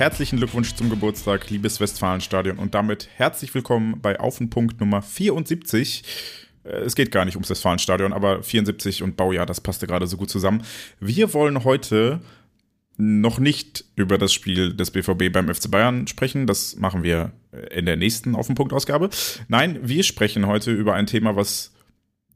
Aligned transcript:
Herzlichen 0.00 0.38
Glückwunsch 0.38 0.74
zum 0.76 0.88
Geburtstag, 0.88 1.50
liebes 1.50 1.78
Westfalenstadion, 1.78 2.56
und 2.56 2.74
damit 2.74 3.10
herzlich 3.16 3.54
willkommen 3.54 4.00
bei 4.00 4.18
Auf 4.18 4.40
Nummer 4.40 5.02
74. 5.02 6.04
Äh, 6.64 6.68
es 6.70 6.94
geht 6.94 7.12
gar 7.12 7.26
nicht 7.26 7.34
ums 7.34 7.50
Westfalenstadion, 7.50 8.14
aber 8.14 8.42
74 8.42 9.02
und 9.02 9.18
Baujahr, 9.18 9.44
das 9.44 9.60
passte 9.60 9.86
gerade 9.86 10.06
so 10.06 10.16
gut 10.16 10.30
zusammen. 10.30 10.62
Wir 11.00 11.34
wollen 11.34 11.64
heute 11.64 12.22
noch 12.96 13.38
nicht 13.38 13.84
über 13.94 14.16
das 14.16 14.32
Spiel 14.32 14.72
des 14.74 14.90
BVB 14.90 15.30
beim 15.30 15.54
FC 15.54 15.70
Bayern 15.70 16.06
sprechen. 16.06 16.46
Das 16.46 16.76
machen 16.76 17.02
wir 17.02 17.32
in 17.70 17.84
der 17.84 17.98
nächsten 17.98 18.34
Auf 18.36 18.46
den 18.46 18.54
Punkt 18.54 18.72
Ausgabe. 18.72 19.10
Nein, 19.48 19.80
wir 19.82 20.02
sprechen 20.02 20.46
heute 20.46 20.72
über 20.72 20.94
ein 20.94 21.08
Thema, 21.08 21.36
was 21.36 21.74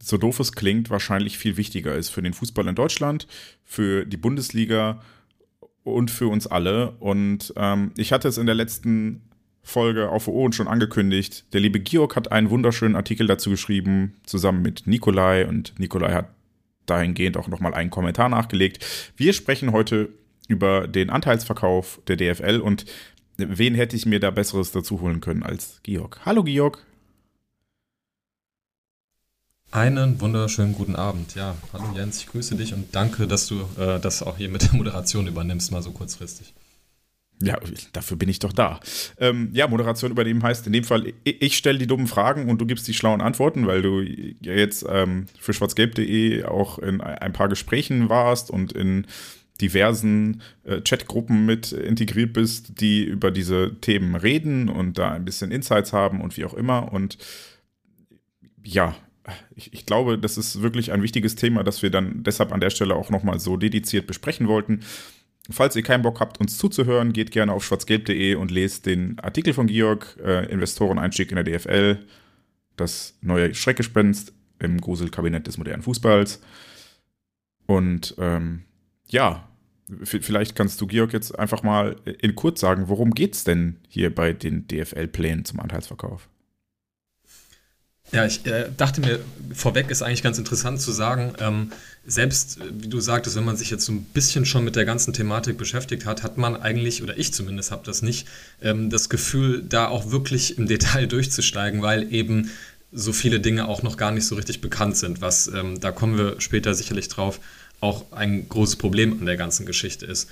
so 0.02 0.18
doof 0.18 0.38
es 0.38 0.52
klingt, 0.52 0.90
wahrscheinlich 0.90 1.38
viel 1.38 1.56
wichtiger 1.56 1.95
ist 1.95 2.10
für 2.10 2.20
den 2.20 2.34
Fußball 2.34 2.68
in 2.68 2.74
Deutschland, 2.74 3.26
für 3.65 4.04
die 4.04 4.18
Bundesliga 4.18 5.01
und 5.84 6.11
für 6.11 6.29
uns 6.29 6.47
alle. 6.47 6.93
Und 6.98 7.52
ähm, 7.56 7.93
ich 7.97 8.12
hatte 8.12 8.29
es 8.29 8.38
in 8.38 8.46
der 8.46 8.54
letzten 8.54 9.23
Folge 9.63 10.10
auf 10.10 10.29
OO 10.29 10.51
schon 10.52 10.68
angekündigt. 10.68 11.45
Der 11.52 11.60
liebe 11.60 11.80
Georg 11.80 12.16
hat 12.16 12.32
einen 12.32 12.51
wunderschönen 12.51 12.96
Artikel 12.96 13.26
dazu 13.26 13.51
geschrieben, 13.51 14.15
zusammen 14.24 14.63
mit 14.63 14.87
Nikolai. 14.87 15.46
Und 15.46 15.79
Nikolai 15.79 16.13
hat 16.13 16.29
dahingehend 16.87 17.37
auch 17.37 17.49
nochmal 17.49 17.74
einen 17.74 17.91
Kommentar 17.91 18.29
nachgelegt. 18.29 18.85
Wir 19.16 19.32
sprechen 19.32 19.73
heute 19.73 20.10
über 20.49 20.87
den 20.87 21.09
Anteilsverkauf 21.09 22.01
der 22.07 22.16
DFL 22.16 22.60
und 22.60 22.85
wen 23.38 23.74
hätte 23.74 23.96
ich 23.96 24.04
mir 24.04 24.21
da 24.21 24.30
Besseres 24.30 24.73
dazu 24.73 25.01
holen 25.01 25.21
können 25.21 25.43
als 25.43 25.80
Georg. 25.82 26.21
Hallo 26.26 26.45
Georg. 26.45 26.85
Einen 29.74 30.20
wunderschönen 30.20 30.72
guten 30.72 30.94
Abend. 30.94 31.34
Ja, 31.34 31.56
hallo 31.72 31.86
Jens, 31.96 32.20
ich 32.20 32.28
grüße 32.28 32.54
dich 32.54 32.74
und 32.74 32.94
danke, 32.94 33.26
dass 33.26 33.48
du 33.48 33.62
äh, 33.76 33.98
das 33.98 34.22
auch 34.22 34.36
hier 34.36 34.48
mit 34.48 34.62
der 34.62 34.72
Moderation 34.74 35.26
übernimmst, 35.26 35.72
mal 35.72 35.82
so 35.82 35.90
kurzfristig. 35.90 36.54
Ja, 37.42 37.58
dafür 37.92 38.16
bin 38.16 38.28
ich 38.28 38.38
doch 38.38 38.52
da. 38.52 38.78
Ähm, 39.18 39.50
ja, 39.52 39.66
Moderation 39.66 40.12
übernehmen 40.12 40.45
heißt 40.45 40.64
in 40.68 40.72
dem 40.72 40.84
Fall, 40.84 41.12
ich, 41.24 41.42
ich 41.42 41.56
stelle 41.56 41.80
die 41.80 41.88
dummen 41.88 42.06
Fragen 42.06 42.48
und 42.48 42.60
du 42.60 42.66
gibst 42.66 42.86
die 42.86 42.95
schlauen 42.95 43.20
Antworten, 43.20 43.66
weil 43.66 43.82
du 43.82 44.00
ja 44.00 44.52
jetzt 44.52 44.86
ähm, 44.88 45.26
für 45.40 45.52
schwarzgelb.de 45.52 46.45
auch 46.45 46.78
in 46.78 47.00
ein 47.00 47.32
paar 47.32 47.48
Gesprächen 47.48 48.08
warst 48.08 48.52
und 48.52 48.72
in 48.72 49.08
diversen 49.60 50.42
äh, 50.62 50.82
Chatgruppen 50.82 51.46
mit 51.46 51.72
integriert 51.72 52.32
bist, 52.32 52.80
die 52.80 53.02
über 53.02 53.32
diese 53.32 53.74
Themen 53.80 54.14
reden 54.14 54.68
und 54.68 54.98
da 54.98 55.10
ein 55.10 55.24
bisschen 55.24 55.50
Insights 55.50 55.92
haben 55.92 56.20
und 56.20 56.36
wie 56.36 56.45
auch 56.45 56.54
immer. 56.54 56.92
Und 56.92 57.18
ja, 58.62 58.95
ich, 59.54 59.72
ich, 59.72 59.86
glaube, 59.86 60.18
das 60.18 60.36
ist 60.36 60.62
wirklich 60.62 60.92
ein 60.92 61.02
wichtiges 61.02 61.34
Thema, 61.34 61.64
das 61.64 61.82
wir 61.82 61.90
dann 61.90 62.22
deshalb 62.22 62.52
an 62.52 62.60
der 62.60 62.70
Stelle 62.70 62.94
auch 62.94 63.10
nochmal 63.10 63.40
so 63.40 63.56
dediziert 63.56 64.06
besprechen 64.06 64.48
wollten. 64.48 64.80
Falls 65.50 65.76
ihr 65.76 65.82
keinen 65.82 66.03
Bock 66.03 66.20
habt, 66.20 66.41
uns 66.41 66.56
zuzuhören, 66.56 67.12
geht 67.12 67.30
gerne 67.30 67.52
auf 67.52 67.64
schwarzgelb.de 67.64 68.34
und 68.34 68.50
lest 68.50 68.86
den 68.86 69.19
Artikel 69.20 69.52
von 69.52 69.66
Georg, 69.66 70.16
äh, 70.25 70.50
Investoreneinstieg 70.50 71.30
in 71.30 71.36
der 71.36 71.44
DFL, 71.44 71.98
das 72.76 73.18
neue 73.20 73.54
Schreckgespenst 73.54 74.32
im 74.58 74.80
Gruselkabinett 74.80 75.46
des 75.46 75.58
modernen 75.58 75.82
Fußballs. 75.82 76.40
Und 77.66 78.14
ähm, 78.18 78.62
ja, 79.08 79.48
vielleicht 80.04 80.54
kannst 80.54 80.80
du, 80.80 80.86
Georg, 80.86 81.12
jetzt 81.12 81.38
einfach 81.38 81.62
mal 81.62 81.96
in 82.20 82.34
kurz 82.34 82.60
sagen, 82.60 82.88
worum 82.88 83.10
geht 83.10 83.34
es 83.34 83.44
denn 83.44 83.80
hier 83.88 84.14
bei 84.14 84.32
den 84.32 84.66
DFL-Plänen 84.66 85.44
zum 85.44 85.60
Anteilsverkauf? 85.60 86.28
Ja, 88.12 88.26
ich 88.26 88.47
äh, 88.47 88.70
dachte 88.76 89.00
mir, 89.00 89.19
vorweg 89.53 89.91
ist 89.91 90.03
eigentlich 90.03 90.22
ganz 90.22 90.38
interessant 90.38 90.81
zu 90.81 90.92
sagen, 90.92 91.34
ähm, 91.41 91.72
selbst, 92.06 92.59
wie 92.72 92.88
du 92.88 93.00
sagtest, 93.00 93.34
wenn 93.34 93.44
man 93.44 93.56
sich 93.56 93.70
jetzt 93.70 93.84
so 93.87 93.92
ein 93.92 94.04
bisschen 94.04 94.44
schon 94.44 94.62
mit 94.62 94.76
der 94.76 94.84
ganzen 94.84 95.12
Thematik 95.12 95.56
beschäftigt 95.56 96.04
hat, 96.04 96.22
hat 96.22 96.37
man 96.37 96.54
eigentlich, 96.54 97.03
oder 97.03 97.19
ich 97.19 97.32
zumindest 97.32 97.70
habe 97.70 97.82
das 97.84 98.03
nicht, 98.03 98.28
ähm, 98.62 98.91
das 98.91 99.09
Gefühl, 99.09 99.64
da 99.66 99.88
auch 99.88 100.10
wirklich 100.10 100.59
im 100.59 100.66
Detail 100.66 101.06
durchzusteigen, 101.09 101.82
weil 101.82 102.12
eben 102.12 102.50
so 102.93 103.12
viele 103.12 103.41
Dinge 103.41 103.66
auch 103.66 103.82
noch 103.82 103.97
gar 103.97 104.12
nicht 104.12 104.26
so 104.26 104.37
richtig 104.37 104.60
bekannt 104.60 104.97
sind, 104.97 105.20
was, 105.20 105.48
ähm, 105.48 105.81
da 105.81 105.91
kommen 105.91 106.16
wir 106.16 106.41
später 106.41 106.75
sicherlich 106.75 107.09
drauf, 107.09 107.41
auch 107.81 108.12
ein 108.12 108.48
großes 108.48 108.76
Problem 108.76 109.19
an 109.19 109.26
der 109.26 109.37
ganzen 109.37 109.66
Geschichte 109.66 110.06
ist. 110.06 110.28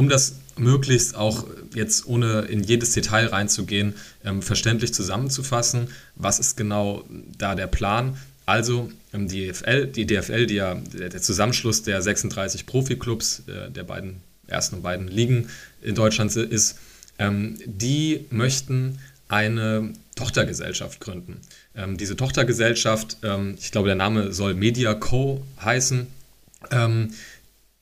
Um 0.00 0.08
das 0.08 0.36
möglichst 0.56 1.14
auch 1.14 1.44
jetzt 1.74 2.06
ohne 2.06 2.46
in 2.48 2.62
jedes 2.62 2.92
Detail 2.92 3.26
reinzugehen, 3.26 3.96
ähm, 4.24 4.40
verständlich 4.40 4.94
zusammenzufassen, 4.94 5.88
was 6.14 6.38
ist 6.38 6.56
genau 6.56 7.04
da 7.36 7.54
der 7.54 7.66
Plan? 7.66 8.16
Also 8.46 8.90
ähm, 9.12 9.28
die, 9.28 9.48
DFL, 9.48 9.88
die 9.88 10.06
DFL, 10.06 10.46
die 10.46 10.54
ja 10.54 10.74
der 10.74 11.20
Zusammenschluss 11.20 11.82
der 11.82 12.00
36 12.00 12.64
Profiklubs 12.64 13.42
äh, 13.46 13.70
der 13.70 13.84
beiden 13.84 14.22
ersten 14.46 14.76
und 14.76 14.82
beiden 14.82 15.06
Ligen 15.06 15.50
in 15.82 15.94
Deutschland 15.94 16.34
ist, 16.34 16.78
ähm, 17.18 17.58
die 17.66 18.24
möchten 18.30 19.00
eine 19.28 19.92
Tochtergesellschaft 20.16 21.00
gründen. 21.00 21.42
Ähm, 21.76 21.98
diese 21.98 22.16
Tochtergesellschaft, 22.16 23.18
ähm, 23.22 23.54
ich 23.60 23.70
glaube, 23.70 23.88
der 23.88 23.96
Name 23.96 24.32
soll 24.32 24.54
Media 24.54 24.94
Co 24.94 25.44
heißen, 25.62 26.06
ähm, 26.70 27.12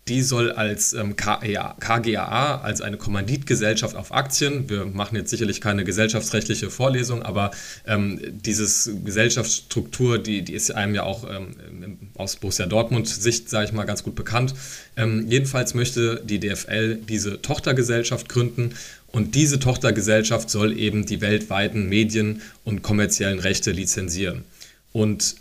die 0.09 0.23
soll 0.23 0.53
als 0.53 0.93
ähm, 0.93 1.17
KGAA, 1.17 2.61
als 2.61 2.81
eine 2.81 2.97
Kommanditgesellschaft 2.97 3.95
auf 3.95 4.13
Aktien, 4.13 4.69
wir 4.69 4.87
machen 4.87 5.17
jetzt 5.17 5.31
sicherlich 5.31 5.61
keine 5.61 5.85
gesellschaftsrechtliche 5.85 6.71
Vorlesung, 6.71 7.23
aber 7.23 7.51
ähm, 7.87 8.21
dieses 8.31 8.91
Gesellschaftsstruktur, 9.05 10.19
die, 10.19 10.43
die 10.43 10.55
ist 10.55 10.71
einem 10.71 10.95
ja 10.95 11.03
auch 11.03 11.29
ähm, 11.29 11.99
aus 12.15 12.37
Borussia 12.37 12.67
Dortmund 12.67 13.09
Sicht, 13.09 13.51
sage 13.51 13.67
ich 13.67 13.73
mal, 13.73 13.85
ganz 13.85 14.03
gut 14.03 14.15
bekannt. 14.15 14.55
Ähm, 14.97 15.27
jedenfalls 15.29 15.75
möchte 15.75 16.23
die 16.25 16.41
DFL 16.41 16.97
diese 16.97 17.43
Tochtergesellschaft 17.43 18.29
gründen 18.29 18.75
und 19.11 19.35
diese 19.35 19.59
Tochtergesellschaft 19.59 20.51
soll 20.51 20.79
eben 20.79 21.07
die 21.07 21.21
weltweiten 21.21 21.89
Medien 21.89 22.43
und 22.65 22.83
kommerziellen 22.83 23.39
Rechte 23.39 23.73
lizenzieren. 23.73 24.45
Und 24.93 25.37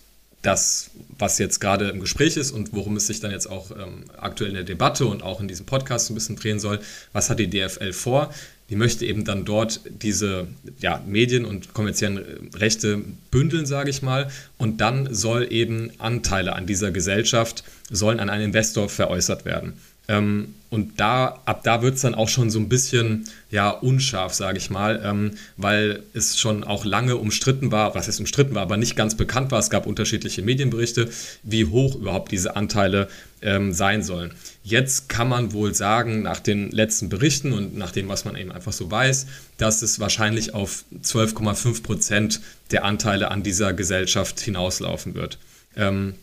das, 0.47 0.91
was 1.18 1.38
jetzt 1.40 1.59
gerade 1.59 1.90
im 1.90 2.00
Gespräch 2.00 2.38
ist 2.38 2.52
und 2.52 2.74
worum 2.74 2.96
es 2.96 3.08
sich 3.08 3.19
dann 3.19 3.31
jetzt 3.31 3.47
auch 3.47 3.72
ähm, 3.72 4.06
aktuell 4.18 4.50
in 4.50 4.56
der 4.56 4.63
Debatte 4.63 5.06
und 5.06 5.22
auch 5.22 5.41
in 5.41 5.47
diesem 5.47 5.66
Podcast 5.66 6.09
ein 6.09 6.16
bisschen 6.16 6.38
drehen 6.38 6.59
soll, 6.59 6.80
was 7.12 7.30
hat 7.30 7.40
die 7.40 7.50
DFL 7.50 7.91
vor? 7.91 8.34
Die 8.69 8.75
möchte 8.75 9.06
eben 9.06 9.25
dann 9.25 9.46
dort 9.46 9.81
diese 9.85 10.47
ja, 10.80 11.03
Medien 11.06 11.46
und 11.46 11.74
kommerziellen 11.74 12.18
äh, 12.18 12.58
Rechte 12.58 13.02
bündeln, 13.30 13.66
sage 13.66 13.90
ich 13.90 14.02
mal. 14.02 14.30
Und 14.58 14.80
dann 14.80 15.13
soll 15.13 15.52
eben 15.52 15.91
Anteile 15.97 16.53
an 16.53 16.66
dieser 16.66 16.91
Gesellschaft, 16.91 17.64
sollen 17.90 18.19
an 18.19 18.29
einen 18.29 18.46
Investor 18.46 18.88
veräußert 18.88 19.44
werden. 19.44 19.74
Ähm, 20.07 20.56
und 20.69 21.00
da, 21.00 21.40
ab 21.45 21.62
da 21.63 21.81
wird 21.81 21.95
es 21.95 22.01
dann 22.01 22.13
auch 22.13 22.28
schon 22.28 22.50
so 22.50 22.59
ein 22.59 22.68
bisschen 22.68 23.25
ja, 23.50 23.69
unscharf, 23.69 24.34
sage 24.34 24.57
ich 24.57 24.69
mal, 24.69 25.01
ähm, 25.03 25.31
weil 25.56 26.03
es 26.13 26.38
schon 26.38 26.66
auch 26.66 26.84
lange 26.84 27.16
umstritten 27.16 27.72
war, 27.72 27.95
was 27.95 28.09
es 28.09 28.19
umstritten 28.19 28.53
war, 28.53 28.63
aber 28.63 28.75
nicht 28.75 28.97
ganz 28.97 29.16
bekannt 29.16 29.51
war. 29.51 29.59
Es 29.59 29.69
gab 29.69 29.85
unterschiedliche 29.85 30.41
Medienberichte, 30.41 31.09
wie 31.44 31.66
hoch 31.66 31.96
überhaupt 31.96 32.34
diese 32.34 32.57
Anteile 32.57 33.07
ähm, 33.41 33.72
sein 33.72 34.03
sollen. 34.03 34.34
Jetzt 34.62 35.07
kann 35.07 35.29
man 35.29 35.53
wohl 35.53 35.73
sagen, 35.73 36.23
nach 36.23 36.41
den 36.41 36.70
letzten 36.72 37.08
Berichten 37.08 37.53
und 37.53 37.78
nach 37.78 37.91
dem, 37.91 38.09
was 38.09 38.26
man 38.26 38.35
eben 38.35 38.52
einfach 38.52 38.73
so 38.73 38.91
weiß, 38.91 39.28
dass 39.58 39.82
es 39.82 40.02
wahrscheinlich 40.02 40.53
auf 40.53 40.84
12,5 41.02 41.82
Prozent 41.82 42.41
der 42.72 42.84
Anteile 42.84 43.32
an 43.32 43.41
dieser 43.41 43.72
Gesellschaft 43.72 44.41
hinauslaufen 44.41 45.16
wird. 45.16 45.37
Ähm, 45.78 46.16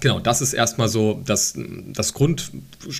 Genau, 0.00 0.20
das 0.20 0.42
ist 0.42 0.52
erstmal 0.52 0.88
so 0.88 1.22
das, 1.24 1.54
das 1.56 2.12
Grund, 2.12 2.50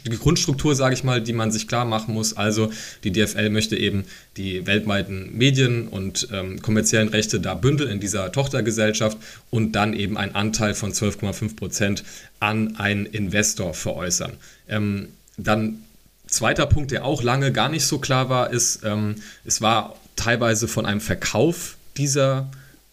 die 0.06 0.16
Grundstruktur, 0.16 0.75
sage 0.75 0.94
ich 0.94 1.04
mal, 1.04 1.20
die 1.20 1.32
man 1.32 1.50
sich 1.50 1.69
klar 1.69 1.84
machen 1.84 2.14
muss. 2.14 2.37
Also 2.37 2.70
die 3.04 3.12
DFL 3.12 3.50
möchte 3.50 3.76
eben 3.76 4.04
die 4.37 4.66
weltweiten 4.66 5.37
Medien 5.37 5.88
und 5.88 6.28
ähm, 6.32 6.62
kommerziellen 6.62 7.08
Rechte 7.08 7.40
da 7.40 7.54
bündeln 7.54 7.90
in 7.90 8.00
dieser 8.00 8.32
Tochtergesellschaft 8.32 9.19
und 9.50 9.72
dann 9.72 9.93
eben 9.93 10.16
einen 10.16 10.34
Anteil 10.34 10.75
von 10.75 10.93
12,5 10.93 11.56
Prozent 11.56 12.04
an 12.40 12.76
einen 12.76 13.06
Investor 13.06 13.75
veräußern. 13.75 14.32
Ähm, 14.69 15.08
dann 15.37 15.84
zweiter 16.26 16.66
Punkt, 16.66 16.90
der 16.90 17.04
auch 17.04 17.22
lange 17.22 17.52
gar 17.52 17.69
nicht 17.69 17.84
so 17.84 17.99
klar 17.99 18.28
war, 18.31 18.50
ist, 18.50 18.81
ähm, 18.84 19.16
es 19.44 19.60
war 19.60 19.96
teilweise 20.16 20.66
von 20.66 20.87
einem 20.87 21.00
Verkauf 21.00 21.76
dieser 21.96 22.50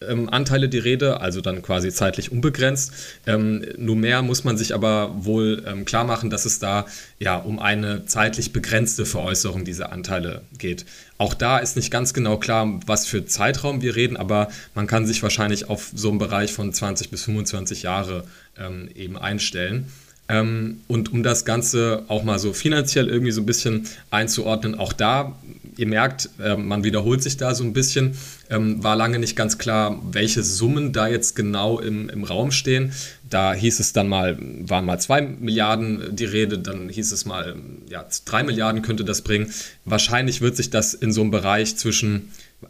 ähm, 0.10 0.30
Anteile 0.30 0.70
die 0.70 0.80
Rede, 0.80 1.22
also 1.22 1.42
dann 1.42 1.62
quasi 1.62 1.92
zeitlich 1.92 2.32
unbegrenzt. 2.32 2.94
Ähm, 3.26 3.66
nur 3.78 3.96
mehr 3.96 4.22
muss 4.22 4.44
man 4.44 4.58
sich 4.58 4.74
aber 4.74 5.12
wohl 5.18 5.64
ähm, 5.68 5.86
klar 5.86 6.04
machen, 6.04 6.30
dass 6.30 6.46
es 6.46 6.60
da 6.60 6.86
ja 7.20 7.38
um 7.38 7.60
eine 7.60 8.06
zeitlich 8.06 8.54
begrenzte 8.54 9.06
Veräußerung 9.06 9.66
dieser 9.66 9.92
Anteile 9.92 10.42
geht. 10.58 10.86
Auch 11.18 11.34
da 11.34 11.60
ist 11.60 11.76
nicht 11.76 11.92
ganz 11.92 12.14
genau 12.14 12.38
klar, 12.38 12.80
was 12.86 13.06
für 13.06 13.26
Zeitraum 13.26 13.82
wir 13.82 13.96
reden, 13.96 14.18
aber 14.18 14.50
man 14.76 14.88
kann 14.88 15.06
sich 15.06 15.24
wahrscheinlich 15.24 15.70
auf 15.70 15.92
so 15.94 16.10
einen 16.10 16.18
Bereich 16.18 16.52
von 16.52 16.74
20 16.74 17.10
bis 17.10 17.24
25 17.24 17.84
Jahre 17.84 18.26
ähm, 18.58 18.90
eben 18.96 19.18
einstellen. 19.18 19.88
Ähm, 20.30 20.82
und 20.88 21.12
um 21.12 21.24
das 21.24 21.46
Ganze 21.46 22.04
auch 22.08 22.24
mal 22.24 22.40
so 22.40 22.54
finanziell 22.54 23.08
irgendwie 23.08 23.32
so 23.32 23.42
ein 23.42 23.46
bisschen 23.46 23.88
einzuordnen, 24.10 24.76
auch 24.76 24.94
da, 24.94 25.38
ihr 25.78 25.88
merkt, 25.88 26.30
äh, 26.40 26.56
man 26.56 26.84
wiederholt 26.84 27.24
sich 27.24 27.38
da 27.38 27.56
so 27.56 27.64
ein 27.64 27.74
bisschen, 27.74 28.18
ähm, 28.50 28.84
war 28.84 28.96
lange 28.96 29.20
nicht 29.20 29.36
ganz 29.36 29.58
klar, 29.58 30.00
welche 30.12 30.44
Summen 30.44 30.94
da 30.94 31.08
jetzt 31.08 31.36
genau 31.36 31.80
im, 31.80 32.10
im 32.10 32.24
Raum 32.24 32.52
stehen. 32.52 32.94
Da 33.30 33.54
hieß 33.54 33.80
es 33.80 33.94
dann 33.94 34.08
mal, 34.08 34.38
waren 34.40 34.86
mal 34.86 35.00
zwei 35.00 35.22
Milliarden 35.22 36.16
die 36.16 36.26
Rede, 36.26 36.60
dann 36.60 36.90
hieß 36.90 37.12
es 37.12 37.26
mal, 37.26 37.56
ja, 37.90 38.06
drei 38.26 38.44
Milliarden 38.44 38.82
könnte 38.82 39.04
das 39.04 39.22
bringen. 39.22 39.52
Wahrscheinlich 39.86 40.42
wird 40.42 40.56
sich 40.56 40.70
das 40.70 40.94
in 40.94 41.12
so 41.12 41.22
einem 41.22 41.32
Bereich 41.32 41.76
zwischen 41.76 42.30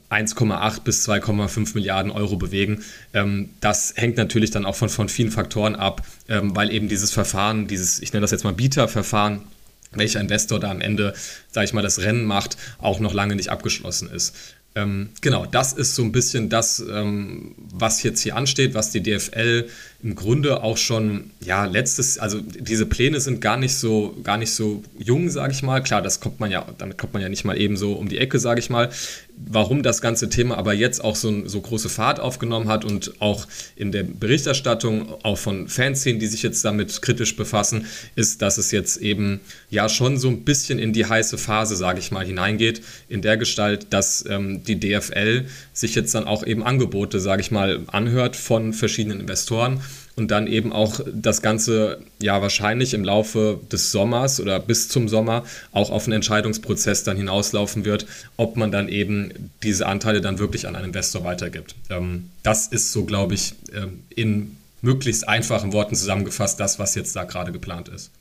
1,8 0.10 0.82
bis 0.84 1.08
2,5 1.08 1.76
Milliarden 1.76 2.12
Euro 2.12 2.38
bewegen. 2.38 2.84
Ähm, 3.14 3.50
das 3.60 3.94
hängt 3.96 4.18
natürlich 4.18 4.52
dann 4.52 4.66
auch 4.66 4.76
von, 4.76 4.90
von 4.90 5.10
vielen 5.10 5.32
Faktoren 5.32 5.76
ab, 5.76 6.06
ähm, 6.30 6.56
weil 6.56 6.72
eben 6.72 6.88
dieses 6.88 7.12
Verfahren, 7.12 7.68
dieses, 7.68 8.02
ich 8.02 8.14
nenne 8.14 8.22
das 8.22 8.32
jetzt 8.32 8.44
mal 8.44 8.54
Bieterverfahren, 8.54 9.42
welcher 9.98 10.20
Investor 10.20 10.60
da 10.60 10.72
am 10.72 10.82
Ende, 10.82 11.14
sage 11.52 11.66
ich 11.66 11.74
mal, 11.74 11.82
das 11.82 12.00
Rennen 12.00 12.26
macht, 12.26 12.58
auch 12.80 13.00
noch 13.00 13.14
lange 13.14 13.36
nicht 13.36 13.50
abgeschlossen 13.50 14.10
ist. 14.10 14.36
Ähm, 14.76 15.10
genau, 15.22 15.46
das 15.46 15.74
ist 15.74 15.96
so 15.96 16.04
ein 16.04 16.12
bisschen 16.12 16.50
das, 16.50 16.80
ähm, 16.80 17.56
was 17.58 18.02
jetzt 18.02 18.22
hier 18.22 18.36
ansteht, 18.36 18.74
was 18.74 18.90
die 18.90 19.04
DFL 19.04 19.68
im 20.04 20.16
Grunde 20.16 20.62
auch 20.64 20.76
schon, 20.76 21.32
ja, 21.40 21.64
letztes, 21.64 22.20
also 22.20 22.42
diese 22.42 22.86
Pläne 22.86 23.22
sind 23.22 23.40
gar 23.40 23.56
nicht 23.56 23.74
so, 23.76 24.18
gar 24.22 24.38
nicht 24.38 24.52
so 24.52 24.84
jung, 25.00 25.30
sage 25.30 25.54
ich 25.54 25.64
mal. 25.64 25.82
Klar, 25.82 26.02
das 26.02 26.20
kommt 26.20 26.42
man 26.42 26.52
ja, 26.52 26.66
damit 26.78 26.98
kommt 26.98 27.14
man 27.14 27.22
ja 27.22 27.30
nicht 27.30 27.46
mal 27.46 27.58
eben 27.58 27.78
so 27.78 27.94
um 27.94 28.10
die 28.10 28.18
Ecke, 28.18 28.38
sage 28.38 28.60
ich 28.60 28.70
mal 28.70 28.90
warum 29.36 29.84
das 29.84 30.02
ganze 30.02 30.30
Thema 30.30 30.58
aber 30.58 30.74
jetzt 30.74 31.04
auch 31.04 31.16
so, 31.16 31.48
so 31.48 31.62
große 31.62 31.90
Fahrt 31.90 32.20
aufgenommen 32.20 32.68
hat 32.68 32.86
und 32.86 33.22
auch 33.22 33.48
in 33.76 33.92
der 33.92 34.04
Berichterstattung 34.04 35.08
auch 35.24 35.38
von 35.38 35.68
Fanszenen, 35.68 36.20
die 36.20 36.28
sich 36.28 36.44
jetzt 36.44 36.64
damit 36.66 37.02
kritisch 37.02 37.36
befassen, 37.36 37.86
ist, 38.16 38.42
dass 38.42 38.58
es 38.58 38.72
jetzt 38.72 38.98
eben 38.98 39.42
ja 39.70 39.90
schon 39.90 40.18
so 40.18 40.30
ein 40.30 40.44
bisschen 40.44 40.80
in 40.80 40.94
die 40.94 41.06
heiße 41.06 41.38
Phase, 41.38 41.76
sage 41.76 42.00
ich 42.00 42.12
mal, 42.12 42.26
hineingeht, 42.26 42.82
in 43.10 43.22
der 43.22 43.38
Gestalt, 43.38 43.88
dass 43.90 44.26
ähm, 44.30 44.64
die 44.64 44.80
DFL 44.80 45.46
sich 45.74 45.96
jetzt 45.96 46.16
dann 46.16 46.26
auch 46.26 46.46
eben 46.46 46.64
Angebote, 46.64 47.20
sage 47.20 47.42
ich 47.42 47.52
mal, 47.52 47.82
anhört 47.88 48.36
von 48.36 48.74
verschiedenen 48.74 49.20
Investoren 49.20 49.82
und 50.16 50.32
dann 50.32 50.48
eben 50.48 50.72
auch 50.72 51.00
das 51.14 51.42
Ganze 51.42 52.00
ja 52.22 52.42
wahrscheinlich 52.42 52.94
im 52.94 53.04
Laufe 53.04 53.60
des 53.72 53.92
Sommers 53.92 54.40
oder 54.40 54.60
bis 54.60 54.90
zum 54.90 55.08
Sommer 55.08 55.44
auch 55.72 55.90
auf 55.90 56.06
einen 56.06 56.14
Entscheidungsprozess 56.14 57.04
dann 57.04 57.18
hinauslaufen 57.18 57.86
wird, 57.86 58.06
ob 58.38 58.56
man 58.58 58.72
dann 58.72 58.90
eben 58.90 59.52
diese 59.64 59.88
Anteile 59.88 60.22
dann 60.22 60.40
wirklich 60.40 60.68
an 60.68 60.76
einen 60.76 60.86
Investor 60.86 61.24
weitergibt. 61.24 61.76
Ähm, 61.90 62.30
das 62.44 62.68
ist 62.68 62.92
so, 62.92 63.06
glaube 63.06 63.34
ich, 63.34 63.56
ähm, 63.74 64.04
in 64.10 64.58
möglichst 64.82 65.28
einfachen 65.28 65.74
Worten 65.74 65.96
zusammengefasst 65.96 66.60
das, 66.60 66.78
was 66.80 66.96
jetzt 66.96 67.16
da 67.16 67.24
gerade 67.24 67.52
geplant 67.52 67.90
ist. 67.90 68.12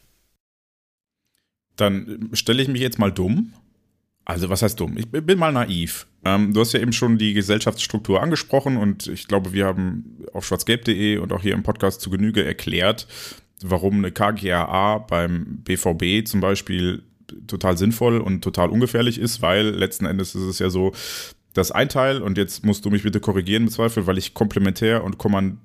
Dann 1.76 2.30
stelle 2.34 2.62
ich 2.62 2.68
mich 2.68 2.82
jetzt 2.82 2.98
mal 2.98 3.10
dumm 3.10 3.54
also, 4.24 4.48
was 4.48 4.62
heißt 4.62 4.78
dumm? 4.78 4.96
Ich 4.96 5.10
bin 5.10 5.38
mal 5.38 5.52
naiv. 5.52 6.06
Ähm, 6.24 6.52
du 6.52 6.60
hast 6.60 6.72
ja 6.72 6.80
eben 6.80 6.92
schon 6.92 7.18
die 7.18 7.34
Gesellschaftsstruktur 7.34 8.22
angesprochen 8.22 8.76
und 8.76 9.08
ich 9.08 9.26
glaube, 9.26 9.52
wir 9.52 9.66
haben 9.66 10.18
auf 10.32 10.46
schwarzgelb.de 10.46 11.18
und 11.18 11.32
auch 11.32 11.42
hier 11.42 11.54
im 11.54 11.62
Podcast 11.62 12.00
zu 12.00 12.10
Genüge 12.10 12.44
erklärt, 12.44 13.08
warum 13.62 13.98
eine 13.98 14.12
KGAA 14.12 14.98
beim 14.98 15.62
BVB 15.64 16.26
zum 16.26 16.40
Beispiel 16.40 17.02
total 17.46 17.76
sinnvoll 17.78 18.18
und 18.18 18.42
total 18.42 18.70
ungefährlich 18.70 19.18
ist, 19.18 19.42
weil 19.42 19.68
letzten 19.68 20.06
Endes 20.06 20.34
ist 20.34 20.42
es 20.42 20.58
ja 20.58 20.70
so, 20.70 20.92
dass 21.54 21.70
ein 21.70 21.88
Teil, 21.88 22.22
und 22.22 22.38
jetzt 22.38 22.64
musst 22.64 22.84
du 22.84 22.90
mich 22.90 23.02
bitte 23.02 23.20
korrigieren 23.20 23.64
im 23.64 23.70
Zweifel, 23.70 24.06
weil 24.06 24.18
ich 24.18 24.34
komplementär 24.34 25.04
und 25.04 25.18
kommandit 25.18 25.58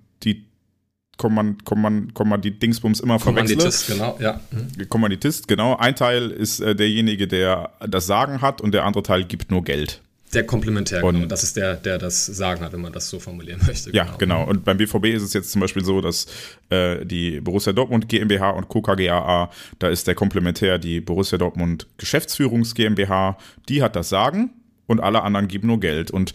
Kommand, 1.17 1.65
Kommand, 1.65 2.13
Kommandit 2.13 2.61
Dingsbums 2.61 2.99
immer 2.99 3.17
Kommanditist, 3.17 3.87
genau, 3.87 4.17
ja. 4.21 4.39
Mhm. 4.51 4.87
Kommanditist, 4.87 5.47
genau. 5.47 5.75
Ein 5.75 5.95
Teil 5.95 6.29
ist 6.29 6.59
äh, 6.59 6.75
derjenige, 6.75 7.27
der 7.27 7.71
das 7.87 8.05
Sagen 8.05 8.41
hat 8.41 8.61
und 8.61 8.71
der 8.71 8.85
andere 8.85 9.01
Teil 9.01 9.23
gibt 9.23 9.49
nur 9.49 9.63
Geld. 9.63 10.03
Der 10.33 10.45
Komplementär, 10.45 11.03
und, 11.03 11.15
genau. 11.15 11.27
Das 11.27 11.43
ist 11.43 11.55
der, 11.55 11.75
der 11.75 11.97
das 11.97 12.25
Sagen 12.25 12.61
hat, 12.61 12.73
wenn 12.73 12.81
man 12.81 12.91
das 12.91 13.09
so 13.09 13.19
formulieren 13.19 13.61
möchte. 13.67 13.91
Genau. 13.91 14.05
Ja, 14.05 14.15
genau. 14.17 14.43
Und 14.45 14.65
beim 14.65 14.77
BVB 14.77 15.05
ist 15.05 15.23
es 15.23 15.33
jetzt 15.33 15.51
zum 15.51 15.61
Beispiel 15.61 15.85
so, 15.85 16.01
dass 16.01 16.27
äh, 16.69 17.05
die 17.05 17.39
Borussia 17.39 17.71
Dortmund 17.71 18.09
GmbH 18.09 18.49
und 18.51 18.67
Co. 18.67 18.81
KGaA, 18.81 19.49
da 19.79 19.87
ist 19.87 20.07
der 20.07 20.15
Komplementär 20.15 20.79
die 20.79 20.99
Borussia 20.99 21.37
Dortmund 21.37 21.87
Geschäftsführungs 21.97 22.75
GmbH, 22.75 23.37
die 23.69 23.81
hat 23.81 23.95
das 23.95 24.09
Sagen 24.09 24.51
und 24.85 24.99
alle 24.99 25.23
anderen 25.23 25.47
geben 25.47 25.67
nur 25.67 25.79
Geld. 25.79 26.11
Und 26.11 26.33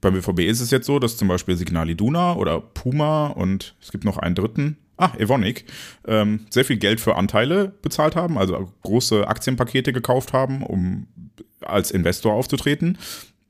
beim 0.00 0.14
BVB 0.14 0.40
ist 0.40 0.60
es 0.60 0.70
jetzt 0.70 0.86
so, 0.86 0.98
dass 0.98 1.16
zum 1.16 1.28
Beispiel 1.28 1.56
Signal 1.56 1.88
Iduna 1.90 2.34
oder 2.34 2.60
Puma 2.60 3.28
und 3.28 3.74
es 3.80 3.92
gibt 3.92 4.04
noch 4.04 4.18
einen 4.18 4.34
dritten, 4.34 4.76
ah, 5.00 5.12
Evonik, 5.18 5.64
ähm, 6.06 6.46
sehr 6.50 6.64
viel 6.64 6.76
Geld 6.76 7.00
für 7.00 7.16
Anteile 7.16 7.68
bezahlt 7.82 8.16
haben, 8.16 8.38
also 8.38 8.72
große 8.82 9.26
Aktienpakete 9.26 9.92
gekauft 9.92 10.32
haben, 10.32 10.62
um 10.62 11.06
als 11.60 11.90
Investor 11.90 12.34
aufzutreten. 12.34 12.98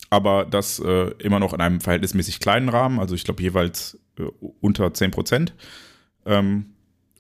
Aber 0.08 0.44
das 0.44 0.80
äh, 0.80 1.10
immer 1.18 1.38
noch 1.38 1.52
in 1.52 1.60
einem 1.60 1.80
verhältnismäßig 1.80 2.40
kleinen 2.40 2.68
Rahmen, 2.68 2.98
also 2.98 3.14
ich 3.14 3.24
glaube 3.24 3.42
jeweils 3.42 3.98
äh, 4.18 4.22
unter 4.60 4.92
10 4.92 5.10
Prozent. 5.10 5.54
Ähm, 6.26 6.66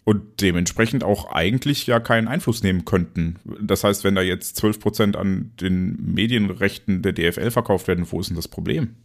und 0.04 0.40
dementsprechend 0.40 1.04
auch 1.04 1.30
eigentlich 1.30 1.86
ja 1.86 2.00
keinen 2.00 2.26
Einfluss 2.26 2.62
nehmen 2.62 2.84
könnten. 2.84 3.36
Das 3.60 3.84
heißt, 3.84 4.02
wenn 4.02 4.14
da 4.14 4.22
jetzt 4.22 4.56
12 4.56 4.80
Prozent 4.80 5.16
an 5.16 5.52
den 5.60 5.96
Medienrechten 6.14 7.02
der 7.02 7.12
DFL 7.12 7.50
verkauft 7.50 7.86
werden, 7.86 8.10
wo 8.10 8.18
ist 8.18 8.28
denn 8.28 8.36
das 8.36 8.48
Problem? 8.48 8.96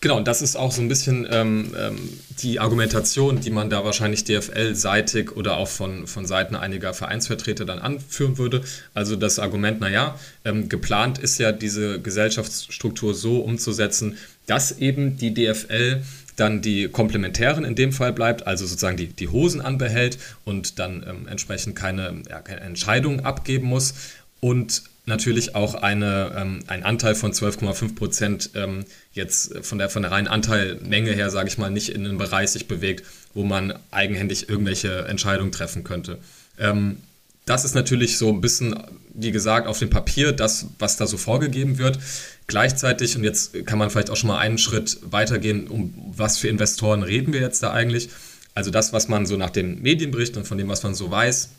Genau, 0.00 0.16
und 0.16 0.26
das 0.26 0.40
ist 0.40 0.56
auch 0.56 0.72
so 0.72 0.80
ein 0.80 0.88
bisschen 0.88 1.26
ähm, 1.30 1.74
ähm 1.78 1.98
die 2.42 2.58
Argumentation, 2.58 3.40
die 3.40 3.50
man 3.50 3.68
da 3.68 3.84
wahrscheinlich 3.84 4.24
DFL-seitig 4.24 5.36
oder 5.36 5.58
auch 5.58 5.68
von, 5.68 6.06
von 6.06 6.24
Seiten 6.24 6.56
einiger 6.56 6.94
Vereinsvertreter 6.94 7.66
dann 7.66 7.78
anführen 7.80 8.38
würde. 8.38 8.62
Also 8.94 9.14
das 9.14 9.38
Argument, 9.38 9.80
naja, 9.80 10.18
ähm, 10.46 10.70
geplant 10.70 11.18
ist 11.18 11.38
ja 11.38 11.52
diese 11.52 12.00
Gesellschaftsstruktur 12.00 13.12
so 13.12 13.40
umzusetzen, 13.40 14.16
dass 14.46 14.78
eben 14.78 15.18
die 15.18 15.34
DFL 15.34 16.02
dann 16.36 16.62
die 16.62 16.88
Komplementären 16.88 17.64
in 17.64 17.74
dem 17.74 17.92
Fall 17.92 18.14
bleibt, 18.14 18.46
also 18.46 18.64
sozusagen 18.64 18.96
die, 18.96 19.08
die 19.08 19.28
Hosen 19.28 19.60
anbehält 19.60 20.18
und 20.44 20.78
dann 20.78 21.04
ähm, 21.06 21.28
entsprechend 21.28 21.76
keine, 21.76 22.22
ja, 22.28 22.40
keine 22.40 22.62
Entscheidung 22.62 23.20
abgeben 23.20 23.66
muss 23.66 23.94
und 24.40 24.82
natürlich 25.10 25.54
auch 25.54 25.74
eine, 25.74 26.32
ähm, 26.36 26.60
ein 26.66 26.82
Anteil 26.82 27.14
von 27.14 27.32
12,5 27.32 27.94
Prozent 27.94 28.50
ähm, 28.54 28.84
jetzt 29.12 29.58
von 29.62 29.76
der, 29.76 29.90
von 29.90 30.02
der 30.02 30.10
reinen 30.10 30.28
Anteilmenge 30.28 31.12
her, 31.12 31.30
sage 31.30 31.48
ich 31.48 31.58
mal, 31.58 31.70
nicht 31.70 31.90
in 31.90 32.06
einem 32.06 32.16
Bereich 32.16 32.50
sich 32.50 32.66
bewegt, 32.66 33.04
wo 33.34 33.44
man 33.44 33.74
eigenhändig 33.90 34.48
irgendwelche 34.48 35.04
Entscheidungen 35.06 35.52
treffen 35.52 35.84
könnte. 35.84 36.18
Ähm, 36.58 36.96
das 37.44 37.64
ist 37.64 37.74
natürlich 37.74 38.16
so 38.16 38.30
ein 38.30 38.40
bisschen, 38.40 38.74
wie 39.12 39.32
gesagt, 39.32 39.66
auf 39.66 39.78
dem 39.78 39.90
Papier 39.90 40.32
das, 40.32 40.66
was 40.78 40.96
da 40.96 41.06
so 41.06 41.16
vorgegeben 41.16 41.78
wird. 41.78 41.98
Gleichzeitig, 42.46 43.16
und 43.16 43.24
jetzt 43.24 43.66
kann 43.66 43.78
man 43.78 43.90
vielleicht 43.90 44.10
auch 44.10 44.16
schon 44.16 44.28
mal 44.28 44.38
einen 44.38 44.58
Schritt 44.58 44.98
weitergehen, 45.02 45.66
um 45.66 45.92
was 46.16 46.38
für 46.38 46.48
Investoren 46.48 47.02
reden 47.02 47.32
wir 47.32 47.40
jetzt 47.40 47.62
da 47.62 47.72
eigentlich? 47.72 48.08
Also 48.54 48.70
das, 48.70 48.92
was 48.92 49.08
man 49.08 49.26
so 49.26 49.36
nach 49.36 49.50
den 49.50 49.82
Medienberichten 49.82 50.42
und 50.42 50.46
von 50.46 50.58
dem, 50.58 50.68
was 50.68 50.82
man 50.82 50.94
so 50.94 51.10
weiß, 51.10 51.50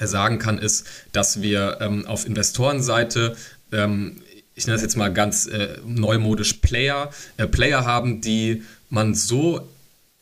sagen 0.00 0.38
kann, 0.38 0.58
ist, 0.58 0.86
dass 1.12 1.42
wir 1.42 1.78
ähm, 1.80 2.06
auf 2.06 2.26
Investorenseite 2.26 3.36
ähm, 3.72 4.22
ich 4.56 4.66
nenne 4.66 4.76
das 4.76 4.82
jetzt 4.82 4.96
mal 4.96 5.12
ganz 5.12 5.46
äh, 5.46 5.76
neumodisch 5.84 6.54
Player, 6.54 7.10
äh, 7.36 7.46
Player 7.46 7.84
haben, 7.84 8.22
die 8.22 8.62
man 8.88 9.14
so 9.14 9.68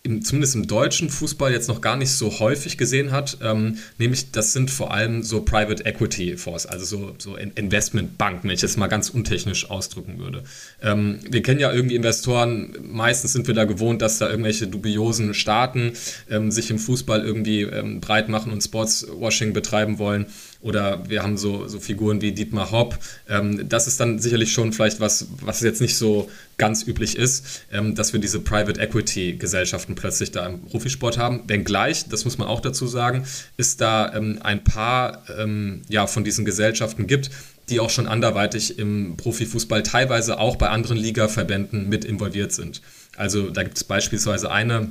im, 0.06 0.22
zumindest 0.22 0.54
im 0.54 0.66
deutschen 0.66 1.08
Fußball 1.08 1.50
jetzt 1.50 1.66
noch 1.66 1.80
gar 1.80 1.96
nicht 1.96 2.10
so 2.10 2.38
häufig 2.38 2.76
gesehen 2.76 3.10
hat. 3.10 3.38
Ähm, 3.42 3.78
nämlich, 3.96 4.30
das 4.32 4.52
sind 4.52 4.70
vor 4.70 4.92
allem 4.92 5.22
so 5.22 5.40
Private 5.40 5.84
Equity 5.86 6.36
Fonds, 6.36 6.66
also 6.66 6.84
so, 6.84 7.14
so 7.18 7.36
Investmentbanken, 7.36 8.44
wenn 8.44 8.54
ich 8.54 8.60
das 8.60 8.76
mal 8.76 8.88
ganz 8.88 9.08
untechnisch 9.08 9.70
ausdrücken 9.70 10.18
würde. 10.18 10.44
Ähm, 10.82 11.20
wir 11.28 11.42
kennen 11.42 11.58
ja 11.58 11.72
irgendwie 11.72 11.96
Investoren, 11.96 12.76
meistens 12.82 13.32
sind 13.32 13.46
wir 13.46 13.54
da 13.54 13.64
gewohnt, 13.64 14.02
dass 14.02 14.18
da 14.18 14.28
irgendwelche 14.28 14.66
dubiosen 14.66 15.32
Staaten 15.32 15.94
ähm, 16.30 16.50
sich 16.50 16.70
im 16.70 16.78
Fußball 16.78 17.24
irgendwie 17.24 17.62
ähm, 17.62 18.00
breit 18.00 18.28
machen 18.28 18.52
und 18.52 18.62
Sportswashing 18.62 19.54
betreiben 19.54 19.98
wollen 19.98 20.26
oder 20.64 21.08
wir 21.10 21.22
haben 21.22 21.36
so, 21.36 21.68
so 21.68 21.78
Figuren 21.78 22.22
wie 22.22 22.32
Dietmar 22.32 22.70
Hopp. 22.70 22.98
Ähm, 23.28 23.68
das 23.68 23.86
ist 23.86 24.00
dann 24.00 24.18
sicherlich 24.18 24.52
schon 24.52 24.72
vielleicht 24.72 24.98
was, 24.98 25.26
was 25.42 25.60
jetzt 25.60 25.82
nicht 25.82 25.96
so 25.96 26.30
ganz 26.56 26.86
üblich 26.86 27.16
ist, 27.16 27.66
ähm, 27.70 27.94
dass 27.94 28.14
wir 28.14 28.20
diese 28.20 28.40
Private 28.40 28.80
Equity 28.80 29.36
Gesellschaften 29.36 29.94
plötzlich 29.94 30.32
da 30.32 30.46
im 30.46 30.62
Profisport 30.62 31.18
haben. 31.18 31.42
Wenngleich, 31.48 32.08
das 32.08 32.24
muss 32.24 32.38
man 32.38 32.48
auch 32.48 32.60
dazu 32.60 32.86
sagen, 32.86 33.26
ist 33.58 33.82
da 33.82 34.14
ähm, 34.14 34.38
ein 34.42 34.64
paar 34.64 35.24
ähm, 35.38 35.82
ja, 35.90 36.06
von 36.06 36.24
diesen 36.24 36.46
Gesellschaften 36.46 37.06
gibt, 37.06 37.30
die 37.68 37.78
auch 37.78 37.90
schon 37.90 38.08
anderweitig 38.08 38.78
im 38.78 39.18
Profifußball 39.18 39.82
teilweise 39.82 40.38
auch 40.38 40.56
bei 40.56 40.70
anderen 40.70 40.96
Ligaverbänden 40.96 41.90
mit 41.90 42.06
involviert 42.06 42.52
sind. 42.52 42.80
Also 43.16 43.50
da 43.50 43.64
gibt 43.64 43.76
es 43.76 43.84
beispielsweise 43.84 44.50
eine 44.50 44.88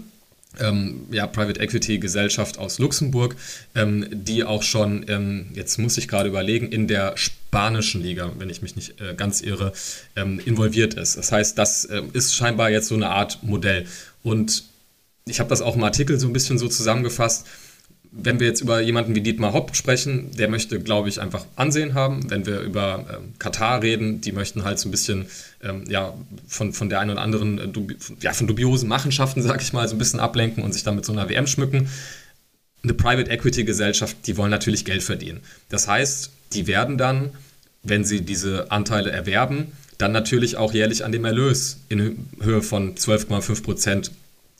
ähm, 0.59 1.05
ja, 1.11 1.27
Private 1.27 1.59
Equity 1.59 1.99
Gesellschaft 1.99 2.57
aus 2.57 2.79
Luxemburg, 2.79 3.35
ähm, 3.75 4.07
die 4.11 4.43
auch 4.43 4.63
schon, 4.63 5.05
ähm, 5.07 5.47
jetzt 5.53 5.77
muss 5.79 5.97
ich 5.97 6.07
gerade 6.07 6.29
überlegen, 6.29 6.69
in 6.69 6.87
der 6.87 7.17
spanischen 7.17 8.01
Liga, 8.01 8.31
wenn 8.37 8.49
ich 8.49 8.61
mich 8.61 8.75
nicht 8.75 9.01
äh, 9.01 9.13
ganz 9.15 9.41
irre, 9.41 9.73
ähm, 10.15 10.39
involviert 10.45 10.93
ist. 10.93 11.17
Das 11.17 11.31
heißt, 11.31 11.57
das 11.57 11.85
äh, 11.85 12.01
ist 12.13 12.35
scheinbar 12.35 12.69
jetzt 12.69 12.87
so 12.87 12.95
eine 12.95 13.09
Art 13.09 13.43
Modell. 13.43 13.85
Und 14.23 14.63
ich 15.25 15.39
habe 15.39 15.49
das 15.49 15.61
auch 15.61 15.75
im 15.75 15.83
Artikel 15.83 16.19
so 16.19 16.27
ein 16.27 16.33
bisschen 16.33 16.57
so 16.57 16.67
zusammengefasst 16.67 17.45
wenn 18.15 18.39
wir 18.39 18.47
jetzt 18.47 18.61
über 18.61 18.79
jemanden 18.79 19.15
wie 19.15 19.21
Dietmar 19.21 19.53
Hopp 19.53 19.75
sprechen, 19.75 20.29
der 20.37 20.47
möchte, 20.47 20.79
glaube 20.79 21.09
ich, 21.09 21.19
einfach 21.19 21.45
Ansehen 21.55 21.95
haben. 21.95 22.29
Wenn 22.29 22.45
wir 22.45 22.59
über 22.59 23.05
ähm, 23.09 23.33
Katar 23.39 23.81
reden, 23.81 24.21
die 24.21 24.31
möchten 24.31 24.63
halt 24.63 24.77
so 24.77 24.87
ein 24.87 24.91
bisschen 24.91 25.25
ähm, 25.63 25.85
ja, 25.89 26.13
von, 26.47 26.73
von 26.73 26.89
der 26.89 26.99
einen 26.99 27.11
oder 27.11 27.21
anderen, 27.21 27.57
äh, 27.57 27.67
dubi 27.67 27.97
ja, 28.21 28.33
von 28.33 28.45
dubiosen 28.45 28.87
Machenschaften, 28.87 29.41
sag 29.41 29.61
ich 29.61 29.73
mal, 29.73 29.87
so 29.87 29.95
ein 29.95 29.97
bisschen 29.97 30.19
ablenken 30.19 30.63
und 30.63 30.73
sich 30.73 30.83
dann 30.83 30.95
mit 30.95 31.05
so 31.05 31.11
einer 31.11 31.27
WM 31.27 31.47
schmücken. 31.47 31.89
Eine 32.83 32.93
Private 32.93 33.31
Equity 33.31 33.63
Gesellschaft, 33.63 34.15
die 34.27 34.37
wollen 34.37 34.51
natürlich 34.51 34.85
Geld 34.85 35.01
verdienen. 35.01 35.39
Das 35.69 35.87
heißt, 35.87 36.31
die 36.53 36.67
werden 36.67 36.97
dann, 36.99 37.31
wenn 37.81 38.03
sie 38.03 38.21
diese 38.21 38.71
Anteile 38.71 39.09
erwerben, 39.09 39.71
dann 39.97 40.11
natürlich 40.11 40.57
auch 40.57 40.73
jährlich 40.73 41.03
an 41.03 41.11
dem 41.11 41.25
Erlös 41.25 41.77
in 41.89 42.27
Höhe 42.41 42.61
von 42.61 42.95
12,5 42.95 43.63
Prozent 43.63 44.11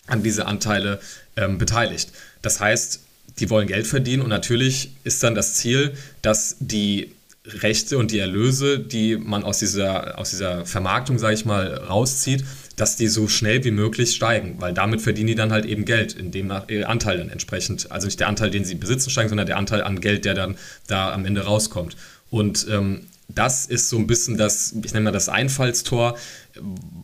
an 0.07 0.23
diese 0.23 0.47
Anteile 0.47 0.99
ähm, 1.35 1.57
beteiligt. 1.57 2.09
Das 2.41 2.59
heißt, 2.59 3.01
die 3.39 3.49
wollen 3.49 3.67
Geld 3.67 3.87
verdienen 3.87 4.21
und 4.21 4.29
natürlich 4.29 4.91
ist 5.03 5.23
dann 5.23 5.35
das 5.35 5.55
Ziel, 5.55 5.93
dass 6.21 6.57
die 6.59 7.11
Rechte 7.45 7.97
und 7.97 8.11
die 8.11 8.19
Erlöse, 8.19 8.79
die 8.79 9.17
man 9.17 9.43
aus 9.43 9.59
dieser, 9.59 10.17
aus 10.17 10.29
dieser 10.29 10.65
Vermarktung, 10.65 11.19
sage 11.19 11.33
ich 11.33 11.43
mal, 11.43 11.73
rauszieht, 11.73 12.45
dass 12.77 12.95
die 12.95 13.07
so 13.07 13.27
schnell 13.27 13.63
wie 13.65 13.71
möglich 13.71 14.15
steigen, 14.15 14.55
weil 14.59 14.73
damit 14.73 15.01
verdienen 15.01 15.27
die 15.27 15.35
dann 15.35 15.51
halt 15.51 15.65
eben 15.65 15.83
Geld, 15.83 16.13
indem 16.13 16.47
nach 16.47 16.69
ihr 16.69 16.87
Anteil 16.89 17.17
dann 17.17 17.29
entsprechend, 17.29 17.91
also 17.91 18.07
nicht 18.07 18.19
der 18.19 18.29
Anteil, 18.29 18.49
den 18.49 18.63
sie 18.63 18.75
besitzen, 18.75 19.09
steigt, 19.09 19.29
sondern 19.29 19.47
der 19.47 19.57
Anteil 19.57 19.83
an 19.83 19.99
Geld, 19.99 20.25
der 20.25 20.35
dann 20.35 20.57
da 20.87 21.13
am 21.13 21.25
Ende 21.25 21.41
rauskommt. 21.41 21.97
Und 22.29 22.65
ähm, 22.69 23.01
das 23.27 23.65
ist 23.65 23.89
so 23.89 23.97
ein 23.97 24.07
bisschen 24.07 24.37
das, 24.37 24.73
ich 24.83 24.93
nenne 24.93 25.05
mal 25.05 25.11
das 25.11 25.29
Einfallstor, 25.29 26.17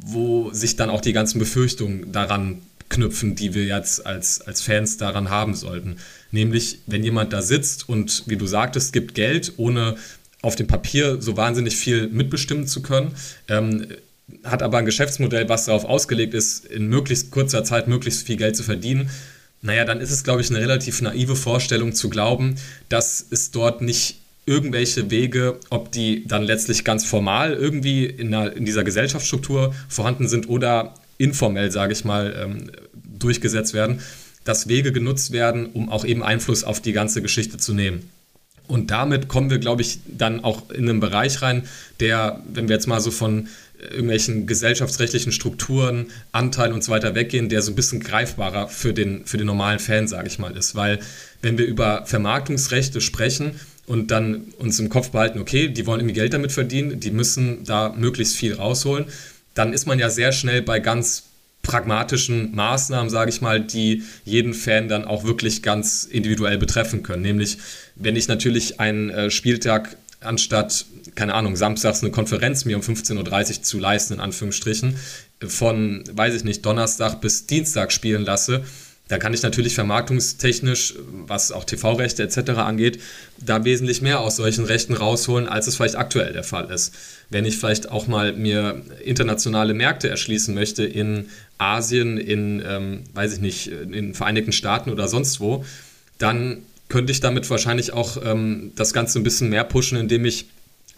wo 0.06 0.52
sich 0.52 0.76
dann 0.76 0.90
auch 0.90 1.02
die 1.02 1.14
ganzen 1.14 1.40
Befürchtungen 1.40 2.12
daran 2.12 2.62
knüpfen, 2.90 3.36
die 3.36 3.54
wir 3.54 3.66
jetzt 3.66 4.06
als, 4.06 4.42
als 4.42 4.62
Fans 4.62 4.98
daran 4.98 5.30
haben 5.30 5.56
sollten. 5.56 5.98
Nämlich, 6.32 6.80
wenn 6.88 7.04
jemand 7.04 7.34
da 7.34 7.42
sitzt 7.42 7.88
und, 7.88 8.24
wie 8.26 8.38
du 8.38 8.48
sagtest, 8.48 8.94
gibt 8.94 9.16
Geld, 9.16 9.54
ohne 9.58 9.96
auf 10.42 10.56
dem 10.56 10.68
Papier 10.68 11.22
so 11.22 11.38
wahnsinnig 11.38 11.76
viel 11.76 12.08
mitbestimmen 12.08 12.68
zu 12.68 12.82
können, 12.82 13.14
ähm, 13.48 13.88
hat 14.44 14.62
aber 14.62 14.78
ein 14.78 14.86
Geschäftsmodell, 14.86 15.50
was 15.50 15.66
darauf 15.66 15.86
ausgelegt 15.86 16.34
ist, 16.34 16.66
in 16.66 16.88
möglichst 16.88 17.32
kurzer 17.32 17.64
Zeit 17.64 17.88
möglichst 17.88 18.26
viel 18.26 18.38
Geld 18.38 18.56
zu 18.56 18.64
verdienen, 18.64 19.10
naja, 19.62 19.84
dann 19.84 20.00
ist 20.00 20.12
es, 20.12 20.24
glaube 20.24 20.42
ich, 20.42 20.50
eine 20.50 20.60
relativ 20.60 21.02
naive 21.02 21.36
Vorstellung 21.36 21.94
zu 21.94 22.10
glauben, 22.10 22.56
dass 22.88 23.26
es 23.30 23.52
dort 23.52 23.82
nicht 23.82 24.20
irgendwelche 24.46 25.12
Wege, 25.12 25.60
ob 25.70 25.92
die 25.92 26.26
dann 26.26 26.44
letztlich 26.44 26.84
ganz 26.84 27.06
formal 27.06 27.54
irgendwie 27.54 28.06
in, 28.06 28.34
einer, 28.34 28.56
in 28.56 28.66
dieser 28.66 28.84
Gesellschaftsstruktur 28.84 29.76
vorhanden 29.90 30.28
sind 30.28 30.50
oder 30.50 30.96
informell, 31.20 31.72
sage 31.72 31.94
ich 31.94 32.04
mal, 32.04 32.36
ähm, 32.42 32.72
durchgesetzt 32.94 33.76
werden, 33.76 34.02
dass 34.44 34.68
Wege 34.68 34.92
genutzt 34.92 35.32
werden, 35.32 35.68
um 35.68 35.90
auch 35.90 36.06
eben 36.06 36.24
Einfluss 36.24 36.64
auf 36.64 36.82
die 36.82 36.94
ganze 36.94 37.22
Geschichte 37.22 37.58
zu 37.58 37.76
nehmen. 37.76 38.10
Und 38.68 38.92
damit 38.92 39.28
kommen 39.28 39.50
wir, 39.50 39.58
glaube 39.58 39.82
ich, 39.82 40.00
dann 40.06 40.44
auch 40.44 40.70
in 40.70 40.90
einen 40.90 41.00
Bereich 41.00 41.42
rein, 41.42 41.64
der, 42.00 42.44
wenn 42.52 42.68
wir 42.70 42.76
jetzt 42.76 42.88
mal 42.88 43.02
so 43.02 43.12
von 43.12 43.48
irgendwelchen 43.82 44.46
gesellschaftsrechtlichen 44.46 45.32
Strukturen, 45.32 46.08
Anteilen 46.32 46.74
und 46.74 46.84
so 46.84 46.92
weiter 46.92 47.16
weggehen, 47.16 47.50
der 47.50 47.62
so 47.62 47.72
ein 47.72 47.76
bisschen 47.76 48.00
greifbarer 48.00 48.68
für 48.68 48.94
den, 48.94 49.26
für 49.26 49.38
den 49.38 49.48
normalen 49.48 49.80
Fan, 49.80 50.08
sage 50.08 50.28
ich 50.28 50.38
mal, 50.38 50.56
ist. 50.56 50.76
Weil 50.76 51.00
wenn 51.42 51.58
wir 51.58 51.66
über 51.66 52.06
Vermarktungsrechte 52.06 53.02
sprechen 53.02 53.60
und 53.88 54.12
dann 54.12 54.54
uns 54.60 54.80
im 54.80 54.90
Kopf 54.90 55.10
behalten, 55.12 55.40
okay, 55.40 55.70
die 55.70 55.88
wollen 55.88 56.02
irgendwie 56.02 56.16
Geld 56.16 56.34
damit 56.34 56.52
verdienen, 56.52 57.00
die 57.00 57.12
müssen 57.12 57.64
da 57.64 57.94
möglichst 57.98 58.36
viel 58.36 58.54
rausholen, 58.54 59.06
dann 59.60 59.74
ist 59.74 59.86
man 59.86 60.00
ja 60.00 60.10
sehr 60.10 60.32
schnell 60.32 60.62
bei 60.62 60.80
ganz 60.80 61.24
pragmatischen 61.64 62.56
Maßnahmen, 62.56 63.10
sage 63.10 63.30
ich 63.30 63.42
mal, 63.42 63.60
die 63.60 64.04
jeden 64.24 64.54
Fan 64.54 64.88
dann 64.88 65.04
auch 65.04 65.26
wirklich 65.26 65.62
ganz 65.62 66.06
individuell 66.06 66.58
betreffen 66.58 67.04
können. 67.04 67.24
Nämlich, 67.24 67.58
wenn 67.96 68.16
ich 68.16 68.30
natürlich 68.30 68.80
einen 68.80 69.10
äh, 69.10 69.30
Spieltag 69.30 69.98
anstatt, 70.22 70.86
keine 71.16 71.34
Ahnung, 71.34 71.58
samstags 71.58 72.02
eine 72.02 72.12
Konferenz 72.12 72.64
mir 72.64 72.78
um 72.78 72.82
15.30 72.82 73.58
Uhr 73.58 73.64
zu 73.64 73.80
leisten, 73.80 74.14
in 74.14 74.20
Anführungsstrichen, 74.22 74.96
von, 75.46 76.06
weiß 76.10 76.36
ich 76.36 76.46
nicht, 76.46 76.66
Donnerstag 76.66 77.20
bis 77.20 77.46
Dienstag 77.46 77.92
spielen 77.92 78.24
lasse, 78.24 78.64
da 79.10 79.18
kann 79.18 79.34
ich 79.34 79.42
natürlich 79.42 79.74
vermarktungstechnisch, 79.74 80.94
was 81.26 81.52
auch 81.52 81.66
TV-Rechte 81.66 82.24
etc. 82.24 82.52
angeht, 82.52 83.02
da 83.40 83.66
wesentlich 83.66 84.02
mehr 84.02 84.20
aus 84.20 84.36
solchen 84.36 84.66
Rechten 84.66 84.94
rausholen, 84.94 85.48
als 85.48 85.66
es 85.66 85.76
vielleicht 85.76 85.96
aktuell 85.96 86.32
der 86.32 86.44
Fall 86.44 86.70
ist. 86.72 86.94
Wenn 87.32 87.44
ich 87.44 87.58
vielleicht 87.58 87.90
auch 87.90 88.06
mal 88.08 88.34
mir 88.34 88.84
internationale 89.04 89.74
Märkte 89.74 90.10
erschließen 90.10 90.54
möchte 90.54 90.86
in 90.86 91.30
Asien, 91.58 92.18
in, 92.18 92.64
ähm, 92.66 93.04
weiß 93.16 93.34
ich 93.34 93.40
nicht, 93.40 93.68
in 93.68 93.92
den 93.92 94.14
Vereinigten 94.14 94.52
Staaten 94.52 94.92
oder 94.92 95.08
sonst 95.08 95.40
wo, 95.40 95.66
dann 96.20 96.60
könnte 96.88 97.12
ich 97.12 97.20
damit 97.20 97.50
wahrscheinlich 97.50 97.94
auch 97.94 98.18
ähm, 98.24 98.74
das 98.76 98.94
Ganze 98.94 99.20
ein 99.20 99.24
bisschen 99.24 99.50
mehr 99.50 99.64
pushen, 99.64 99.98
indem 99.98 100.24
ich 100.26 100.46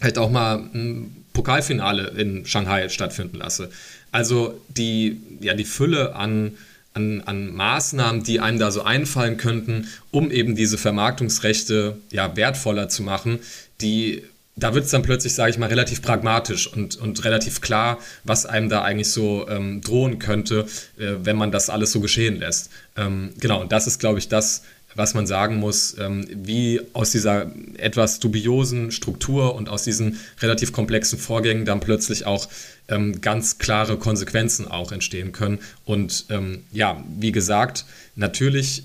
halt 0.02 0.18
auch 0.18 0.30
mal 0.30 0.56
ein 0.74 1.24
Pokalfinale 1.32 2.08
in 2.08 2.44
Shanghai 2.44 2.90
stattfinden 2.90 3.38
lasse. 3.38 3.70
Also 4.10 4.60
die, 4.68 5.18
ja, 5.40 5.54
die 5.54 5.64
Fülle 5.64 6.14
an 6.14 6.52
an, 6.94 7.22
an 7.22 7.54
Maßnahmen, 7.54 8.22
die 8.22 8.40
einem 8.40 8.58
da 8.58 8.70
so 8.70 8.82
einfallen 8.82 9.36
könnten, 9.36 9.88
um 10.10 10.30
eben 10.30 10.54
diese 10.54 10.78
Vermarktungsrechte 10.78 11.96
ja 12.10 12.36
wertvoller 12.36 12.88
zu 12.88 13.02
machen, 13.02 13.38
die 13.80 14.22
da 14.54 14.74
wird 14.74 14.84
es 14.84 14.90
dann 14.90 15.02
plötzlich, 15.02 15.32
sage 15.34 15.50
ich 15.50 15.58
mal, 15.58 15.68
relativ 15.68 16.02
pragmatisch 16.02 16.66
und, 16.66 16.96
und 16.96 17.24
relativ 17.24 17.62
klar, 17.62 17.98
was 18.22 18.44
einem 18.44 18.68
da 18.68 18.82
eigentlich 18.82 19.10
so 19.10 19.48
ähm, 19.48 19.80
drohen 19.80 20.18
könnte, 20.18 20.66
äh, 20.98 21.14
wenn 21.22 21.36
man 21.36 21.50
das 21.50 21.70
alles 21.70 21.92
so 21.92 22.00
geschehen 22.00 22.38
lässt. 22.38 22.70
Ähm, 22.96 23.32
genau, 23.40 23.62
und 23.62 23.72
das 23.72 23.86
ist, 23.86 23.98
glaube 23.98 24.18
ich, 24.18 24.28
das, 24.28 24.62
was 24.94 25.14
man 25.14 25.26
sagen 25.26 25.56
muss, 25.56 25.96
ähm, 25.98 26.26
wie 26.32 26.80
aus 26.92 27.10
dieser 27.10 27.50
etwas 27.76 28.20
dubiosen 28.20 28.90
Struktur 28.90 29.54
und 29.54 29.68
aus 29.68 29.84
diesen 29.84 30.18
relativ 30.40 30.72
komplexen 30.72 31.18
Vorgängen 31.18 31.64
dann 31.64 31.80
plötzlich 31.80 32.26
auch 32.26 32.48
ähm, 32.88 33.20
ganz 33.20 33.58
klare 33.58 33.96
Konsequenzen 33.96 34.68
auch 34.68 34.92
entstehen 34.92 35.32
können. 35.32 35.58
Und 35.84 36.26
ähm, 36.30 36.64
ja, 36.72 37.02
wie 37.18 37.32
gesagt, 37.32 37.84
natürlich 38.16 38.84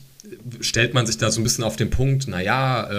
stellt 0.59 0.93
man 0.93 1.05
sich 1.05 1.17
da 1.17 1.31
so 1.31 1.39
ein 1.39 1.43
bisschen 1.45 1.63
auf 1.63 1.77
den 1.77 1.89
Punkt, 1.89 2.27
naja, 2.27 2.89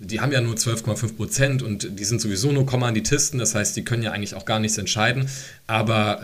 die 0.00 0.20
haben 0.20 0.32
ja 0.32 0.40
nur 0.40 0.56
12,5 0.56 1.14
Prozent 1.14 1.62
und 1.62 2.00
die 2.00 2.04
sind 2.04 2.20
sowieso 2.20 2.50
nur 2.50 2.66
Kommanditisten, 2.66 3.38
das 3.38 3.54
heißt, 3.54 3.76
die 3.76 3.84
können 3.84 4.02
ja 4.02 4.10
eigentlich 4.10 4.34
auch 4.34 4.44
gar 4.46 4.58
nichts 4.58 4.78
entscheiden. 4.78 5.28
Aber 5.68 6.20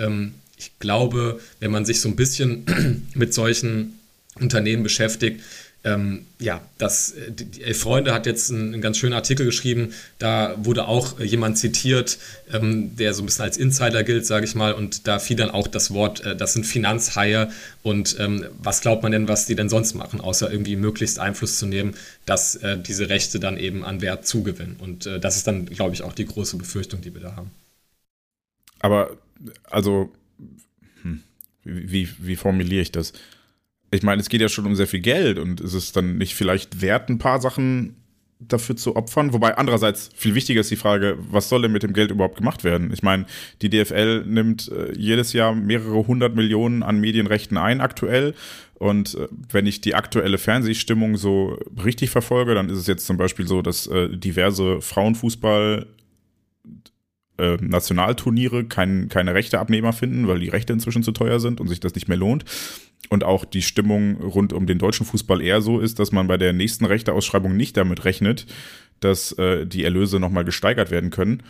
ich 0.59 0.73
glaube, 0.81 1.41
wenn 1.61 1.71
man 1.71 1.85
sich 1.85 2.01
so 2.01 2.09
ein 2.09 2.17
bisschen 2.17 3.07
mit 3.15 3.33
solchen 3.33 3.99
Unternehmen 4.41 4.83
beschäftigt, 4.83 5.41
ähm, 5.85 6.27
ja, 6.41 6.61
das, 6.77 7.13
äh, 7.13 7.31
die 7.31 7.63
Elf 7.63 7.81
Freunde 7.81 8.13
hat 8.13 8.27
jetzt 8.27 8.51
einen, 8.51 8.73
einen, 8.75 8.83
ganz 8.83 8.99
schönen 8.99 9.13
Artikel 9.13 9.47
geschrieben, 9.47 9.95
da 10.19 10.55
wurde 10.59 10.89
auch 10.89 11.21
jemand 11.21 11.57
zitiert, 11.57 12.19
ähm, 12.53 12.97
der 12.97 13.15
so 13.15 13.23
ein 13.23 13.27
bisschen 13.27 13.45
als 13.45 13.57
Insider 13.57 14.03
gilt, 14.03 14.27
sage 14.27 14.45
ich 14.45 14.57
mal, 14.57 14.73
und 14.73 15.07
da 15.07 15.21
fiel 15.21 15.37
dann 15.37 15.51
auch 15.51 15.69
das 15.69 15.93
Wort, 15.93 16.25
äh, 16.25 16.37
das 16.37 16.53
sind 16.53 16.67
Finanzhaie 16.67 17.51
und 17.85 18.17
ähm, 18.19 18.47
was 18.59 18.81
glaubt 18.81 19.05
man 19.05 19.13
denn, 19.13 19.29
was 19.29 19.47
die 19.47 19.55
denn 19.55 19.69
sonst 19.69 19.95
machen, 19.95 20.21
außer 20.21 20.51
irgendwie 20.51 20.75
möglichst 20.77 21.21
Einfluss 21.21 21.59
zu 21.59 21.67
nehmen, 21.67 21.95
dass 22.27 22.57
äh, 22.57 22.77
diese 22.77 23.09
Rechte 23.09 23.39
dann 23.39 23.57
eben 23.57 23.85
an 23.85 24.01
Wert 24.01 24.27
zugewinnen 24.27 24.77
und 24.81 25.07
äh, 25.07 25.21
das 25.21 25.37
ist 25.37 25.47
dann, 25.47 25.67
glaube 25.67 25.95
ich, 25.95 26.03
auch 26.03 26.13
die 26.13 26.27
große 26.27 26.57
Befürchtung, 26.57 27.03
die 27.03 27.15
wir 27.15 27.21
da 27.21 27.37
haben. 27.37 27.53
Aber, 28.81 29.17
also, 29.65 30.11
hm, 31.03 31.23
wie, 31.65 32.09
wie 32.19 32.37
formuliere 32.37 32.83
ich 32.83 32.93
das? 32.93 33.13
Ich 33.91 34.03
meine, 34.03 34.21
es 34.21 34.29
geht 34.29 34.41
ja 34.41 34.49
schon 34.49 34.67
um 34.67 34.75
sehr 34.75 34.87
viel 34.87 35.01
Geld 35.01 35.39
und 35.39 35.61
ist 35.61 35.75
es 35.75 35.93
dann 35.93 36.19
nicht 36.19 36.35
vielleicht 36.35 36.81
wert, 36.81 37.09
ein 37.09 37.19
paar 37.19 37.41
Sachen 37.41 37.97
dafür 38.41 38.77
zu 38.77 38.97
opfern? 38.97 39.33
Wobei 39.33 39.57
andererseits 39.57 40.11
viel 40.15 40.35
wichtiger 40.35 40.61
ist 40.61 40.71
die 40.71 40.77
Frage, 40.77 41.17
was 41.19 41.49
soll 41.49 41.63
denn 41.63 41.73
mit 41.73 41.83
dem 41.83 41.93
Geld 41.93 42.11
überhaupt 42.11 42.37
gemacht 42.37 42.65
werden? 42.65 42.93
Ich 42.93 43.03
meine, 43.03 43.27
die 43.63 43.71
DFL 43.71 44.25
nimmt 44.27 44.71
äh, 44.71 44.93
jedes 44.97 45.33
Jahr 45.33 45.55
mehrere 45.55 46.07
hundert 46.07 46.35
Millionen 46.35 46.83
an 46.83 47.01
Medienrechten 47.01 47.57
ein 47.57 47.81
aktuell. 47.81 48.35
Und 48.75 49.15
äh, 49.15 49.29
wenn 49.51 49.67
ich 49.67 49.81
die 49.81 49.95
aktuelle 49.95 50.39
Fernsehstimmung 50.39 51.17
so 51.17 51.59
richtig 51.83 52.11
verfolge, 52.11 52.55
dann 52.55 52.69
ist 52.69 52.79
es 52.79 52.87
jetzt 52.87 53.07
zum 53.07 53.17
Beispiel 53.17 53.47
so, 53.47 53.63
dass 53.63 53.87
äh, 53.87 54.09
diverse 54.17 54.81
Frauenfußball 54.81 55.87
Nationalturniere 57.61 58.65
kein, 58.65 59.09
keine 59.09 59.33
Rechteabnehmer 59.33 59.93
finden, 59.93 60.27
weil 60.27 60.41
die 60.41 60.49
Rechte 60.49 60.73
inzwischen 60.73 61.05
zu 61.05 61.13
teuer 61.13 61.39
sind 61.39 61.61
und 61.61 61.69
sich 61.69 61.79
das 61.79 61.95
nicht 61.95 62.09
mehr 62.09 62.17
lohnt. 62.17 62.45
Und 63.11 63.25
auch 63.25 63.45
die 63.45 63.63
Stimmung 63.63 64.17
rund 64.17 64.53
um 64.53 64.67
den 64.67 64.79
deutschen 64.79 65.07
Fußball 65.07 65.41
eher 65.41 65.63
so 65.63 65.81
ist, 65.81 65.99
dass 65.99 66.13
man 66.13 66.27
bei 66.27 66.37
der 66.37 66.53
nächsten 66.53 66.85
Rechteausschreibung 66.85 67.57
nicht 67.57 67.77
damit 67.77 68.05
rechnet, 68.05 68.47
dass 69.01 69.33
äh, 69.33 69.67
die 69.67 69.85
Erlöse 69.85 70.21
nochmal 70.21 70.45
gesteigert 70.45 70.91
werden 70.91 71.11
können. 71.11 71.43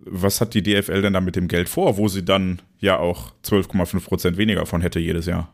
Was 0.00 0.40
hat 0.40 0.54
die 0.54 0.62
DFL 0.62 1.02
denn 1.02 1.12
da 1.12 1.20
mit 1.20 1.36
dem 1.36 1.48
Geld 1.48 1.68
vor, 1.68 1.96
wo 1.96 2.08
sie 2.08 2.24
dann 2.24 2.60
ja 2.80 2.98
auch 2.98 3.32
12,5 3.44 4.00
Prozent 4.04 4.36
weniger 4.36 4.66
von 4.66 4.80
hätte 4.80 4.98
jedes 4.98 5.26
Jahr? 5.26 5.52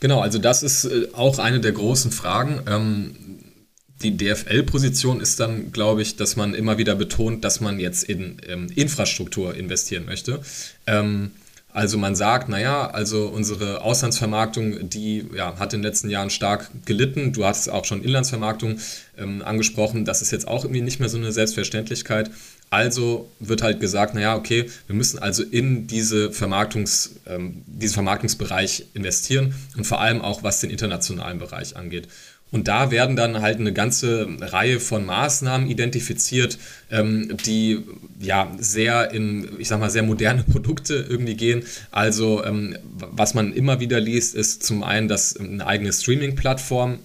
Genau, 0.00 0.20
also 0.20 0.38
das 0.38 0.62
ist 0.62 0.86
äh, 0.86 1.08
auch 1.12 1.38
eine 1.38 1.60
der 1.60 1.72
großen 1.72 2.10
Fragen. 2.10 2.62
Ähm, 2.66 3.16
die 4.02 4.16
DFL-Position 4.16 5.20
ist 5.20 5.40
dann, 5.40 5.72
glaube 5.72 6.00
ich, 6.00 6.16
dass 6.16 6.36
man 6.36 6.54
immer 6.54 6.78
wieder 6.78 6.94
betont, 6.94 7.44
dass 7.44 7.60
man 7.60 7.78
jetzt 7.78 8.04
in 8.04 8.38
ähm, 8.48 8.68
Infrastruktur 8.74 9.54
investieren 9.54 10.06
möchte. 10.06 10.40
Ähm, 10.86 11.32
also 11.72 11.98
man 11.98 12.14
sagt, 12.14 12.48
naja, 12.48 12.90
also 12.90 13.26
unsere 13.26 13.82
Auslandsvermarktung, 13.82 14.88
die 14.88 15.26
ja, 15.34 15.58
hat 15.58 15.72
in 15.72 15.80
den 15.80 15.86
letzten 15.86 16.10
Jahren 16.10 16.30
stark 16.30 16.70
gelitten. 16.84 17.32
Du 17.32 17.44
hast 17.44 17.68
auch 17.68 17.84
schon 17.84 18.02
Inlandsvermarktung 18.02 18.78
ähm, 19.16 19.42
angesprochen. 19.42 20.04
Das 20.04 20.22
ist 20.22 20.32
jetzt 20.32 20.48
auch 20.48 20.64
irgendwie 20.64 20.80
nicht 20.80 20.98
mehr 20.98 21.08
so 21.08 21.18
eine 21.18 21.32
Selbstverständlichkeit. 21.32 22.30
Also 22.70 23.28
wird 23.40 23.62
halt 23.62 23.80
gesagt, 23.80 24.14
naja, 24.14 24.36
okay, 24.36 24.70
wir 24.86 24.94
müssen 24.94 25.18
also 25.18 25.42
in 25.42 25.88
diese 25.88 26.30
Vermarktungs, 26.30 27.16
ähm, 27.26 27.62
diesen 27.66 27.94
Vermarktungsbereich 27.94 28.86
investieren 28.94 29.54
und 29.76 29.84
vor 29.84 30.00
allem 30.00 30.22
auch 30.22 30.44
was 30.44 30.60
den 30.60 30.70
internationalen 30.70 31.38
Bereich 31.38 31.76
angeht. 31.76 32.06
Und 32.52 32.68
da 32.68 32.90
werden 32.90 33.16
dann 33.16 33.40
halt 33.40 33.60
eine 33.60 33.72
ganze 33.72 34.28
Reihe 34.40 34.80
von 34.80 35.06
Maßnahmen 35.06 35.68
identifiziert, 35.68 36.58
ähm, 36.90 37.36
die 37.46 37.84
ja 38.18 38.52
sehr 38.58 39.12
in, 39.12 39.48
ich 39.58 39.68
sag 39.68 39.78
mal, 39.78 39.90
sehr 39.90 40.02
moderne 40.02 40.42
Produkte 40.50 41.06
irgendwie 41.08 41.36
gehen. 41.36 41.64
Also 41.90 42.44
ähm, 42.44 42.76
was 42.92 43.34
man 43.34 43.52
immer 43.52 43.80
wieder 43.80 44.00
liest, 44.00 44.34
ist 44.34 44.64
zum 44.64 44.82
einen, 44.82 45.08
dass 45.08 45.36
eine 45.36 45.66
eigene 45.66 45.92
Streaming-Plattform 45.92 46.98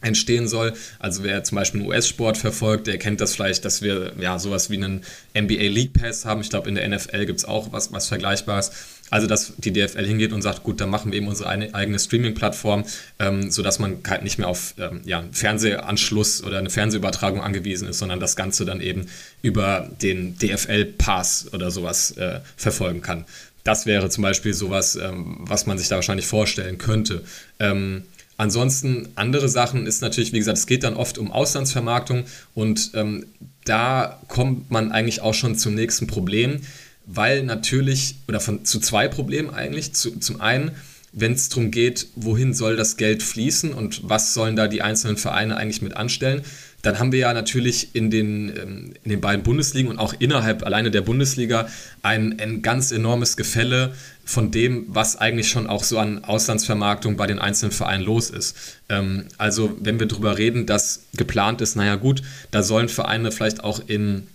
entstehen 0.00 0.46
soll. 0.46 0.74
Also 0.98 1.24
wer 1.24 1.42
zum 1.42 1.56
Beispiel 1.56 1.82
US-Sport 1.82 2.36
verfolgt, 2.36 2.86
der 2.86 2.98
kennt 2.98 3.20
das 3.20 3.34
vielleicht, 3.34 3.64
dass 3.64 3.82
wir 3.82 4.12
ja 4.20 4.38
sowas 4.38 4.70
wie 4.70 4.76
einen 4.76 5.02
NBA 5.36 5.68
League 5.68 5.92
Pass 5.92 6.24
haben. 6.24 6.40
Ich 6.40 6.50
glaube, 6.50 6.68
in 6.68 6.76
der 6.76 6.88
NFL 6.88 7.26
gibt 7.26 7.40
es 7.40 7.44
auch 7.44 7.72
was, 7.72 7.92
was 7.92 8.06
Vergleichbares. 8.06 8.70
Also, 9.10 9.26
dass 9.26 9.52
die 9.56 9.72
DFL 9.72 10.06
hingeht 10.06 10.32
und 10.32 10.42
sagt, 10.42 10.62
gut, 10.62 10.80
dann 10.80 10.90
machen 10.90 11.12
wir 11.12 11.18
eben 11.18 11.28
unsere 11.28 11.48
eigene 11.48 11.98
Streaming-Plattform, 11.98 12.84
ähm, 13.18 13.50
sodass 13.50 13.78
man 13.78 13.98
halt 14.06 14.22
nicht 14.22 14.38
mehr 14.38 14.48
auf 14.48 14.74
ähm, 14.78 15.00
ja, 15.04 15.20
einen 15.20 15.32
Fernsehanschluss 15.32 16.42
oder 16.42 16.58
eine 16.58 16.70
Fernsehübertragung 16.70 17.40
angewiesen 17.40 17.88
ist, 17.88 17.98
sondern 17.98 18.20
das 18.20 18.36
Ganze 18.36 18.64
dann 18.64 18.80
eben 18.80 19.06
über 19.42 19.88
den 20.02 20.36
DFL-Pass 20.38 21.48
oder 21.52 21.70
sowas 21.70 22.12
äh, 22.12 22.40
verfolgen 22.56 23.00
kann. 23.00 23.24
Das 23.64 23.86
wäre 23.86 24.08
zum 24.10 24.22
Beispiel 24.22 24.54
sowas, 24.54 24.96
ähm, 24.96 25.38
was 25.40 25.66
man 25.66 25.78
sich 25.78 25.88
da 25.88 25.96
wahrscheinlich 25.96 26.26
vorstellen 26.26 26.78
könnte. 26.78 27.24
Ähm, 27.58 28.04
Ansonsten 28.38 29.08
andere 29.16 29.48
Sachen 29.48 29.84
ist 29.84 30.00
natürlich, 30.00 30.32
wie 30.32 30.38
gesagt, 30.38 30.58
es 30.58 30.68
geht 30.68 30.84
dann 30.84 30.94
oft 30.94 31.18
um 31.18 31.32
Auslandsvermarktung 31.32 32.24
und 32.54 32.92
ähm, 32.94 33.26
da 33.64 34.22
kommt 34.28 34.70
man 34.70 34.92
eigentlich 34.92 35.22
auch 35.22 35.34
schon 35.34 35.56
zum 35.56 35.74
nächsten 35.74 36.06
Problem 36.06 36.60
weil 37.08 37.42
natürlich, 37.42 38.16
oder 38.28 38.38
von, 38.38 38.64
zu 38.64 38.78
zwei 38.80 39.08
Problemen 39.08 39.50
eigentlich. 39.50 39.94
Zu, 39.94 40.18
zum 40.20 40.40
einen, 40.40 40.72
wenn 41.12 41.32
es 41.32 41.48
darum 41.48 41.70
geht, 41.70 42.06
wohin 42.14 42.52
soll 42.52 42.76
das 42.76 42.98
Geld 42.98 43.22
fließen 43.22 43.72
und 43.72 44.02
was 44.08 44.34
sollen 44.34 44.56
da 44.56 44.68
die 44.68 44.82
einzelnen 44.82 45.16
Vereine 45.16 45.56
eigentlich 45.56 45.80
mit 45.80 45.96
anstellen, 45.96 46.42
dann 46.82 46.98
haben 46.98 47.10
wir 47.10 47.18
ja 47.18 47.32
natürlich 47.32 47.94
in 47.94 48.10
den, 48.10 48.50
ähm, 48.56 48.94
in 49.02 49.10
den 49.10 49.20
beiden 49.20 49.42
Bundesligen 49.42 49.90
und 49.90 49.98
auch 49.98 50.14
innerhalb 50.18 50.64
alleine 50.64 50.90
der 50.90 51.00
Bundesliga 51.00 51.66
ein, 52.02 52.38
ein 52.38 52.62
ganz 52.62 52.92
enormes 52.92 53.36
Gefälle 53.36 53.94
von 54.24 54.50
dem, 54.50 54.84
was 54.88 55.16
eigentlich 55.16 55.48
schon 55.48 55.66
auch 55.66 55.82
so 55.82 55.98
an 55.98 56.22
Auslandsvermarktung 56.24 57.16
bei 57.16 57.26
den 57.26 57.38
einzelnen 57.38 57.72
Vereinen 57.72 58.04
los 58.04 58.28
ist. 58.28 58.54
Ähm, 58.90 59.24
also 59.38 59.76
wenn 59.80 59.98
wir 59.98 60.06
darüber 60.06 60.36
reden, 60.36 60.66
dass 60.66 61.06
geplant 61.16 61.62
ist, 61.62 61.74
naja 61.74 61.96
gut, 61.96 62.22
da 62.50 62.62
sollen 62.62 62.90
Vereine 62.90 63.32
vielleicht 63.32 63.64
auch 63.64 63.80
in 63.88 64.28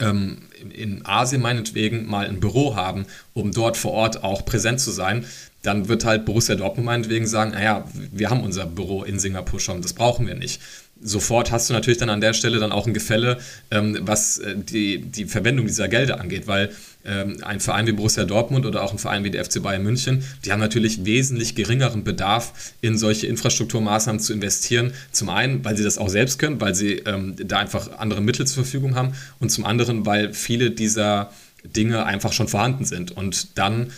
ähm, 0.00 0.38
in 0.72 1.04
Asien 1.04 1.42
meinetwegen 1.42 2.06
mal 2.06 2.26
ein 2.26 2.40
Büro 2.40 2.74
haben, 2.74 3.06
um 3.32 3.52
dort 3.52 3.76
vor 3.76 3.92
Ort 3.92 4.24
auch 4.24 4.44
präsent 4.44 4.80
zu 4.80 4.90
sein, 4.90 5.24
dann 5.62 5.88
wird 5.88 6.04
halt 6.04 6.24
Borussia 6.24 6.54
Dortmund 6.54 6.86
meinetwegen 6.86 7.26
sagen, 7.26 7.52
naja, 7.52 7.84
wir 8.12 8.30
haben 8.30 8.42
unser 8.42 8.66
Büro 8.66 9.02
in 9.02 9.18
Singapur 9.18 9.60
schon, 9.60 9.82
das 9.82 9.94
brauchen 9.94 10.26
wir 10.26 10.34
nicht. 10.34 10.60
Sofort 11.02 11.50
hast 11.50 11.68
du 11.68 11.74
natürlich 11.74 11.98
dann 11.98 12.10
an 12.10 12.20
der 12.20 12.34
Stelle 12.34 12.58
dann 12.58 12.72
auch 12.72 12.86
ein 12.86 12.94
Gefälle, 12.94 13.38
ähm, 13.70 13.98
was 14.02 14.38
äh, 14.38 14.56
die, 14.56 14.98
die 14.98 15.26
Verwendung 15.26 15.66
dieser 15.66 15.88
Gelder 15.88 16.20
angeht, 16.20 16.46
weil 16.46 16.70
ähm, 17.04 17.38
ein 17.42 17.60
Verein 17.60 17.86
wie 17.86 17.92
Borussia 17.92 18.24
Dortmund 18.24 18.66
oder 18.66 18.82
auch 18.82 18.92
ein 18.92 18.98
Verein 18.98 19.24
wie 19.24 19.30
der 19.30 19.44
FC 19.44 19.62
Bayern 19.62 19.82
München, 19.82 20.24
die 20.44 20.52
haben 20.52 20.60
natürlich 20.60 21.04
wesentlich 21.04 21.54
geringeren 21.54 22.04
Bedarf, 22.04 22.52
in 22.80 22.96
solche 22.96 23.26
Infrastrukturmaßnahmen 23.26 24.20
zu 24.20 24.32
investieren. 24.32 24.92
Zum 25.12 25.28
einen, 25.28 25.64
weil 25.64 25.76
sie 25.76 25.84
das 25.84 25.98
auch 25.98 26.08
selbst 26.08 26.38
können, 26.38 26.60
weil 26.60 26.74
sie 26.74 26.94
ähm, 27.06 27.34
da 27.36 27.58
einfach 27.58 27.98
andere 27.98 28.20
Mittel 28.20 28.46
zur 28.46 28.64
Verfügung 28.64 28.94
haben 28.94 29.12
und 29.38 29.50
zum 29.50 29.64
anderen, 29.64 30.06
weil 30.06 30.32
viele 30.32 30.70
dieser 30.70 31.30
Dinge 31.64 32.04
einfach 32.06 32.32
schon 32.32 32.48
vorhanden 32.48 32.84
sind. 32.84 33.12
Und 33.12 33.58
dann 33.58 33.90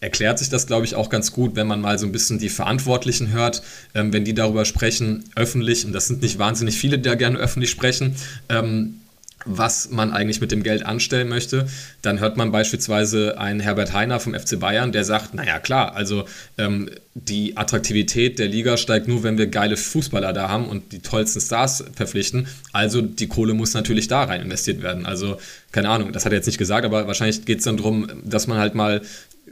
erklärt 0.00 0.38
sich 0.38 0.50
das, 0.50 0.66
glaube 0.66 0.84
ich, 0.84 0.94
auch 0.94 1.08
ganz 1.08 1.32
gut, 1.32 1.56
wenn 1.56 1.66
man 1.66 1.80
mal 1.80 1.98
so 1.98 2.06
ein 2.06 2.12
bisschen 2.12 2.38
die 2.38 2.50
Verantwortlichen 2.50 3.32
hört, 3.32 3.62
ähm, 3.94 4.12
wenn 4.12 4.24
die 4.24 4.34
darüber 4.34 4.64
sprechen, 4.64 5.24
öffentlich, 5.34 5.86
und 5.86 5.92
das 5.92 6.06
sind 6.06 6.22
nicht 6.22 6.38
wahnsinnig 6.38 6.76
viele, 6.76 6.98
die 6.98 7.08
da 7.08 7.14
gerne 7.14 7.38
öffentlich 7.38 7.70
sprechen, 7.70 8.14
ähm, 8.50 9.00
was 9.44 9.90
man 9.90 10.12
eigentlich 10.12 10.40
mit 10.40 10.52
dem 10.52 10.62
Geld 10.62 10.86
anstellen 10.86 11.28
möchte, 11.28 11.66
dann 12.02 12.18
hört 12.20 12.36
man 12.36 12.50
beispielsweise 12.50 13.38
einen 13.38 13.60
Herbert 13.60 13.92
Heiner 13.92 14.20
vom 14.20 14.34
FC 14.34 14.58
Bayern, 14.58 14.92
der 14.92 15.04
sagt, 15.04 15.34
naja 15.34 15.58
klar, 15.58 15.94
also 15.94 16.24
ähm, 16.56 16.88
die 17.14 17.56
Attraktivität 17.56 18.38
der 18.38 18.48
Liga 18.48 18.76
steigt 18.76 19.06
nur, 19.06 19.22
wenn 19.22 19.38
wir 19.38 19.46
geile 19.46 19.76
Fußballer 19.76 20.32
da 20.32 20.48
haben 20.48 20.66
und 20.66 20.92
die 20.92 21.00
tollsten 21.00 21.40
Stars 21.40 21.84
verpflichten. 21.94 22.48
Also 22.72 23.02
die 23.02 23.28
Kohle 23.28 23.54
muss 23.54 23.74
natürlich 23.74 24.08
da 24.08 24.24
rein 24.24 24.40
investiert 24.40 24.82
werden. 24.82 25.06
Also 25.06 25.36
keine 25.72 25.90
Ahnung, 25.90 26.12
das 26.12 26.24
hat 26.24 26.32
er 26.32 26.36
jetzt 26.36 26.46
nicht 26.46 26.58
gesagt, 26.58 26.84
aber 26.84 27.06
wahrscheinlich 27.06 27.44
geht 27.44 27.58
es 27.58 27.64
dann 27.64 27.76
darum, 27.76 28.08
dass 28.24 28.46
man 28.46 28.58
halt 28.58 28.74
mal 28.74 29.02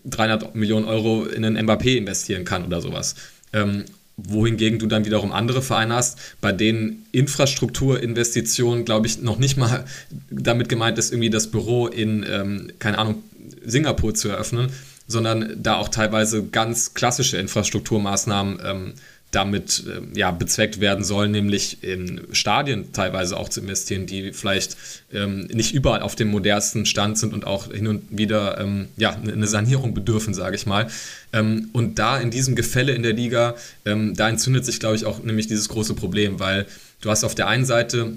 300 0.04 0.54
Millionen 0.54 0.86
Euro 0.86 1.26
in 1.26 1.44
einen 1.44 1.68
Mbappé 1.68 1.96
investieren 1.98 2.44
kann 2.44 2.64
oder 2.64 2.80
sowas. 2.80 3.14
Ähm, 3.52 3.84
wohingegen 4.16 4.78
du 4.78 4.86
dann 4.86 5.04
wiederum 5.04 5.32
andere 5.32 5.62
Vereine 5.62 5.94
hast, 5.94 6.18
bei 6.40 6.52
denen 6.52 7.06
Infrastrukturinvestitionen, 7.12 8.84
glaube 8.84 9.06
ich, 9.06 9.22
noch 9.22 9.38
nicht 9.38 9.56
mal 9.56 9.84
damit 10.30 10.68
gemeint 10.68 10.98
ist, 10.98 11.12
irgendwie 11.12 11.30
das 11.30 11.50
Büro 11.50 11.86
in, 11.86 12.24
ähm, 12.28 12.72
keine 12.78 12.98
Ahnung, 12.98 13.22
Singapur 13.64 14.14
zu 14.14 14.28
eröffnen, 14.28 14.70
sondern 15.06 15.56
da 15.62 15.76
auch 15.76 15.88
teilweise 15.88 16.44
ganz 16.44 16.94
klassische 16.94 17.36
Infrastrukturmaßnahmen 17.38 18.60
ähm, 18.64 18.94
damit 19.32 19.84
äh, 19.86 20.18
ja, 20.18 20.30
bezweckt 20.30 20.78
werden 20.78 21.04
soll, 21.04 21.28
nämlich 21.28 21.82
in 21.82 22.20
Stadien 22.32 22.92
teilweise 22.92 23.36
auch 23.36 23.48
zu 23.48 23.60
investieren, 23.60 24.06
die 24.06 24.32
vielleicht 24.32 24.76
ähm, 25.12 25.48
nicht 25.52 25.74
überall 25.74 26.02
auf 26.02 26.14
dem 26.14 26.28
modernsten 26.28 26.86
Stand 26.86 27.18
sind 27.18 27.32
und 27.32 27.46
auch 27.46 27.72
hin 27.72 27.88
und 27.88 28.16
wieder 28.16 28.60
ähm, 28.60 28.88
ja, 28.96 29.10
eine 29.10 29.46
Sanierung 29.46 29.94
bedürfen, 29.94 30.34
sage 30.34 30.54
ich 30.54 30.66
mal. 30.66 30.88
Ähm, 31.32 31.70
und 31.72 31.98
da 31.98 32.18
in 32.18 32.30
diesem 32.30 32.54
Gefälle 32.54 32.92
in 32.92 33.02
der 33.02 33.14
Liga, 33.14 33.54
ähm, 33.86 34.14
da 34.14 34.28
entzündet 34.28 34.66
sich, 34.66 34.78
glaube 34.78 34.96
ich, 34.96 35.06
auch 35.06 35.22
nämlich 35.22 35.46
dieses 35.46 35.70
große 35.70 35.94
Problem, 35.94 36.38
weil 36.38 36.66
du 37.00 37.10
hast 37.10 37.24
auf 37.24 37.34
der 37.34 37.48
einen 37.48 37.64
Seite 37.64 38.12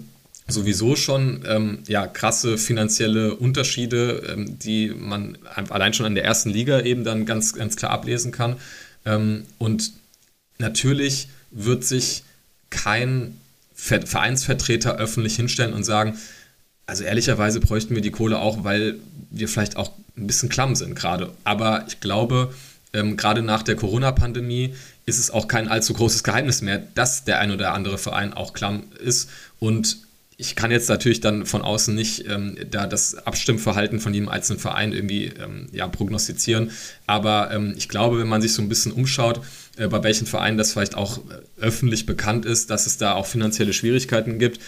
sowieso 0.47 0.97
schon 0.97 1.43
ähm, 1.47 1.79
ja, 1.87 2.07
krasse 2.07 2.57
finanzielle 2.57 3.35
Unterschiede, 3.35 4.21
ähm, 4.29 4.59
die 4.59 4.89
man 4.89 5.37
allein 5.69 5.93
schon 5.93 6.05
an 6.05 6.15
der 6.15 6.25
ersten 6.25 6.49
Liga 6.49 6.81
eben 6.81 7.05
dann 7.05 7.25
ganz, 7.25 7.53
ganz 7.53 7.77
klar 7.77 7.91
ablesen 7.91 8.33
kann. 8.33 8.57
Ähm, 9.05 9.45
und 9.57 9.93
natürlich 10.57 11.29
wird 11.51 11.83
sich 11.83 12.23
kein 12.69 13.39
Vereinsvertreter 13.73 14.95
öffentlich 14.95 15.35
hinstellen 15.35 15.73
und 15.73 15.83
sagen, 15.83 16.17
also 16.85 17.03
ehrlicherweise 17.03 17.59
bräuchten 17.59 17.95
wir 17.95 18.01
die 18.01 18.11
Kohle 18.11 18.39
auch, 18.39 18.63
weil 18.63 18.95
wir 19.31 19.47
vielleicht 19.47 19.75
auch 19.75 19.91
ein 20.17 20.27
bisschen 20.27 20.49
klamm 20.49 20.75
sind 20.75 20.95
gerade. 20.95 21.31
Aber 21.43 21.85
ich 21.87 21.99
glaube, 21.99 22.53
ähm, 22.93 23.17
gerade 23.17 23.41
nach 23.41 23.63
der 23.63 23.75
Corona-Pandemie 23.75 24.75
ist 25.05 25.19
es 25.19 25.29
auch 25.29 25.47
kein 25.47 25.67
allzu 25.67 25.93
großes 25.93 26.23
Geheimnis 26.23 26.61
mehr, 26.61 26.79
dass 26.95 27.25
der 27.25 27.39
ein 27.39 27.51
oder 27.51 27.73
andere 27.73 27.97
Verein 27.97 28.33
auch 28.33 28.53
klamm 28.53 28.83
ist. 29.03 29.29
Und 29.59 29.97
ich 30.37 30.55
kann 30.55 30.71
jetzt 30.71 30.89
natürlich 30.89 31.21
dann 31.21 31.45
von 31.45 31.61
außen 31.61 31.95
nicht 31.95 32.27
ähm, 32.27 32.57
da 32.69 32.87
das 32.87 33.15
Abstimmverhalten 33.15 33.99
von 33.99 34.13
jedem 34.13 34.27
einzelnen 34.27 34.59
Verein 34.59 34.91
irgendwie 34.91 35.25
ähm, 35.27 35.67
ja, 35.71 35.87
prognostizieren. 35.87 36.71
Aber 37.07 37.51
ähm, 37.51 37.73
ich 37.77 37.87
glaube, 37.87 38.19
wenn 38.19 38.27
man 38.27 38.41
sich 38.41 38.53
so 38.53 38.61
ein 38.61 38.67
bisschen 38.67 38.91
umschaut, 38.91 39.41
äh, 39.77 39.87
bei 39.87 40.03
welchen 40.03 40.27
Vereinen 40.27 40.57
das 40.57 40.73
vielleicht 40.73 40.95
auch 40.95 41.19
äh, 41.19 41.61
öffentlich 41.61 42.05
bekannt 42.05 42.45
ist, 42.45 42.69
dass 42.69 42.85
es 42.85 42.97
da 42.97 43.13
auch 43.13 43.25
finanzielle 43.25 43.71
Schwierigkeiten 43.71 44.37
gibt. 44.37 44.59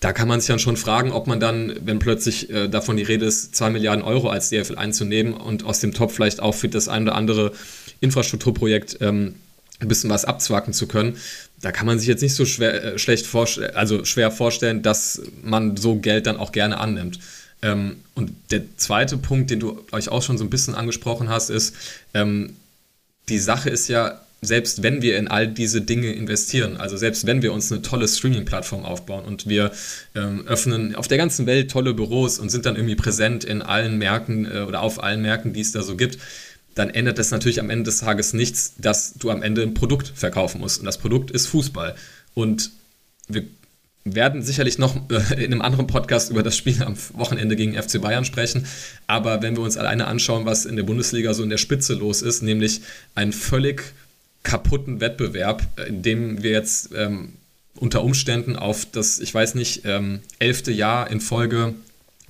Da 0.00 0.12
kann 0.12 0.28
man 0.28 0.40
sich 0.40 0.48
dann 0.48 0.58
schon 0.58 0.76
fragen, 0.76 1.12
ob 1.12 1.26
man 1.26 1.40
dann, 1.40 1.74
wenn 1.84 2.00
plötzlich 2.00 2.50
äh, 2.50 2.68
davon 2.68 2.96
die 2.96 3.04
Rede 3.04 3.26
ist, 3.26 3.54
2 3.54 3.70
Milliarden 3.70 4.04
Euro 4.04 4.28
als 4.28 4.50
DFL 4.50 4.76
einzunehmen 4.76 5.34
und 5.34 5.64
aus 5.64 5.78
dem 5.78 5.94
Topf 5.94 6.14
vielleicht 6.14 6.40
auch 6.40 6.54
für 6.54 6.68
das 6.68 6.88
ein 6.88 7.04
oder 7.04 7.14
andere 7.14 7.52
Infrastrukturprojekt 8.00 8.98
ähm, 9.00 9.36
ein 9.78 9.88
bisschen 9.88 10.10
was 10.10 10.24
abzwacken 10.24 10.72
zu 10.72 10.86
können. 10.86 11.16
Da 11.60 11.72
kann 11.72 11.86
man 11.86 11.98
sich 11.98 12.08
jetzt 12.08 12.22
nicht 12.22 12.34
so 12.34 12.44
schwer, 12.44 12.84
äh, 12.84 12.98
schlecht 12.98 13.26
vorstellen, 13.26 13.74
also 13.74 14.04
schwer 14.04 14.30
vorstellen, 14.30 14.82
dass 14.82 15.22
man 15.42 15.76
so 15.76 15.96
Geld 15.96 16.26
dann 16.26 16.36
auch 16.36 16.52
gerne 16.52 16.78
annimmt. 16.78 17.18
Ähm, 17.62 17.96
und 18.14 18.32
der 18.50 18.62
zweite 18.76 19.16
Punkt, 19.16 19.50
den 19.50 19.60
du 19.60 19.84
euch 19.92 20.08
auch 20.08 20.22
schon 20.22 20.38
so 20.38 20.44
ein 20.44 20.50
bisschen 20.50 20.74
angesprochen 20.74 21.28
hast, 21.28 21.50
ist, 21.50 21.74
ähm, 22.14 22.56
die 23.28 23.38
Sache 23.38 23.70
ist 23.70 23.88
ja, 23.88 24.20
selbst 24.42 24.82
wenn 24.82 25.02
wir 25.02 25.16
in 25.16 25.28
all 25.28 25.48
diese 25.48 25.80
Dinge 25.80 26.12
investieren, 26.12 26.76
also 26.76 26.96
selbst 26.96 27.26
wenn 27.26 27.42
wir 27.42 27.52
uns 27.52 27.72
eine 27.72 27.82
tolle 27.82 28.06
Streaming-Plattform 28.06 28.84
aufbauen 28.84 29.24
und 29.24 29.48
wir 29.48 29.72
ähm, 30.14 30.46
öffnen 30.46 30.94
auf 30.94 31.08
der 31.08 31.18
ganzen 31.18 31.46
Welt 31.46 31.70
tolle 31.70 31.94
Büros 31.94 32.38
und 32.38 32.50
sind 32.50 32.66
dann 32.66 32.76
irgendwie 32.76 32.96
präsent 32.96 33.44
in 33.44 33.62
allen 33.62 33.98
Märkten 33.98 34.44
äh, 34.44 34.60
oder 34.60 34.82
auf 34.82 35.02
allen 35.02 35.22
Märkten, 35.22 35.54
die 35.54 35.62
es 35.62 35.72
da 35.72 35.82
so 35.82 35.96
gibt, 35.96 36.18
dann 36.76 36.90
ändert 36.90 37.18
das 37.18 37.30
natürlich 37.30 37.58
am 37.58 37.70
Ende 37.70 37.84
des 37.84 38.00
Tages 38.00 38.34
nichts, 38.34 38.74
dass 38.76 39.14
du 39.14 39.30
am 39.30 39.42
Ende 39.42 39.62
ein 39.62 39.74
Produkt 39.74 40.12
verkaufen 40.14 40.60
musst. 40.60 40.78
Und 40.78 40.84
das 40.84 40.98
Produkt 40.98 41.30
ist 41.30 41.46
Fußball. 41.46 41.96
Und 42.34 42.70
wir 43.28 43.44
werden 44.04 44.42
sicherlich 44.42 44.78
noch 44.78 44.94
äh, 45.10 45.42
in 45.42 45.52
einem 45.52 45.62
anderen 45.62 45.86
Podcast 45.86 46.30
über 46.30 46.42
das 46.42 46.54
Spiel 46.54 46.82
am 46.82 46.94
Wochenende 47.14 47.56
gegen 47.56 47.74
FC 47.82 48.00
Bayern 48.00 48.26
sprechen. 48.26 48.66
Aber 49.06 49.40
wenn 49.40 49.56
wir 49.56 49.62
uns 49.62 49.78
alleine 49.78 50.06
anschauen, 50.06 50.44
was 50.44 50.66
in 50.66 50.76
der 50.76 50.82
Bundesliga 50.82 51.32
so 51.32 51.42
in 51.42 51.48
der 51.48 51.56
Spitze 51.56 51.94
los 51.94 52.20
ist, 52.20 52.42
nämlich 52.42 52.82
einen 53.14 53.32
völlig 53.32 53.94
kaputten 54.42 55.00
Wettbewerb, 55.00 55.66
in 55.88 56.02
dem 56.02 56.42
wir 56.42 56.50
jetzt 56.50 56.90
ähm, 56.94 57.32
unter 57.74 58.04
Umständen 58.04 58.54
auf 58.54 58.84
das, 58.84 59.18
ich 59.18 59.32
weiß 59.32 59.54
nicht, 59.54 59.86
ähm, 59.86 60.20
elfte 60.38 60.72
Jahr 60.72 61.10
in 61.10 61.20
Folge 61.22 61.74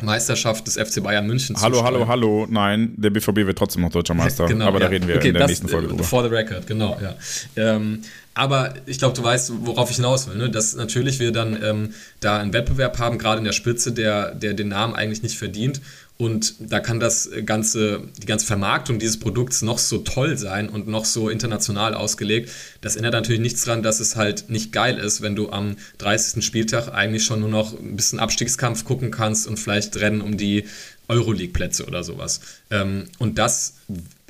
Meisterschaft 0.03 0.67
des 0.67 0.75
FC 0.75 1.03
Bayern 1.03 1.27
München 1.27 1.57
Hallo, 1.61 1.83
hallo, 1.83 2.07
hallo. 2.07 2.47
Nein, 2.51 2.93
der 2.97 3.11
BVB 3.11 3.37
wird 3.47 3.57
trotzdem 3.57 3.83
noch 3.83 3.91
deutscher 3.91 4.13
Meister. 4.15 4.47
genau, 4.49 4.67
aber 4.67 4.79
ja. 4.79 4.85
da 4.85 4.91
reden 4.91 5.09
wir 5.09 5.17
okay, 5.17 5.29
in 5.29 5.35
der 5.35 5.43
das, 5.43 5.51
nächsten 5.51 5.69
Folge 5.69 5.89
drüber. 5.89 6.05
For 6.05 6.23
the 6.23 6.29
record, 6.29 6.67
genau, 6.67 6.99
ja. 7.01 7.15
Ähm, 7.57 8.03
aber 8.35 8.75
ich 8.85 8.99
glaube, 8.99 9.15
du 9.15 9.23
weißt, 9.23 9.53
worauf 9.63 9.91
ich 9.91 9.97
hinaus 9.97 10.29
will. 10.29 10.37
Ne? 10.37 10.51
Dass 10.51 10.75
natürlich 10.75 11.19
wir 11.19 11.33
dann 11.33 11.59
ähm, 11.63 11.95
da 12.21 12.39
einen 12.39 12.53
Wettbewerb 12.53 12.99
haben, 12.99 13.17
gerade 13.17 13.39
in 13.39 13.45
der 13.45 13.53
Spitze, 13.53 13.93
der, 13.93 14.35
der 14.35 14.53
den 14.53 14.69
Namen 14.69 14.95
eigentlich 14.95 15.23
nicht 15.23 15.39
verdient. 15.39 15.81
Und 16.19 16.55
da 16.61 16.81
kann 16.81 16.99
das 16.99 17.29
ganze, 17.45 18.09
die 18.21 18.27
ganze 18.27 18.47
Vermarktung 18.47 18.99
dieses 18.99 19.21
Produkts 19.21 19.61
noch 19.61 19.79
so 19.79 19.99
toll 19.99 20.39
sein 20.39 20.71
und 20.71 20.89
noch 20.89 21.05
so 21.05 21.29
international 21.29 21.93
ausgelegt. 21.93 22.51
Das 22.81 22.97
ändert 22.97 23.13
natürlich 23.13 23.41
nichts 23.41 23.65
daran, 23.65 23.83
dass 23.83 24.01
es 24.01 24.17
halt 24.17 24.49
nicht 24.49 24.73
geil 24.73 24.99
ist, 24.99 25.21
wenn 25.21 25.37
du 25.37 25.51
am 25.51 25.77
30. 25.99 26.43
Spieltag 26.43 26.89
eigentlich 26.89 27.25
schon 27.25 27.41
nur 27.41 27.51
noch 27.51 27.79
ein 27.79 27.97
bisschen 27.97 28.19
Abstiegskampf 28.19 28.85
gucken 28.85 29.11
kannst 29.11 29.47
und 29.47 29.59
vielleicht 29.59 29.97
Rennen 29.97 30.23
um 30.23 30.39
die 30.39 30.65
Euroleague-Plätze 31.09 31.85
oder 31.85 32.03
sowas. 32.03 32.41
Ähm, 32.71 33.05
und 33.19 33.37
das 33.39 33.75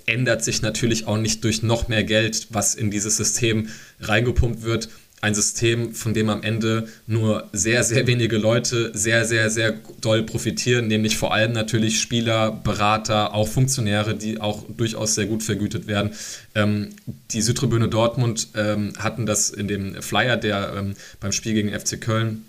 ändert 0.07 0.43
sich 0.43 0.63
natürlich 0.63 1.07
auch 1.07 1.19
nicht 1.19 1.45
durch 1.45 1.63
noch 1.63 1.89
mehr 1.89 2.05
Geld, 2.05 2.49
was 2.51 2.75
in 2.75 2.91
dieses 2.91 3.17
System 3.17 3.69
reingepumpt 4.01 4.63
wird. 4.63 4.89
Ein 5.27 5.35
System, 5.35 5.93
von 5.93 6.15
dem 6.15 6.29
am 6.29 6.45
Ende 6.45 6.87
nur 7.09 7.49
sehr, 7.53 7.83
sehr 7.83 8.07
wenige 8.07 8.39
Leute 8.39 8.93
sehr, 8.95 9.25
sehr, 9.25 9.51
sehr 9.51 9.75
doll 10.01 10.23
profitieren, 10.23 10.87
nämlich 10.87 11.17
vor 11.17 11.35
allem 11.35 11.51
natürlich 11.51 12.01
Spieler, 12.01 12.53
Berater, 12.53 13.35
auch 13.35 13.49
Funktionäre, 13.49 14.15
die 14.15 14.41
auch 14.41 14.63
durchaus 14.69 15.17
sehr 15.17 15.27
gut 15.27 15.43
vergütet 15.43 15.89
werden. 15.89 16.13
Ähm, 16.55 16.91
die 17.33 17.43
Südtribüne 17.43 17.89
Dortmund 17.89 18.51
ähm, 18.55 18.93
hatten 19.01 19.27
das 19.27 19.51
in 19.51 19.67
dem 19.67 20.01
Flyer, 20.01 20.37
der 20.37 20.75
ähm, 20.77 20.95
beim 21.19 21.33
Spiel 21.33 21.55
gegen 21.55 21.71
FC 21.71 22.01
Köln 22.01 22.45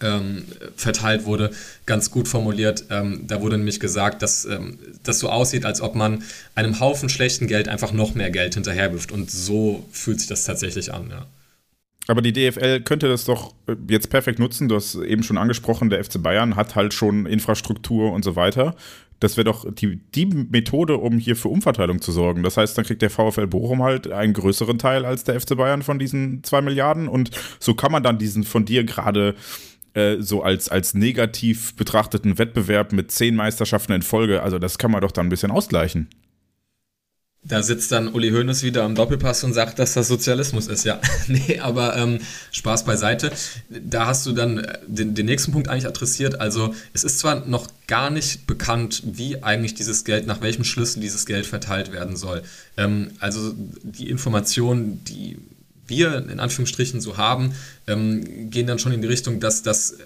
ähm, 0.00 0.44
verteilt 0.76 1.24
wurde, 1.24 1.50
ganz 1.86 2.12
gut 2.12 2.28
formuliert. 2.28 2.84
Ähm, 2.90 3.24
da 3.26 3.40
wurde 3.40 3.58
nämlich 3.58 3.80
gesagt, 3.80 4.22
dass 4.22 4.44
ähm, 4.44 4.78
das 5.02 5.18
so 5.18 5.28
aussieht, 5.28 5.64
als 5.64 5.80
ob 5.80 5.96
man 5.96 6.22
einem 6.54 6.78
Haufen 6.78 7.08
schlechten 7.08 7.48
Geld 7.48 7.66
einfach 7.66 7.90
noch 7.90 8.14
mehr 8.14 8.30
Geld 8.30 8.54
hinterherwirft. 8.54 9.10
Und 9.10 9.28
so 9.28 9.84
fühlt 9.90 10.20
sich 10.20 10.28
das 10.28 10.44
tatsächlich 10.44 10.94
an, 10.94 11.10
ja. 11.10 11.26
Aber 12.08 12.20
die 12.20 12.32
DFL 12.32 12.80
könnte 12.80 13.08
das 13.08 13.24
doch 13.24 13.54
äh, 13.66 13.76
jetzt 13.88 14.10
perfekt 14.10 14.38
nutzen. 14.38 14.68
Du 14.68 14.74
hast 14.74 14.96
eben 14.96 15.22
schon 15.22 15.38
angesprochen, 15.38 15.90
der 15.90 16.02
FC 16.02 16.22
Bayern 16.22 16.56
hat 16.56 16.74
halt 16.74 16.94
schon 16.94 17.26
Infrastruktur 17.26 18.12
und 18.12 18.24
so 18.24 18.34
weiter. 18.36 18.74
Das 19.20 19.36
wäre 19.36 19.44
doch 19.44 19.72
die, 19.72 20.00
die 20.16 20.26
Methode, 20.26 20.96
um 20.96 21.18
hier 21.18 21.36
für 21.36 21.48
Umverteilung 21.48 22.00
zu 22.00 22.10
sorgen. 22.10 22.42
Das 22.42 22.56
heißt, 22.56 22.76
dann 22.76 22.84
kriegt 22.84 23.02
der 23.02 23.10
VfL 23.10 23.46
Bochum 23.46 23.80
halt 23.82 24.10
einen 24.10 24.32
größeren 24.32 24.78
Teil 24.78 25.04
als 25.04 25.22
der 25.22 25.40
FC 25.40 25.56
Bayern 25.56 25.82
von 25.82 26.00
diesen 26.00 26.42
zwei 26.42 26.60
Milliarden. 26.60 27.06
Und 27.06 27.30
so 27.60 27.74
kann 27.74 27.92
man 27.92 28.02
dann 28.02 28.18
diesen 28.18 28.42
von 28.42 28.64
dir 28.64 28.82
gerade 28.82 29.36
äh, 29.94 30.16
so 30.20 30.42
als, 30.42 30.70
als 30.70 30.94
negativ 30.94 31.76
betrachteten 31.76 32.38
Wettbewerb 32.38 32.92
mit 32.92 33.10
zehn 33.12 33.36
Meisterschaften 33.36 33.92
in 33.92 34.02
Folge, 34.02 34.42
also 34.42 34.58
das 34.58 34.78
kann 34.78 34.90
man 34.90 35.02
doch 35.02 35.12
dann 35.12 35.26
ein 35.26 35.30
bisschen 35.30 35.50
ausgleichen. 35.50 36.08
Da 37.44 37.60
sitzt 37.64 37.90
dann 37.90 38.08
Uli 38.08 38.30
Hoeneß 38.30 38.62
wieder 38.62 38.84
am 38.84 38.94
Doppelpass 38.94 39.42
und 39.42 39.52
sagt, 39.52 39.80
dass 39.80 39.94
das 39.94 40.06
Sozialismus 40.06 40.68
ist. 40.68 40.84
Ja, 40.84 41.00
nee, 41.26 41.58
aber 41.58 41.96
ähm, 41.96 42.20
Spaß 42.52 42.84
beiseite. 42.84 43.32
Da 43.68 44.06
hast 44.06 44.24
du 44.26 44.32
dann 44.32 44.64
den, 44.86 45.16
den, 45.16 45.26
nächsten 45.26 45.50
Punkt 45.50 45.68
eigentlich 45.68 45.88
adressiert. 45.88 46.40
Also 46.40 46.72
es 46.92 47.02
ist 47.02 47.18
zwar 47.18 47.44
noch 47.46 47.66
gar 47.88 48.10
nicht 48.10 48.46
bekannt, 48.46 49.02
wie 49.04 49.42
eigentlich 49.42 49.74
dieses 49.74 50.04
Geld, 50.04 50.26
nach 50.26 50.40
welchem 50.40 50.62
Schlüssel 50.62 51.00
dieses 51.00 51.26
Geld 51.26 51.44
verteilt 51.44 51.90
werden 51.90 52.16
soll. 52.16 52.42
Ähm, 52.76 53.10
also 53.18 53.52
die 53.82 54.08
Informationen, 54.08 55.02
die 55.04 55.36
wir 55.88 56.18
in 56.28 56.38
Anführungsstrichen 56.38 57.00
so 57.00 57.16
haben, 57.16 57.54
ähm, 57.88 58.50
gehen 58.50 58.68
dann 58.68 58.78
schon 58.78 58.92
in 58.92 59.02
die 59.02 59.08
Richtung, 59.08 59.40
dass 59.40 59.64
das 59.64 59.96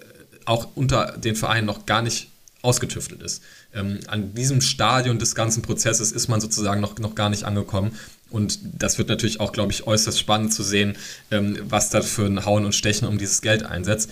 auch 0.46 0.68
unter 0.75 1.18
den 1.18 1.37
Vereinen 1.37 1.66
noch 1.66 1.85
gar 1.85 2.01
nicht 2.01 2.31
ausgetüftelt 2.66 3.22
ist. 3.22 3.42
Ähm, 3.72 4.00
an 4.09 4.35
diesem 4.35 4.61
Stadion 4.61 5.18
des 5.18 5.35
ganzen 5.35 5.62
Prozesses 5.62 6.12
ist 6.12 6.29
man 6.29 6.40
sozusagen 6.40 6.81
noch, 6.81 6.98
noch 6.98 7.14
gar 7.14 7.31
nicht 7.31 7.44
angekommen. 7.44 7.92
Und 8.29 8.59
das 8.62 8.98
wird 8.98 9.09
natürlich 9.09 9.40
auch, 9.40 9.52
glaube 9.52 9.72
ich, 9.72 9.87
äußerst 9.87 10.18
spannend 10.18 10.52
zu 10.52 10.62
sehen, 10.62 10.96
ähm, 11.31 11.59
was 11.62 11.90
da 11.90 12.02
für 12.02 12.26
ein 12.26 12.44
Hauen 12.44 12.64
und 12.64 12.74
Stechen 12.74 13.07
um 13.07 13.18
dieses 13.18 13.40
Geld 13.40 13.62
einsetzt. 13.62 14.11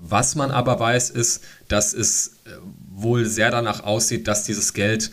Was 0.00 0.34
man 0.34 0.50
aber 0.50 0.80
weiß, 0.80 1.10
ist, 1.10 1.44
dass 1.68 1.92
es 1.92 2.28
äh, 2.46 2.50
wohl 2.90 3.26
sehr 3.26 3.50
danach 3.50 3.84
aussieht, 3.84 4.26
dass 4.26 4.44
dieses 4.44 4.72
Geld 4.72 5.10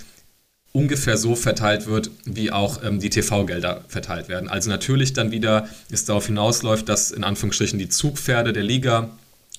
ungefähr 0.72 1.18
so 1.18 1.36
verteilt 1.36 1.88
wird, 1.88 2.12
wie 2.24 2.52
auch 2.52 2.84
ähm, 2.84 3.00
die 3.00 3.10
TV-Gelder 3.10 3.84
verteilt 3.88 4.30
werden. 4.30 4.48
Also 4.48 4.70
natürlich 4.70 5.12
dann 5.12 5.32
wieder 5.32 5.68
es 5.92 6.06
darauf 6.06 6.28
hinausläuft, 6.28 6.88
dass 6.88 7.12
in 7.12 7.24
Anführungsstrichen 7.24 7.80
die 7.80 7.90
Zugpferde 7.90 8.54
der 8.54 8.64
Liga 8.64 9.10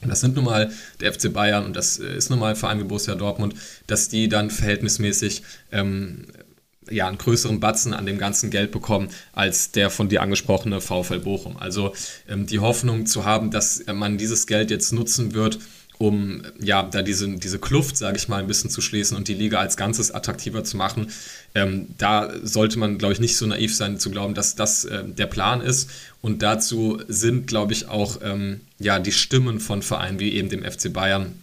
das 0.07 0.21
sind 0.21 0.37
nun 0.37 0.45
mal 0.45 0.71
der 1.01 1.13
FC 1.13 1.33
Bayern 1.33 1.65
und 1.65 1.75
das 1.75 1.99
äh, 1.99 2.17
ist 2.17 2.31
nun 2.31 2.39
mal 2.39 2.51
ein 2.51 2.57
Verein 2.57 2.79
wie 2.79 2.85
Borussia 2.85 3.15
Dortmund, 3.15 3.55
dass 3.87 4.09
die 4.09 4.29
dann 4.29 4.51
verhältnismäßig 4.51 5.43
ähm, 5.73 6.27
ja, 6.91 7.07
einen 7.07 7.19
größeren 7.19 7.61
Batzen 7.61 7.93
an 7.93 8.07
dem 8.07 8.19
ganzen 8.19 8.51
Geld 8.51 8.71
bekommen 8.71 9.11
als 9.33 9.73
der 9.73 9.91
von 9.91 10.09
dir 10.09 10.23
angesprochene 10.23 10.81
VfL 10.81 11.19
Bochum. 11.19 11.57
Also 11.57 11.93
ähm, 12.29 12.47
die 12.47 12.61
Hoffnung 12.61 13.07
zu 13.07 13.25
haben, 13.25 13.51
dass 13.51 13.85
man 13.93 14.19
dieses 14.19 14.47
Geld 14.47 14.71
jetzt 14.71 14.93
nutzen 14.93 15.35
wird, 15.35 15.59
um 15.99 16.43
ja 16.61 16.85
da 16.85 17.03
diese, 17.03 17.29
diese 17.29 17.59
Kluft, 17.59 17.97
sage 17.97 18.17
ich 18.17 18.29
mal, 18.29 18.39
ein 18.41 18.47
bisschen 18.47 18.71
zu 18.71 18.81
schließen 18.81 19.17
und 19.17 19.27
die 19.27 19.35
Liga 19.35 19.59
als 19.59 19.77
Ganzes 19.77 20.13
attraktiver 20.13 20.63
zu 20.63 20.77
machen. 20.77 21.11
Ähm, 21.55 21.89
da 21.99 22.33
sollte 22.43 22.79
man, 22.79 22.99
glaube 22.99 23.15
ich, 23.15 23.21
nicht 23.21 23.37
so 23.37 23.47
naiv 23.47 23.75
sein 23.75 23.99
zu 23.99 24.11
glauben, 24.11 24.35
dass 24.35 24.55
das 24.55 24.85
äh, 24.85 25.05
der 25.05 25.27
Plan 25.27 25.61
ist. 25.61 25.91
Und 26.23 26.43
dazu 26.43 27.03
sind, 27.09 27.49
glaube 27.49 27.73
ich, 27.73 27.89
auch 27.89 28.21
ähm, 28.23 28.61
ja, 28.79 29.01
die 29.01 29.13
Stimmen 29.13 29.59
von 29.59 29.83
Vereinen 29.83 30.21
wie 30.21 30.33
eben 30.33 30.49
dem 30.49 30.63
FC 30.63 30.93
Bayern 30.93 31.35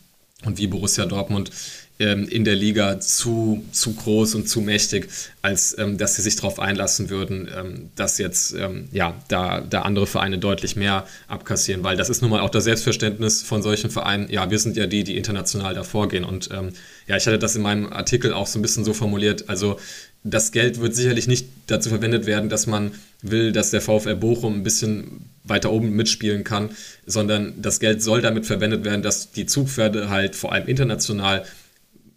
und 0.46 0.58
wie 0.58 0.68
Borussia 0.68 1.06
Dortmund 1.06 1.52
ähm, 2.00 2.28
in 2.28 2.44
der 2.44 2.56
Liga 2.56 3.00
zu, 3.00 3.64
zu 3.72 3.94
groß 3.94 4.36
und 4.36 4.50
zu 4.50 4.60
mächtig, 4.62 5.08
als 5.42 5.78
ähm, 5.78 5.98
dass 5.98 6.16
sie 6.16 6.22
sich 6.22 6.36
darauf 6.36 6.60
einlassen 6.60 7.10
würden, 7.10 7.48
ähm, 7.56 7.90
dass 7.96 8.18
jetzt 8.18 8.54
ähm, 8.54 8.90
ja, 8.92 9.16
da, 9.30 9.62
da 9.62 9.84
andere 9.84 10.06
Vereine 10.06 10.38
deutlich 10.38 10.76
mehr 10.76 11.08
abkassieren, 11.28 11.84
weil 11.84 11.96
das 11.96 12.10
ist 12.10 12.22
nun 12.22 12.32
mal 12.32 12.42
auch 12.42 12.50
das 12.50 12.66
Selbstverständnis 12.66 13.44
von 13.44 13.62
solchen 13.62 13.90
Vereinen. 13.90 14.30
Ja, 14.30 14.52
wir 14.52 14.60
sind 14.60 14.76
ja 14.76 14.88
die, 14.88 15.04
die 15.04 15.16
international 15.16 15.74
da 15.74 15.84
vorgehen. 15.84 16.26
Und 16.26 16.50
ähm, 16.52 16.74
ja, 17.08 17.16
ich 17.16 17.26
hatte 17.28 17.40
das 17.40 17.56
in 17.56 17.62
meinem 17.62 17.92
Artikel 17.94 18.34
auch 18.34 18.48
so 18.48 18.60
ein 18.60 18.62
bisschen 18.62 18.84
so 18.84 18.94
formuliert. 18.94 19.48
Also 19.48 19.80
das 20.24 20.52
Geld 20.52 20.82
wird 20.82 20.96
sicherlich 20.96 21.28
nicht 21.28 21.48
dazu 21.68 21.90
verwendet 21.90 22.26
werden, 22.26 22.50
dass 22.50 22.68
man 22.68 22.92
will, 23.22 23.52
dass 23.52 23.70
der 23.70 23.80
VfL 23.80 24.16
Bochum 24.16 24.56
ein 24.56 24.64
bisschen 24.64 25.30
weiter 25.44 25.72
oben 25.72 25.92
mitspielen 25.92 26.44
kann, 26.44 26.72
sondern 27.06 27.62
das 27.62 27.80
Geld 27.80 28.02
soll 28.02 28.22
damit 28.22 28.48
verwendet 28.48 28.84
werden, 28.84 29.04
dass 29.04 29.32
die 29.32 29.46
Zugpferde 29.46 30.10
halt 30.10 30.36
vor 30.36 30.52
allem 30.52 30.68
international 30.68 31.46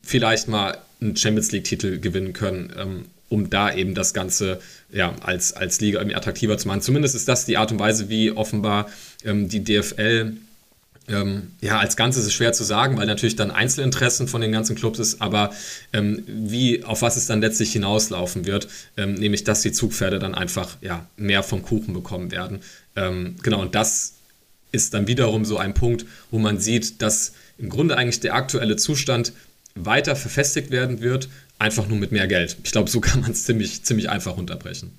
vielleicht 0.08 0.48
mal 0.48 0.78
einen 1.00 1.16
Champions 1.16 1.52
League-Titel 1.52 2.00
gewinnen 2.00 2.32
können, 2.32 2.72
ähm, 2.76 3.04
um 3.28 3.50
da 3.50 3.72
eben 3.74 3.94
das 3.94 4.14
Ganze 4.14 4.58
ja, 4.90 5.14
als, 5.20 5.52
als 5.52 5.80
Liga 5.80 5.98
irgendwie 5.98 6.16
attraktiver 6.16 6.56
zu 6.56 6.66
machen. 6.66 6.80
Zumindest 6.80 7.14
ist 7.14 7.28
das 7.28 7.44
die 7.44 7.58
Art 7.58 7.70
und 7.70 7.78
Weise, 7.78 8.08
wie 8.08 8.32
offenbar 8.32 8.88
ähm, 9.22 9.48
die 9.48 9.62
DFL 9.62 10.32
ähm, 11.08 11.52
ja, 11.60 11.78
als 11.78 11.96
Ganzes 11.96 12.26
ist 12.26 12.32
schwer 12.32 12.52
zu 12.54 12.64
sagen, 12.64 12.96
weil 12.96 13.06
natürlich 13.06 13.36
dann 13.36 13.50
Einzelinteressen 13.50 14.28
von 14.28 14.40
den 14.40 14.52
ganzen 14.52 14.76
Clubs 14.76 14.98
ist, 14.98 15.20
aber 15.20 15.50
ähm, 15.92 16.24
wie, 16.26 16.84
auf 16.84 17.02
was 17.02 17.16
es 17.16 17.26
dann 17.26 17.40
letztlich 17.40 17.72
hinauslaufen 17.72 18.46
wird, 18.46 18.68
ähm, 18.96 19.14
nämlich, 19.14 19.44
dass 19.44 19.60
die 19.62 19.72
Zugpferde 19.72 20.18
dann 20.18 20.34
einfach 20.34 20.76
ja, 20.80 21.06
mehr 21.16 21.42
vom 21.42 21.62
Kuchen 21.62 21.92
bekommen 21.94 22.30
werden. 22.30 22.60
Genau, 22.94 23.60
und 23.60 23.76
das 23.76 24.14
ist 24.72 24.92
dann 24.92 25.06
wiederum 25.06 25.44
so 25.44 25.56
ein 25.56 25.72
Punkt, 25.72 26.04
wo 26.32 26.40
man 26.40 26.58
sieht, 26.58 27.00
dass 27.00 27.32
im 27.56 27.68
Grunde 27.68 27.96
eigentlich 27.96 28.18
der 28.18 28.34
aktuelle 28.34 28.74
Zustand 28.74 29.32
weiter 29.84 30.16
verfestigt 30.16 30.70
werden 30.70 31.00
wird, 31.00 31.28
einfach 31.58 31.88
nur 31.88 31.98
mit 31.98 32.12
mehr 32.12 32.26
Geld. 32.26 32.56
Ich 32.64 32.72
glaube, 32.72 32.90
so 32.90 33.00
kann 33.00 33.20
man 33.20 33.32
es 33.32 33.44
ziemlich, 33.44 33.82
ziemlich 33.82 34.10
einfach 34.10 34.36
unterbrechen. 34.36 34.92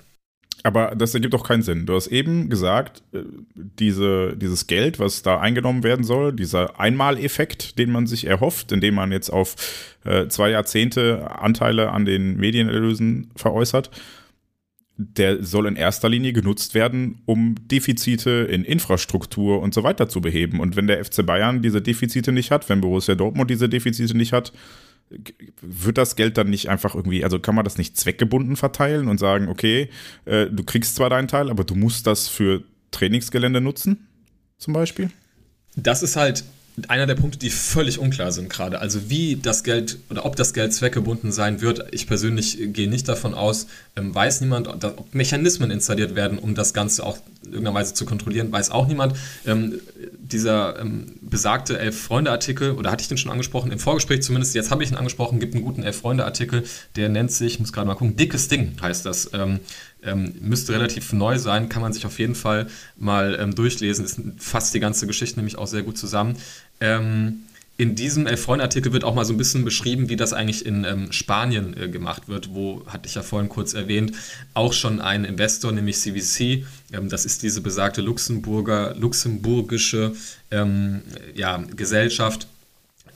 Aber 0.62 0.94
das 0.94 1.14
ergibt 1.14 1.32
doch 1.32 1.46
keinen 1.46 1.62
Sinn. 1.62 1.86
Du 1.86 1.94
hast 1.94 2.08
eben 2.08 2.50
gesagt, 2.50 3.02
äh, 3.12 3.20
diese, 3.54 4.36
dieses 4.36 4.66
Geld, 4.66 4.98
was 4.98 5.22
da 5.22 5.40
eingenommen 5.40 5.82
werden 5.82 6.04
soll, 6.04 6.34
dieser 6.34 6.78
Einmaleffekt, 6.78 7.78
den 7.78 7.90
man 7.90 8.06
sich 8.06 8.26
erhofft, 8.26 8.70
indem 8.72 8.94
man 8.94 9.10
jetzt 9.12 9.30
auf 9.30 9.56
äh, 10.04 10.28
zwei 10.28 10.50
Jahrzehnte 10.50 11.30
Anteile 11.30 11.90
an 11.92 12.04
den 12.04 12.36
Medienerlösen 12.36 13.30
veräußert, 13.36 13.90
der 15.02 15.42
soll 15.42 15.66
in 15.66 15.76
erster 15.76 16.10
Linie 16.10 16.34
genutzt 16.34 16.74
werden, 16.74 17.22
um 17.24 17.54
Defizite 17.68 18.30
in 18.30 18.64
Infrastruktur 18.64 19.62
und 19.62 19.72
so 19.72 19.82
weiter 19.82 20.08
zu 20.10 20.20
beheben. 20.20 20.60
Und 20.60 20.76
wenn 20.76 20.86
der 20.86 21.02
FC 21.02 21.24
Bayern 21.24 21.62
diese 21.62 21.80
Defizite 21.80 22.32
nicht 22.32 22.50
hat, 22.50 22.68
wenn 22.68 22.82
Borussia 22.82 23.14
Dortmund 23.14 23.48
diese 23.48 23.68
Defizite 23.68 24.14
nicht 24.14 24.34
hat, 24.34 24.52
wird 25.62 25.96
das 25.96 26.16
Geld 26.16 26.36
dann 26.36 26.50
nicht 26.50 26.68
einfach 26.68 26.94
irgendwie, 26.94 27.24
also 27.24 27.38
kann 27.40 27.54
man 27.54 27.64
das 27.64 27.78
nicht 27.78 27.96
zweckgebunden 27.96 28.56
verteilen 28.56 29.08
und 29.08 29.18
sagen, 29.18 29.48
okay, 29.48 29.88
äh, 30.26 30.46
du 30.46 30.62
kriegst 30.64 30.96
zwar 30.96 31.08
deinen 31.08 31.28
Teil, 31.28 31.50
aber 31.50 31.64
du 31.64 31.74
musst 31.74 32.06
das 32.06 32.28
für 32.28 32.62
Trainingsgelände 32.90 33.60
nutzen, 33.60 34.06
zum 34.58 34.74
Beispiel? 34.74 35.10
Das 35.76 36.02
ist 36.02 36.16
halt 36.16 36.44
einer 36.88 37.06
der 37.06 37.14
Punkte, 37.14 37.38
die 37.38 37.50
völlig 37.50 37.98
unklar 37.98 38.32
sind 38.32 38.48
gerade. 38.48 38.80
Also 38.80 39.10
wie 39.10 39.36
das 39.36 39.64
Geld 39.64 39.98
oder 40.08 40.24
ob 40.24 40.36
das 40.36 40.54
Geld 40.54 40.72
zweckgebunden 40.72 41.32
sein 41.32 41.60
wird, 41.60 41.86
ich 41.90 42.06
persönlich 42.06 42.58
gehe 42.72 42.88
nicht 42.88 43.08
davon 43.08 43.34
aus, 43.34 43.66
ähm, 43.96 44.14
weiß 44.14 44.40
niemand, 44.40 44.68
ob 44.68 45.14
Mechanismen 45.14 45.70
installiert 45.70 46.14
werden, 46.14 46.38
um 46.38 46.54
das 46.54 46.72
Ganze 46.72 47.04
auch 47.04 47.18
irgendeiner 47.44 47.74
Weise 47.74 47.94
zu 47.94 48.04
kontrollieren, 48.04 48.52
weiß 48.52 48.70
auch 48.70 48.86
niemand. 48.86 49.14
Ähm, 49.46 49.80
dieser 50.18 50.78
ähm, 50.78 51.06
besagte 51.20 51.78
Elf-Freunde-Artikel, 51.78 52.72
oder 52.72 52.90
hatte 52.90 53.02
ich 53.02 53.08
den 53.08 53.18
schon 53.18 53.30
angesprochen, 53.30 53.72
im 53.72 53.78
Vorgespräch 53.78 54.22
zumindest, 54.22 54.54
jetzt 54.54 54.70
habe 54.70 54.84
ich 54.84 54.90
ihn 54.90 54.96
angesprochen, 54.96 55.40
gibt 55.40 55.54
einen 55.54 55.64
guten 55.64 55.82
Elf-Freunde-Artikel, 55.82 56.64
der 56.96 57.08
nennt 57.08 57.32
sich, 57.32 57.54
ich 57.54 57.60
muss 57.60 57.72
gerade 57.72 57.86
mal 57.86 57.94
gucken, 57.94 58.16
Dickes 58.16 58.48
Ding 58.48 58.76
heißt 58.80 59.06
das. 59.06 59.30
Ähm, 59.32 59.60
ähm, 60.02 60.34
müsste 60.40 60.72
relativ 60.72 61.12
neu 61.12 61.38
sein, 61.38 61.68
kann 61.68 61.82
man 61.82 61.92
sich 61.92 62.06
auf 62.06 62.18
jeden 62.18 62.34
Fall 62.34 62.68
mal 62.96 63.36
ähm, 63.38 63.54
durchlesen. 63.54 64.04
Ist 64.04 64.20
fast 64.38 64.72
die 64.74 64.80
ganze 64.80 65.06
Geschichte 65.06 65.38
nämlich 65.38 65.58
auch 65.58 65.66
sehr 65.66 65.82
gut 65.82 65.98
zusammen. 65.98 66.36
Ähm, 66.80 67.42
in 67.80 67.94
diesem 67.94 68.26
Elf-Freunde-Artikel 68.26 68.92
wird 68.92 69.04
auch 69.04 69.14
mal 69.14 69.24
so 69.24 69.32
ein 69.32 69.38
bisschen 69.38 69.64
beschrieben, 69.64 70.10
wie 70.10 70.16
das 70.16 70.34
eigentlich 70.34 70.66
in 70.66 70.84
ähm, 70.84 71.12
Spanien 71.12 71.74
äh, 71.74 71.88
gemacht 71.88 72.28
wird, 72.28 72.52
wo, 72.52 72.84
hatte 72.84 73.08
ich 73.08 73.14
ja 73.14 73.22
vorhin 73.22 73.48
kurz 73.48 73.72
erwähnt, 73.72 74.12
auch 74.52 74.74
schon 74.74 75.00
ein 75.00 75.24
Investor, 75.24 75.72
nämlich 75.72 75.98
CVC, 75.98 76.66
ähm, 76.92 77.08
das 77.08 77.24
ist 77.24 77.42
diese 77.42 77.62
besagte 77.62 78.02
Luxemburger, 78.02 78.94
luxemburgische 78.96 80.12
ähm, 80.50 81.00
ja, 81.34 81.56
Gesellschaft, 81.74 82.48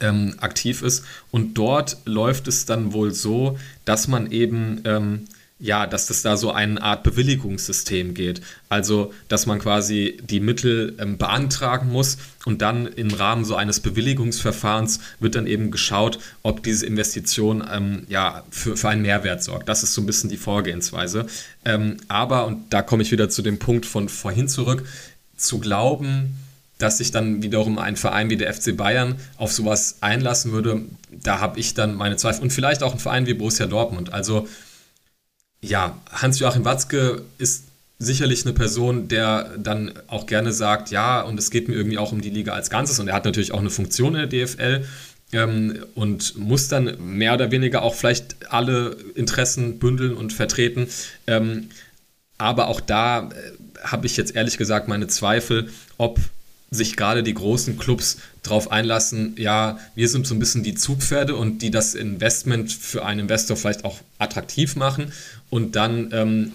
ähm, 0.01 0.35
aktiv 0.41 0.81
ist. 0.81 1.05
Und 1.31 1.59
dort 1.59 1.99
läuft 2.07 2.49
es 2.49 2.65
dann 2.65 2.95
wohl 2.95 3.13
so, 3.13 3.59
dass 3.85 4.09
man 4.09 4.33
eben 4.33 4.81
ähm, 4.87 5.27
ja, 5.61 5.87
dass 5.87 6.07
das 6.07 6.23
da 6.23 6.37
so 6.37 6.51
eine 6.51 6.83
Art 6.83 7.05
Bewilligungssystem 7.05 8.15
geht. 8.15 8.41
Also, 8.69 9.13
dass 9.29 9.47
man 9.47 9.61
quasi 9.61 10.19
die 10.23 10.41
Mittel 10.41 10.97
ähm, 10.99 11.17
beantragen 11.17 11.91
muss 11.91 12.19
und 12.45 12.61
dann 12.61 12.87
im 12.87 13.11
Rahmen 13.13 13.45
so 13.45 13.55
eines 13.55 13.81
Bewilligungsverfahrens 13.81 15.01
wird 15.21 15.37
dann 15.37 15.47
eben 15.47 15.71
geschaut, 15.71 16.19
ob 16.43 16.63
diese 16.65 16.85
Investition 16.87 17.65
ähm, 17.73 18.03
ja, 18.09 18.43
für, 18.51 18.77
für 18.77 18.89
einen 18.89 19.03
Mehrwert 19.03 19.45
sorgt. 19.45 19.69
Das 19.69 19.85
ist 19.85 19.95
so 19.95 20.03
ein 20.03 20.07
bisschen 20.07 20.29
die 20.29 20.37
Vorgehensweise. 20.37 21.27
Ähm, 21.65 21.99
aber, 22.09 22.47
und 22.47 22.73
da 22.73 22.83
komme 22.83 23.05
ich 23.05 23.13
wieder 23.13 23.29
zu 23.29 23.41
dem 23.41 23.61
Punkt 23.61 23.87
von 23.87 24.09
vorhin 24.09 24.49
zurück, 24.49 24.85
zu 25.37 25.61
glauben, 25.61 26.37
dass 26.79 26.99
sich 26.99 27.13
dann 27.13 27.43
wiederum 27.45 27.79
ein 27.79 27.97
Verein 27.97 28.29
wie 28.29 28.37
der 28.37 28.53
FC 28.53 28.77
Bayern 28.77 29.15
auf 29.37 29.53
sowas 29.53 29.99
einlassen 30.01 30.51
würde, 30.51 30.83
da 31.11 31.39
habe 31.39 31.61
ich 31.61 31.75
dann 31.75 31.95
meine 31.95 32.17
Zweifel. 32.17 32.43
Und 32.43 32.53
vielleicht 32.53 32.83
auch 32.83 32.93
ein 32.93 32.99
Verein 32.99 33.27
wie 33.27 33.35
Borussia 33.35 33.67
Dortmund. 33.67 34.13
Also 34.13 34.49
ja, 35.65 35.99
Hans-Joachim 36.11 36.65
Watzke 36.65 37.23
ist 37.39 37.65
sicherlich 37.99 38.45
eine 38.45 38.55
Person, 38.55 39.09
der 39.09 39.51
dann 39.59 39.93
auch 40.09 40.27
gerne 40.27 40.53
sagt, 40.53 40.91
ja, 40.91 41.23
und 41.23 41.39
es 41.39 41.51
geht 41.51 41.69
mir 41.69 41.75
irgendwie 41.75 41.99
auch 41.99 42.13
um 42.13 42.21
die 42.21 42.31
Liga 42.31 42.53
als 42.53 42.71
Ganzes 42.71 42.99
und 42.99 43.09
er 43.09 43.15
hat 43.15 43.25
natürlich 43.25 43.53
auch 43.53 43.61
eine 43.61 43.71
Funktion 43.71 44.15
in 44.15 44.29
der 44.29 44.47
DFL 44.47 44.85
ähm, 45.33 45.85
und 45.95 46.37
muss 46.37 46.69
dann 46.69 46.97
mehr 46.99 47.35
oder 47.35 47.51
weniger 47.51 47.83
auch 47.83 47.95
vielleicht 47.95 48.53
alle 48.53 48.97
Interessen 49.15 49.79
bündeln 49.79 50.15
und 50.15 50.33
vertreten. 50.33 50.89
Ähm, 51.27 51.71
aber 52.37 52.69
auch 52.69 52.81
da 52.81 53.31
äh, 53.31 53.33
habe 53.83 54.07
ich 54.07 54.17
jetzt 54.17 54.35
ehrlich 54.35 54.59
gesagt 54.59 54.89
meine 54.89 55.07
Zweifel, 55.07 55.71
ob 55.99 56.19
sich 56.71 56.97
gerade 56.97 57.23
die 57.23 57.35
großen 57.35 57.79
Clubs 57.79 58.19
darauf 58.43 58.71
einlassen, 58.71 59.35
ja, 59.39 59.79
wir 59.95 60.09
sind 60.09 60.27
so 60.27 60.35
ein 60.35 60.39
bisschen 60.39 60.63
die 60.63 60.75
Zugpferde 60.75 61.37
und 61.37 61.63
die 61.63 61.71
das 61.71 61.95
Investment 61.95 62.73
für 62.73 63.05
einen 63.05 63.21
Investor 63.21 63.57
vielleicht 63.57 63.85
auch 63.85 63.99
attraktiv 64.19 64.77
machen 64.77 65.13
und 65.51 65.77
dann 65.77 66.11
ähm, 66.13 66.53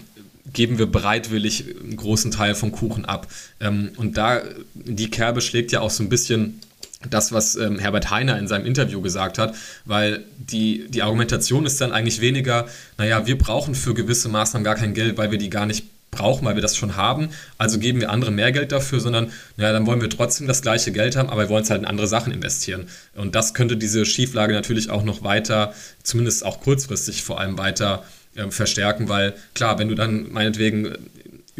geben 0.52 0.78
wir 0.78 0.86
bereitwillig 0.86 1.64
einen 1.82 1.96
großen 1.96 2.30
Teil 2.30 2.54
vom 2.54 2.72
Kuchen 2.72 3.04
ab. 3.04 3.28
Ähm, 3.60 3.92
und 3.96 4.16
da, 4.16 4.42
die 4.74 5.10
Kerbe 5.10 5.40
schlägt 5.40 5.72
ja 5.72 5.80
auch 5.80 5.90
so 5.90 6.02
ein 6.02 6.08
bisschen 6.08 6.60
das, 7.08 7.32
was 7.32 7.56
ähm, 7.56 7.78
Herbert 7.78 8.10
Heiner 8.10 8.38
in 8.38 8.46
seinem 8.46 8.66
Interview 8.66 9.00
gesagt 9.00 9.38
hat, 9.38 9.54
weil 9.84 10.24
die, 10.36 10.86
die 10.88 11.02
Argumentation 11.02 11.64
ist 11.64 11.80
dann 11.80 11.92
eigentlich 11.92 12.20
weniger, 12.20 12.68
naja, 12.98 13.26
wir 13.26 13.38
brauchen 13.38 13.74
für 13.74 13.94
gewisse 13.94 14.28
Maßnahmen 14.28 14.64
gar 14.64 14.74
kein 14.74 14.92
Geld, 14.92 15.16
weil 15.16 15.30
wir 15.30 15.38
die 15.38 15.50
gar 15.50 15.66
nicht 15.66 15.86
brauchen, 16.10 16.44
weil 16.44 16.54
wir 16.54 16.62
das 16.62 16.76
schon 16.76 16.96
haben. 16.96 17.30
Also 17.58 17.78
geben 17.78 18.00
wir 18.00 18.10
andere 18.10 18.30
mehr 18.30 18.52
Geld 18.52 18.72
dafür, 18.72 19.00
sondern 19.00 19.30
ja, 19.56 19.72
dann 19.72 19.86
wollen 19.86 20.00
wir 20.00 20.10
trotzdem 20.10 20.46
das 20.46 20.62
gleiche 20.62 20.92
Geld 20.92 21.16
haben, 21.16 21.28
aber 21.28 21.42
wir 21.42 21.48
wollen 21.48 21.62
es 21.62 21.70
halt 21.70 21.82
in 21.82 21.86
andere 21.86 22.06
Sachen 22.06 22.32
investieren. 22.32 22.88
Und 23.14 23.34
das 23.34 23.54
könnte 23.54 23.76
diese 23.76 24.04
Schieflage 24.04 24.52
natürlich 24.52 24.90
auch 24.90 25.04
noch 25.04 25.22
weiter, 25.22 25.72
zumindest 26.02 26.44
auch 26.44 26.60
kurzfristig 26.60 27.22
vor 27.22 27.40
allem 27.40 27.58
weiter 27.58 28.04
äh, 28.34 28.50
verstärken, 28.50 29.08
weil 29.08 29.34
klar, 29.54 29.78
wenn 29.78 29.88
du 29.88 29.94
dann 29.94 30.30
meinetwegen 30.32 30.96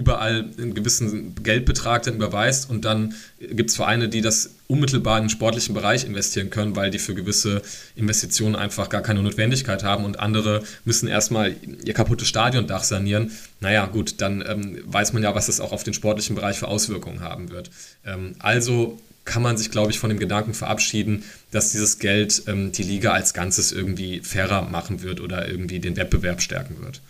überall 0.01 0.51
einen 0.57 0.73
gewissen 0.73 1.35
Geldbetrag 1.43 2.03
dann 2.05 2.15
überweist 2.15 2.71
und 2.71 2.87
dann 2.87 3.15
gibt 3.39 3.69
es 3.69 3.77
Vereine, 3.77 4.09
die 4.09 4.23
das 4.23 4.55
unmittelbar 4.67 5.19
in 5.19 5.25
den 5.25 5.31
sportlichen 5.31 5.75
Bereich 5.75 6.05
investieren 6.07 6.49
können, 6.49 6.75
weil 6.75 6.91
die 6.91 6.99
für 6.99 7.15
gewisse 7.15 7.61
Investitionen 7.97 8.57
einfach 8.57 8.89
gar 8.89 9.03
keine 9.03 9.23
Notwendigkeit 9.23 9.85
haben 9.85 10.05
und 10.05 10.19
andere 10.19 10.63
müssen 10.87 11.07
erstmal 11.07 11.55
ihr 11.85 11.93
kaputtes 11.93 12.29
Stadiondach 12.29 12.83
sanieren. 12.83 13.31
Naja, 13.61 13.85
gut, 13.87 14.23
dann 14.23 14.43
ähm, 14.49 14.79
weiß 14.87 15.13
man 15.13 15.23
ja, 15.23 15.35
was 15.35 15.47
das 15.47 15.61
auch 15.61 15.73
auf 15.73 15.85
den 15.85 15.93
sportlichen 15.93 16.35
Bereich 16.35 16.59
für 16.59 16.69
Auswirkungen 16.69 17.21
haben 17.21 17.51
wird. 17.51 17.71
Ähm, 18.07 18.37
also 18.39 18.99
kann 19.27 19.43
man 19.43 19.59
sich, 19.59 19.71
glaube 19.71 19.91
ich, 19.91 19.99
von 19.99 20.09
dem 20.09 20.19
Gedanken 20.19 20.55
verabschieden, 20.55 21.25
dass 21.51 21.73
dieses 21.73 21.99
Geld 21.99 22.45
ähm, 22.47 22.73
die 22.73 22.83
Liga 22.83 23.13
als 23.13 23.35
Ganzes 23.35 23.71
irgendwie 23.71 24.21
fairer 24.21 24.63
machen 24.63 25.03
wird 25.03 25.21
oder 25.21 25.47
irgendwie 25.47 25.79
den 25.79 25.97
Wettbewerb 25.97 26.41
stärken 26.41 26.83
wird. 26.83 27.03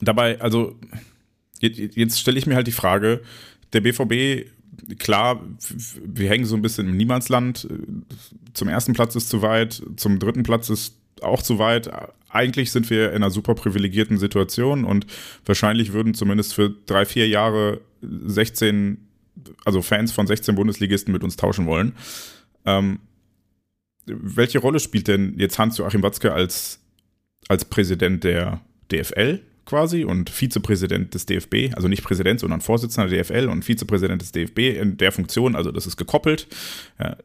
Dabei, 0.00 0.40
also 0.40 0.78
jetzt 1.60 2.20
stelle 2.20 2.38
ich 2.38 2.46
mir 2.46 2.54
halt 2.54 2.66
die 2.66 2.72
Frage, 2.72 3.22
der 3.72 3.80
BVB, 3.80 4.48
klar, 4.98 5.42
wir 6.04 6.28
hängen 6.28 6.44
so 6.44 6.56
ein 6.56 6.62
bisschen 6.62 6.88
im 6.88 6.96
Niemandsland. 6.96 7.68
Zum 8.54 8.68
ersten 8.68 8.92
Platz 8.92 9.16
ist 9.16 9.28
zu 9.28 9.42
weit, 9.42 9.82
zum 9.96 10.18
dritten 10.18 10.42
Platz 10.42 10.70
ist 10.70 10.94
auch 11.22 11.42
zu 11.42 11.58
weit. 11.58 11.90
Eigentlich 12.30 12.70
sind 12.70 12.88
wir 12.90 13.10
in 13.10 13.16
einer 13.16 13.30
super 13.30 13.54
privilegierten 13.54 14.18
Situation 14.18 14.84
und 14.84 15.06
wahrscheinlich 15.44 15.92
würden 15.92 16.14
zumindest 16.14 16.54
für 16.54 16.70
drei, 16.86 17.04
vier 17.04 17.28
Jahre 17.28 17.80
16, 18.02 18.98
also 19.64 19.82
Fans 19.82 20.12
von 20.12 20.26
16 20.26 20.54
Bundesligisten 20.54 21.12
mit 21.12 21.24
uns 21.24 21.36
tauschen 21.36 21.66
wollen. 21.66 21.94
Ähm, 22.66 23.00
welche 24.06 24.58
Rolle 24.58 24.80
spielt 24.80 25.08
denn 25.08 25.34
jetzt 25.38 25.58
Hans-Joachim 25.58 26.02
Watzke 26.02 26.32
als, 26.32 26.80
als 27.48 27.64
Präsident 27.64 28.24
der 28.24 28.60
DFL? 28.90 29.40
Quasi 29.68 30.04
und 30.04 30.30
Vizepräsident 30.30 31.12
des 31.12 31.26
DFB, 31.26 31.74
also 31.74 31.88
nicht 31.88 32.02
Präsident, 32.02 32.40
sondern 32.40 32.62
Vorsitzender 32.62 33.08
der 33.08 33.22
DFL 33.22 33.48
und 33.48 33.64
Vizepräsident 33.64 34.22
des 34.22 34.32
DFB 34.32 34.58
in 34.80 34.96
der 34.96 35.12
Funktion, 35.12 35.54
also 35.54 35.70
das 35.70 35.86
ist 35.86 35.98
gekoppelt. 35.98 36.48
Ja, 36.98 37.16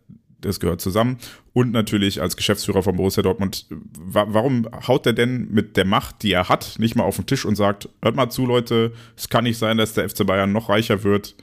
das 0.42 0.60
gehört 0.60 0.82
zusammen. 0.82 1.20
Und 1.54 1.72
natürlich 1.72 2.22
als 2.22 2.36
Geschäftsführer 2.36 2.84
von 2.84 2.98
Borussia 2.98 3.24
Dortmund. 3.24 3.66
Warum 3.70 4.68
haut 4.88 5.06
er 5.06 5.14
denn 5.14 5.48
mit 5.52 5.78
der 5.78 5.86
Macht, 5.86 6.22
die 6.22 6.34
er 6.34 6.50
hat, 6.50 6.76
nicht 6.80 6.98
mal 6.98 7.06
auf 7.06 7.16
den 7.16 7.26
Tisch 7.26 7.46
und 7.46 7.56
sagt, 7.56 7.88
hört 8.02 8.18
mal 8.18 8.30
zu, 8.30 8.46
Leute, 8.46 8.92
es 9.16 9.30
kann 9.30 9.46
nicht 9.46 9.58
sein, 9.58 9.78
dass 9.78 9.94
der 9.94 10.10
FC 10.10 10.28
Bayern 10.28 10.52
noch 10.52 10.68
reicher 10.68 11.04
wird 11.04 11.36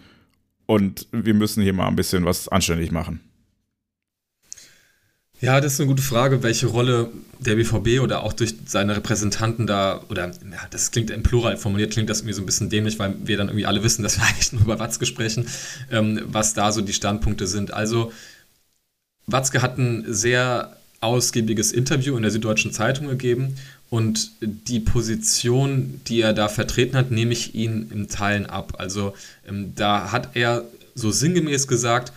und 0.67 1.09
wir 1.13 1.33
müssen 1.33 1.63
hier 1.63 1.73
mal 1.73 1.89
ein 1.89 1.97
bisschen 1.97 2.27
was 2.27 2.47
anständig 2.49 2.93
machen. 2.93 3.21
Ja, 5.41 5.59
das 5.61 5.75
ist 5.75 5.81
eine 5.81 5.89
gute 5.89 6.03
Frage, 6.03 6.43
welche 6.43 6.67
Rolle 6.67 7.11
der 7.39 7.55
BVB 7.55 8.03
oder 8.03 8.23
auch 8.23 8.35
durch 8.35 8.55
seine 8.67 8.95
Repräsentanten 8.97 9.67
da, 9.67 10.05
oder 10.11 10.27
ja, 10.27 10.67
das 10.71 10.91
klingt 10.91 11.11
im 11.11 11.23
Plural 11.23 11.57
formuliert, 11.57 11.93
klingt 11.93 12.11
das 12.11 12.21
irgendwie 12.21 12.35
so 12.35 12.43
ein 12.43 12.47
bisschen 12.47 12.69
dämlich, 12.69 12.99
weil 12.99 13.15
wir 13.25 13.39
dann 13.39 13.49
irgendwie 13.49 13.65
alle 13.65 13.83
wissen, 13.83 14.03
dass 14.03 14.19
wir 14.19 14.25
eigentlich 14.29 14.53
nur 14.53 14.63
über 14.63 14.79
Watzke 14.79 15.07
sprechen, 15.07 15.47
ähm, 15.91 16.21
was 16.27 16.53
da 16.53 16.73
so 16.73 16.83
die 16.83 16.93
Standpunkte 16.93 17.47
sind. 17.47 17.73
Also, 17.73 18.13
Watzke 19.27 19.63
hat 19.63 19.79
ein 19.79 20.05
sehr 20.09 20.77
ausgiebiges 21.01 21.73
Interview 21.73 22.17
in 22.17 22.23
der 22.23 22.31
Süddeutschen 22.31 22.73
Zeitung 22.73 23.09
gegeben 23.09 23.57
und 23.89 24.33
die 24.43 24.81
Position, 24.81 26.03
die 26.07 26.21
er 26.21 26.35
da 26.35 26.49
vertreten 26.49 26.99
hat, 26.99 27.11
nehme 27.11 27.33
ich 27.33 27.55
ihn 27.55 27.91
im 27.91 28.09
Teilen 28.09 28.45
ab. 28.45 28.75
Also, 28.77 29.15
ähm, 29.49 29.75
da 29.75 30.13
hat 30.13 30.37
er 30.37 30.65
so 30.95 31.11
sinngemäß 31.11 31.67
gesagt, 31.67 32.13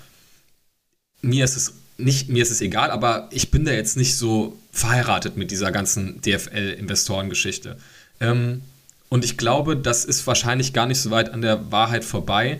mir 1.21 1.45
ist 1.45 1.55
es 1.55 1.73
nicht, 2.03 2.29
mir 2.29 2.43
ist 2.43 2.51
es 2.51 2.61
egal, 2.61 2.91
aber 2.91 3.29
ich 3.31 3.51
bin 3.51 3.65
da 3.65 3.71
jetzt 3.71 3.97
nicht 3.97 4.15
so 4.15 4.57
verheiratet 4.71 5.37
mit 5.37 5.51
dieser 5.51 5.71
ganzen 5.71 6.21
DFL-Investorengeschichte. 6.21 7.77
Ähm, 8.19 8.61
und 9.09 9.23
ich 9.23 9.37
glaube, 9.37 9.77
das 9.77 10.05
ist 10.05 10.25
wahrscheinlich 10.25 10.73
gar 10.73 10.87
nicht 10.87 10.99
so 10.99 11.11
weit 11.11 11.29
an 11.29 11.41
der 11.41 11.71
Wahrheit 11.71 12.03
vorbei, 12.03 12.59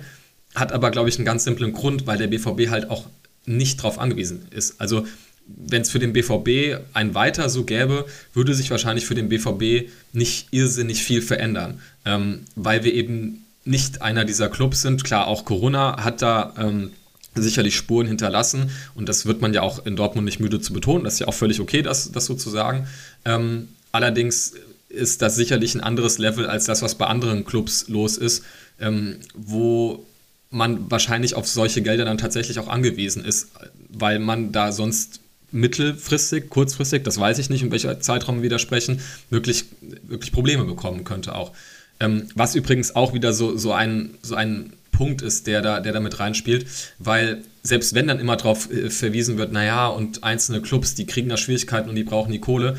hat 0.56 0.72
aber, 0.72 0.92
glaube 0.92 1.10
ich, 1.10 1.18
einen 1.18 1.26
ganz 1.26 1.44
simplen 1.44 1.74
Grund, 1.74 2.06
weil 2.06 2.18
der 2.18 2.28
BVB 2.28 2.70
halt 2.70 2.90
auch 2.90 3.08
nicht 3.46 3.80
darauf 3.80 4.00
angewiesen 4.00 4.48
ist. 4.52 4.80
Also 4.80 5.06
wenn 5.48 5.82
es 5.82 5.90
für 5.90 6.00
den 6.00 6.14
BVB 6.14 6.80
ein 6.94 7.16
Weiter 7.16 7.50
so 7.50 7.64
gäbe, 7.64 8.06
würde 8.34 8.54
sich 8.54 8.72
wahrscheinlich 8.72 9.06
für 9.06 9.16
den 9.16 9.30
BVB 9.30 9.90
nicht 10.14 10.48
irrsinnig 10.52 11.04
viel 11.04 11.22
verändern, 11.22 11.82
ähm, 12.06 12.46
weil 12.56 12.84
wir 12.84 12.94
eben 12.94 13.46
nicht 13.66 14.02
einer 14.02 14.26
dieser 14.26 14.50
Clubs 14.50 14.82
sind. 14.82 15.04
Klar, 15.04 15.28
auch 15.28 15.46
Corona 15.46 16.04
hat 16.04 16.22
da 16.22 16.54
ähm, 16.58 16.92
sicherlich 17.36 17.76
Spuren 17.76 18.08
hinterlassen 18.08 18.72
und 18.96 19.10
das 19.10 19.26
wird 19.26 19.42
man 19.42 19.54
ja 19.54 19.62
auch 19.62 19.86
in 19.86 19.96
Dortmund 19.96 20.26
nicht 20.26 20.40
müde 20.40 20.62
zu 20.62 20.74
betonen. 20.74 21.04
Das 21.04 21.14
ist 21.16 21.20
ja 21.20 21.28
auch 21.28 21.34
völlig 21.34 21.60
okay, 21.60 21.82
das, 21.82 22.12
das 22.12 22.26
so 22.26 22.36
zu 22.36 22.50
sagen. 22.50 22.88
Ähm, 23.26 23.70
allerdings 23.92 24.54
ist 24.90 25.22
das 25.22 25.36
sicherlich 25.36 25.74
ein 25.76 25.82
anderes 25.82 26.20
Level 26.20 26.46
als 26.46 26.66
das, 26.66 26.82
was 26.82 26.96
bei 26.96 27.08
anderen 27.08 27.46
Clubs 27.46 27.88
los 27.88 28.18
ist, 28.18 28.44
ähm, 28.80 29.18
wo 29.34 30.06
man 30.52 30.92
wahrscheinlich 30.92 31.34
auf 31.36 31.48
solche 31.48 31.82
Gelder 31.82 32.06
dann 32.06 32.20
tatsächlich 32.20 32.60
auch 32.60 32.68
angewiesen 32.68 33.26
ist, 33.26 33.48
weil 33.90 34.20
man 34.20 34.52
da 34.52 34.72
sonst 34.72 35.20
mittelfristig, 35.52 36.50
kurzfristig, 36.50 37.04
das 37.04 37.20
weiß 37.20 37.40
ich 37.40 37.50
nicht, 37.50 37.64
in 37.64 37.72
welcher 37.72 38.00
Zeitraum 38.00 38.42
wir 38.42 38.50
da 38.50 38.60
sprechen, 38.60 39.00
wirklich, 39.30 39.66
wirklich 40.04 40.32
Probleme 40.32 40.66
bekommen 40.66 41.04
könnte 41.04 41.36
auch. 41.36 41.52
Ähm, 42.00 42.28
was 42.36 42.56
übrigens 42.56 42.96
auch 42.96 43.14
wieder 43.14 43.34
so, 43.34 43.56
so, 43.58 43.72
ein, 43.72 44.12
so 44.22 44.36
ein 44.36 44.74
Punkt 44.94 45.22
ist, 45.22 45.48
der 45.48 45.62
da, 45.62 45.82
der 45.82 45.92
da 45.92 46.00
mit 46.00 46.20
reinspielt, 46.22 46.66
weil 47.00 47.44
selbst 47.64 47.94
wenn 47.94 48.08
dann 48.08 48.20
immer 48.20 48.38
darauf 48.38 48.72
äh, 48.72 48.90
verwiesen 48.90 49.38
wird, 49.38 49.52
naja, 49.52 49.88
und 49.88 50.24
einzelne 50.24 50.62
Clubs, 50.62 50.96
die 50.96 51.06
kriegen 51.06 51.28
da 51.28 51.36
Schwierigkeiten 51.36 51.90
und 51.90 51.96
die 51.96 52.06
brauchen 52.06 52.32
die 52.32 52.40
Kohle, 52.40 52.78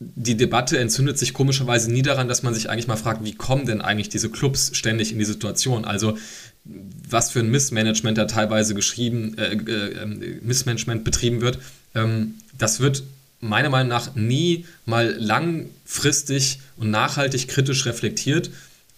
die 0.00 0.36
Debatte 0.36 0.78
entzündet 0.78 1.18
sich 1.18 1.34
komischerweise 1.34 1.92
nie 1.92 2.00
daran, 2.00 2.26
dass 2.26 2.42
man 2.42 2.54
sich 2.54 2.70
eigentlich 2.70 2.86
mal 2.86 2.96
fragt, 2.96 3.22
wie 3.22 3.34
kommen 3.34 3.66
denn 3.66 3.82
eigentlich 3.82 4.08
diese 4.08 4.30
Clubs 4.30 4.70
ständig 4.74 5.12
in 5.12 5.18
die 5.18 5.26
Situation? 5.26 5.84
Also 5.84 6.16
was 6.64 7.30
für 7.30 7.40
ein 7.40 7.50
Missmanagement 7.50 8.16
da 8.16 8.24
teilweise 8.24 8.74
geschrieben, 8.74 9.36
äh, 9.36 9.54
äh, 9.54 10.02
ähm, 10.02 10.40
Missmanagement 10.42 11.04
betrieben 11.04 11.42
wird, 11.42 11.58
ähm, 11.94 12.34
das 12.56 12.80
wird 12.80 13.02
meiner 13.40 13.70
Meinung 13.70 13.88
nach 13.88 14.14
nie 14.14 14.66
mal 14.86 15.14
langfristig 15.18 16.60
und 16.76 16.90
nachhaltig 16.90 17.48
kritisch 17.48 17.86
reflektiert, 17.86 18.50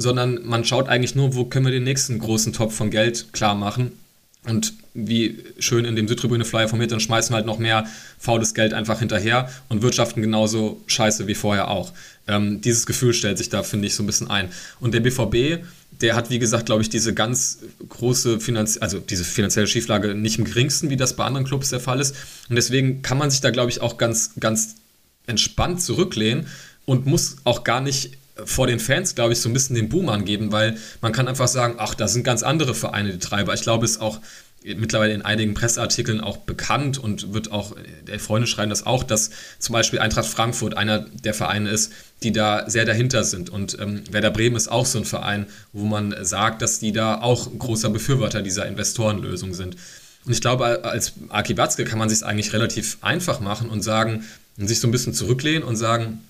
sondern 0.02 0.46
man 0.46 0.64
schaut 0.64 0.88
eigentlich 0.88 1.14
nur, 1.14 1.34
wo 1.34 1.44
können 1.44 1.64
wir 1.64 1.72
den 1.72 1.84
nächsten 1.84 2.18
großen 2.18 2.52
Topf 2.52 2.74
von 2.74 2.90
Geld 2.90 3.32
klar 3.32 3.54
machen. 3.54 3.92
Und 4.44 4.74
wie 4.92 5.38
schön 5.60 5.84
in 5.84 5.94
dem 5.94 6.08
Südtribüne-Flyer 6.08 6.68
formiert, 6.68 6.90
dann 6.90 7.00
schmeißen 7.00 7.32
wir 7.32 7.36
halt 7.36 7.46
noch 7.46 7.58
mehr 7.58 7.86
faules 8.18 8.54
Geld 8.54 8.74
einfach 8.74 8.98
hinterher 8.98 9.48
und 9.68 9.82
wirtschaften 9.82 10.20
genauso 10.20 10.82
scheiße 10.88 11.28
wie 11.28 11.34
vorher 11.36 11.70
auch. 11.70 11.92
Ähm, 12.26 12.60
dieses 12.60 12.84
Gefühl 12.84 13.14
stellt 13.14 13.38
sich 13.38 13.48
da, 13.48 13.62
finde 13.62 13.86
ich, 13.86 13.94
so 13.94 14.02
ein 14.02 14.06
bisschen 14.06 14.28
ein. 14.28 14.50
Und 14.80 14.94
der 14.94 15.00
BVB 15.00 15.62
der 16.02 16.16
hat, 16.16 16.30
wie 16.30 16.38
gesagt, 16.38 16.66
glaube 16.66 16.82
ich, 16.82 16.88
diese 16.88 17.14
ganz 17.14 17.58
große 17.88 18.40
Finanz 18.40 18.78
also 18.80 18.98
diese 18.98 19.24
finanzielle 19.24 19.66
Schieflage 19.66 20.14
nicht 20.14 20.38
im 20.38 20.44
geringsten, 20.44 20.90
wie 20.90 20.96
das 20.96 21.16
bei 21.16 21.24
anderen 21.24 21.46
Clubs 21.46 21.70
der 21.70 21.80
Fall 21.80 22.00
ist. 22.00 22.16
Und 22.48 22.56
deswegen 22.56 23.02
kann 23.02 23.18
man 23.18 23.30
sich 23.30 23.40
da, 23.40 23.50
glaube 23.50 23.70
ich, 23.70 23.80
auch 23.80 23.98
ganz, 23.98 24.32
ganz 24.40 24.76
entspannt 25.26 25.80
zurücklehnen 25.80 26.46
und 26.84 27.06
muss 27.06 27.36
auch 27.44 27.62
gar 27.64 27.80
nicht 27.80 28.12
vor 28.44 28.66
den 28.66 28.80
Fans, 28.80 29.14
glaube 29.14 29.32
ich, 29.32 29.40
so 29.40 29.48
ein 29.48 29.52
bisschen 29.52 29.76
den 29.76 29.88
Boom 29.88 30.08
angeben, 30.08 30.52
weil 30.52 30.76
man 31.00 31.12
kann 31.12 31.28
einfach 31.28 31.48
sagen, 31.48 31.74
ach, 31.78 31.94
da 31.94 32.08
sind 32.08 32.24
ganz 32.24 32.42
andere 32.42 32.74
Vereine 32.74 33.12
die 33.12 33.18
Treiber. 33.18 33.54
Ich 33.54 33.62
glaube, 33.62 33.84
es 33.84 33.92
ist 33.92 34.00
auch 34.00 34.20
mittlerweile 34.64 35.12
in 35.12 35.22
einigen 35.22 35.54
Presseartikeln 35.54 36.20
auch 36.20 36.38
bekannt 36.38 36.98
und 36.98 37.34
wird 37.34 37.50
auch, 37.50 37.74
der 38.06 38.20
Freunde 38.20 38.46
schreiben 38.46 38.70
das 38.70 38.86
auch, 38.86 39.02
dass 39.02 39.30
zum 39.58 39.72
Beispiel 39.72 39.98
Eintracht 39.98 40.26
Frankfurt 40.26 40.76
einer 40.76 41.00
der 41.00 41.34
Vereine 41.34 41.70
ist, 41.70 41.92
die 42.22 42.32
da 42.32 42.68
sehr 42.70 42.84
dahinter 42.84 43.24
sind. 43.24 43.50
Und 43.50 43.76
ähm, 43.80 44.04
Werder 44.10 44.30
Bremen 44.30 44.56
ist 44.56 44.68
auch 44.68 44.86
so 44.86 44.98
ein 44.98 45.04
Verein, 45.04 45.46
wo 45.72 45.84
man 45.84 46.14
sagt, 46.24 46.62
dass 46.62 46.78
die 46.78 46.92
da 46.92 47.20
auch 47.20 47.50
großer 47.58 47.90
Befürworter 47.90 48.42
dieser 48.42 48.66
Investorenlösung 48.66 49.54
sind. 49.54 49.76
Und 50.24 50.32
ich 50.32 50.40
glaube, 50.40 50.84
als 50.84 51.14
Aki 51.28 51.56
Watzke 51.56 51.84
kann 51.84 51.98
man 51.98 52.08
sich 52.08 52.18
es 52.18 52.22
eigentlich 52.22 52.52
relativ 52.52 52.98
einfach 53.00 53.40
machen 53.40 53.68
und 53.68 53.82
sagen, 53.82 54.24
sich 54.56 54.78
so 54.78 54.86
ein 54.86 54.92
bisschen 54.92 55.14
zurücklehnen 55.14 55.64
und 55.64 55.76
sagen, 55.76 56.20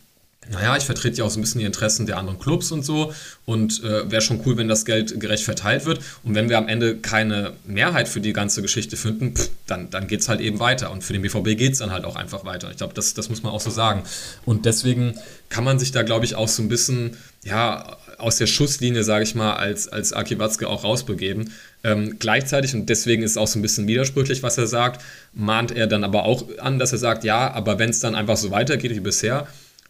naja, 0.51 0.77
ich 0.77 0.85
vertrete 0.85 1.19
ja 1.19 1.25
auch 1.25 1.31
so 1.31 1.39
ein 1.39 1.43
bisschen 1.43 1.61
die 1.61 1.65
Interessen 1.65 2.05
der 2.07 2.19
anderen 2.19 2.39
Clubs 2.41 2.73
und 2.73 2.85
so 2.85 3.15
und 3.45 3.83
äh, 3.85 4.11
wäre 4.11 4.23
schon 4.23 4.41
cool, 4.45 4.57
wenn 4.57 4.67
das 4.67 4.85
Geld 4.85 5.21
gerecht 5.21 5.45
verteilt 5.45 5.85
wird. 5.87 6.01
Und 6.25 6.35
wenn 6.35 6.49
wir 6.49 6.59
am 6.59 6.67
Ende 6.67 6.97
keine 6.97 7.53
Mehrheit 7.65 8.09
für 8.09 8.21
die 8.21 8.33
ganze 8.33 8.61
Geschichte 8.61 8.97
finden, 8.97 9.37
pff, 9.37 9.51
dann, 9.67 9.91
dann 9.91 10.09
geht 10.09 10.21
es 10.21 10.29
halt 10.29 10.41
eben 10.41 10.59
weiter. 10.59 10.91
Und 10.91 11.05
für 11.05 11.13
den 11.13 11.23
BVB 11.23 11.57
geht 11.57 11.75
es 11.75 11.79
dann 11.79 11.93
halt 11.93 12.05
auch 12.05 12.17
einfach 12.17 12.45
weiter. 12.45 12.71
Ich 12.73 12.79
glaube, 12.79 12.93
das, 12.93 13.15
das 13.15 13.29
muss 13.29 13.45
man 13.45 13.53
auch 13.53 13.61
so 13.61 13.71
sagen. 13.71 14.03
Und 14.45 14.67
deswegen 14.67 15.17
kann 15.49 15.63
man 15.63 15.79
sich 15.79 15.93
da, 15.93 16.03
glaube 16.03 16.25
ich, 16.25 16.35
auch 16.35 16.49
so 16.49 16.61
ein 16.61 16.69
bisschen, 16.69 17.17
ja, 17.45 17.97
aus 18.19 18.37
der 18.37 18.47
Schusslinie, 18.47 19.05
sage 19.05 19.23
ich 19.23 19.37
mal, 19.37 19.55
als, 19.55 19.89
als 19.89 20.13
Aki 20.13 20.41
Watzke 20.41 20.69
auch 20.69 20.83
rausbegeben. 20.83 21.53
Ähm, 21.85 22.17
gleichzeitig, 22.19 22.75
und 22.75 22.89
deswegen 22.89 23.23
ist 23.23 23.33
es 23.33 23.37
auch 23.37 23.49
so 23.49 23.59
ein 23.59 23.63
bisschen 23.63 23.87
widersprüchlich, 23.87 24.43
was 24.43 24.59
er 24.59 24.67
sagt, 24.67 25.03
mahnt 25.35 25.71
er 25.71 25.87
dann 25.87 26.03
aber 26.03 26.25
auch 26.25 26.45
an, 26.59 26.79
dass 26.81 26.93
er 26.93 26.99
sagt, 26.99 27.23
ja, 27.23 27.53
aber 27.53 27.79
wenn 27.79 27.91
es 27.91 28.01
dann 28.01 28.15
einfach 28.17 28.37
so 28.37 28.51
weitergeht 28.51 28.93
wie 28.93 29.01
bisher, 29.01 29.47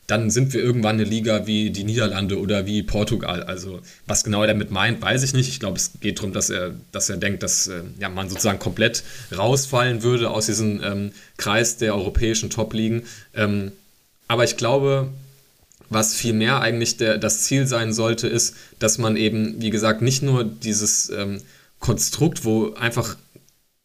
dann 0.06 0.30
sind 0.30 0.52
wir 0.52 0.62
irgendwann 0.62 0.96
eine 0.96 1.04
Liga 1.04 1.46
wie 1.46 1.70
die 1.70 1.84
Niederlande 1.84 2.38
oder 2.38 2.66
wie 2.66 2.82
Portugal. 2.82 3.44
Also 3.44 3.80
was 4.06 4.24
genau 4.24 4.42
er 4.42 4.48
damit 4.48 4.70
meint, 4.70 5.00
weiß 5.00 5.22
ich 5.22 5.32
nicht. 5.32 5.48
Ich 5.48 5.60
glaube, 5.60 5.76
es 5.76 5.92
geht 6.00 6.18
darum, 6.18 6.32
dass 6.32 6.50
er, 6.50 6.74
dass 6.90 7.08
er 7.08 7.16
denkt, 7.16 7.42
dass 7.42 7.68
äh, 7.68 7.82
ja, 7.98 8.08
man 8.08 8.28
sozusagen 8.28 8.58
komplett 8.58 9.04
rausfallen 9.36 10.02
würde 10.02 10.30
aus 10.30 10.46
diesem 10.46 10.82
ähm, 10.82 11.12
Kreis 11.36 11.76
der 11.76 11.94
europäischen 11.94 12.50
Top-Ligen. 12.50 13.04
Ähm, 13.34 13.72
aber 14.26 14.44
ich 14.44 14.56
glaube, 14.56 15.08
was 15.88 16.14
vielmehr 16.14 16.60
eigentlich 16.60 16.96
der, 16.96 17.18
das 17.18 17.42
Ziel 17.42 17.66
sein 17.66 17.92
sollte, 17.92 18.26
ist, 18.26 18.54
dass 18.78 18.98
man 18.98 19.16
eben, 19.16 19.60
wie 19.60 19.70
gesagt, 19.70 20.02
nicht 20.02 20.22
nur 20.22 20.44
dieses 20.44 21.10
ähm, 21.10 21.42
Konstrukt, 21.78 22.44
wo 22.44 22.74
einfach 22.74 23.16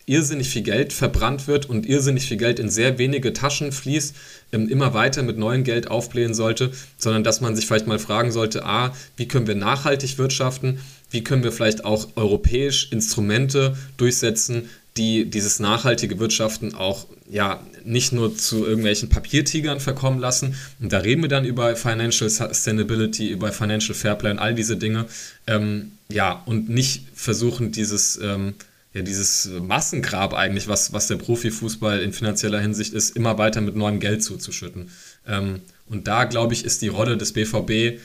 irrsinnig 0.07 0.49
viel 0.49 0.63
Geld 0.63 0.93
verbrannt 0.93 1.47
wird 1.47 1.69
und 1.69 1.85
irrsinnig 1.85 2.25
viel 2.25 2.37
Geld 2.37 2.59
in 2.59 2.69
sehr 2.69 2.97
wenige 2.97 3.33
Taschen 3.33 3.71
fließt, 3.71 4.15
ähm, 4.53 4.69
immer 4.69 4.93
weiter 4.93 5.21
mit 5.21 5.37
neuem 5.37 5.63
Geld 5.63 5.91
aufblähen 5.91 6.33
sollte, 6.33 6.71
sondern 6.97 7.23
dass 7.23 7.41
man 7.41 7.55
sich 7.55 7.67
vielleicht 7.67 7.87
mal 7.87 7.99
fragen 7.99 8.31
sollte, 8.31 8.65
a, 8.65 8.95
wie 9.17 9.27
können 9.27 9.47
wir 9.47 9.55
nachhaltig 9.55 10.17
wirtschaften, 10.17 10.79
wie 11.11 11.23
können 11.23 11.43
wir 11.43 11.51
vielleicht 11.51 11.83
auch 11.85 12.07
europäisch 12.15 12.89
Instrumente 12.91 13.77
durchsetzen, 13.97 14.69
die 14.95 15.25
dieses 15.25 15.59
nachhaltige 15.59 16.19
Wirtschaften 16.19 16.73
auch 16.73 17.05
ja 17.29 17.61
nicht 17.83 18.13
nur 18.13 18.35
zu 18.35 18.65
irgendwelchen 18.65 19.09
Papiertigern 19.09 19.79
verkommen 19.79 20.19
lassen. 20.19 20.55
Und 20.79 20.91
da 20.91 20.99
reden 20.99 21.21
wir 21.21 21.29
dann 21.29 21.45
über 21.45 21.75
Financial 21.75 22.29
Sustainability, 22.29 23.29
über 23.29 23.51
Financial 23.51 23.93
Fairplay 23.93 24.31
und 24.31 24.39
all 24.39 24.55
diese 24.55 24.77
Dinge. 24.77 25.05
Ähm, 25.45 25.91
ja, 26.09 26.41
und 26.45 26.69
nicht 26.69 27.03
versuchen, 27.13 27.71
dieses 27.71 28.17
ähm, 28.21 28.55
ja, 28.97 29.03
dieses 29.03 29.47
Massengrab 29.61 30.33
eigentlich, 30.33 30.67
was, 30.67 30.91
was 30.91 31.05
der 31.05 31.17
Profifußball 31.17 32.01
in 32.01 32.13
finanzieller 32.13 32.59
Hinsicht 32.59 32.93
ist, 32.93 33.15
immer 33.15 33.37
weiter 33.37 33.61
mit 33.61 33.75
neuem 33.75 33.99
Geld 33.99 34.23
zuzuschütten. 34.23 34.89
Ähm, 35.27 35.61
und 35.87 36.07
da, 36.07 36.23
glaube 36.23 36.53
ich, 36.53 36.65
ist 36.65 36.81
die 36.81 36.87
Rolle 36.87 37.15
des 37.15 37.33
BVB, 37.33 38.01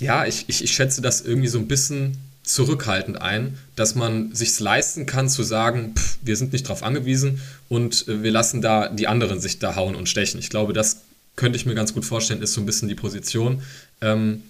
ja, 0.00 0.24
ich, 0.24 0.44
ich, 0.46 0.62
ich 0.62 0.72
schätze 0.72 1.02
das 1.02 1.20
irgendwie 1.20 1.48
so 1.48 1.58
ein 1.58 1.66
bisschen 1.66 2.16
zurückhaltend 2.44 3.20
ein, 3.20 3.58
dass 3.74 3.96
man 3.96 4.32
sich 4.32 4.58
leisten 4.60 5.04
kann 5.04 5.28
zu 5.28 5.42
sagen, 5.42 5.94
pff, 5.96 6.18
wir 6.22 6.36
sind 6.36 6.52
nicht 6.52 6.66
darauf 6.66 6.84
angewiesen 6.84 7.40
und 7.68 8.06
äh, 8.06 8.22
wir 8.22 8.30
lassen 8.30 8.62
da 8.62 8.88
die 8.88 9.08
anderen 9.08 9.40
sich 9.40 9.58
da 9.58 9.74
hauen 9.74 9.96
und 9.96 10.08
stechen. 10.08 10.38
Ich 10.38 10.48
glaube, 10.48 10.72
das 10.72 11.02
könnte 11.34 11.56
ich 11.56 11.66
mir 11.66 11.74
ganz 11.74 11.92
gut 11.92 12.04
vorstellen, 12.04 12.40
ist 12.40 12.52
so 12.52 12.60
ein 12.60 12.66
bisschen 12.66 12.88
die 12.88 12.94
Position. 12.94 13.62
Ähm, 14.00 14.44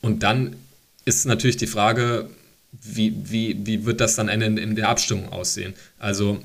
und 0.00 0.22
dann 0.22 0.54
ist 1.04 1.26
natürlich 1.26 1.56
die 1.56 1.66
Frage, 1.66 2.28
wie, 2.72 3.14
wie, 3.24 3.66
wie 3.66 3.84
wird 3.84 4.00
das 4.00 4.16
dann 4.16 4.28
in, 4.28 4.56
in 4.56 4.76
der 4.76 4.88
Abstimmung 4.88 5.32
aussehen? 5.32 5.74
Also 5.98 6.40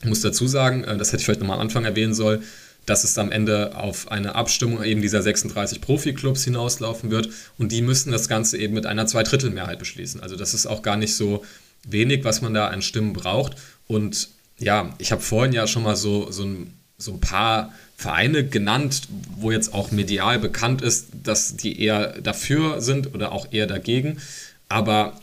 ich 0.00 0.08
muss 0.08 0.20
dazu 0.20 0.46
sagen, 0.46 0.84
äh, 0.84 0.96
das 0.96 1.08
hätte 1.08 1.20
ich 1.20 1.24
vielleicht 1.24 1.40
nochmal 1.40 1.56
am 1.56 1.62
Anfang 1.62 1.84
erwähnen 1.84 2.14
sollen, 2.14 2.42
dass 2.86 3.04
es 3.04 3.16
am 3.16 3.32
Ende 3.32 3.76
auf 3.76 4.10
eine 4.10 4.34
Abstimmung 4.34 4.82
eben 4.84 5.00
dieser 5.00 5.22
36 5.22 5.80
Profi-Clubs 5.80 6.44
hinauslaufen 6.44 7.10
wird 7.10 7.30
und 7.56 7.72
die 7.72 7.80
müssen 7.80 8.12
das 8.12 8.28
Ganze 8.28 8.58
eben 8.58 8.74
mit 8.74 8.86
einer 8.86 9.06
Zweidrittelmehrheit 9.06 9.78
beschließen. 9.78 10.20
Also 10.20 10.36
das 10.36 10.52
ist 10.52 10.66
auch 10.66 10.82
gar 10.82 10.96
nicht 10.96 11.16
so 11.16 11.44
wenig, 11.88 12.24
was 12.24 12.42
man 12.42 12.52
da 12.52 12.68
an 12.68 12.82
Stimmen 12.82 13.12
braucht. 13.12 13.56
Und 13.86 14.28
ja, 14.58 14.94
ich 14.98 15.12
habe 15.12 15.22
vorhin 15.22 15.52
ja 15.52 15.66
schon 15.66 15.82
mal 15.82 15.96
so, 15.96 16.30
so, 16.30 16.44
ein, 16.44 16.74
so 16.98 17.12
ein 17.12 17.20
paar 17.20 17.72
Vereine 17.96 18.46
genannt, 18.46 19.08
wo 19.36 19.50
jetzt 19.50 19.72
auch 19.72 19.90
medial 19.90 20.38
bekannt 20.38 20.82
ist, 20.82 21.08
dass 21.22 21.56
die 21.56 21.80
eher 21.80 22.20
dafür 22.20 22.80
sind 22.80 23.14
oder 23.14 23.32
auch 23.32 23.52
eher 23.52 23.66
dagegen. 23.66 24.18
Aber 24.68 25.18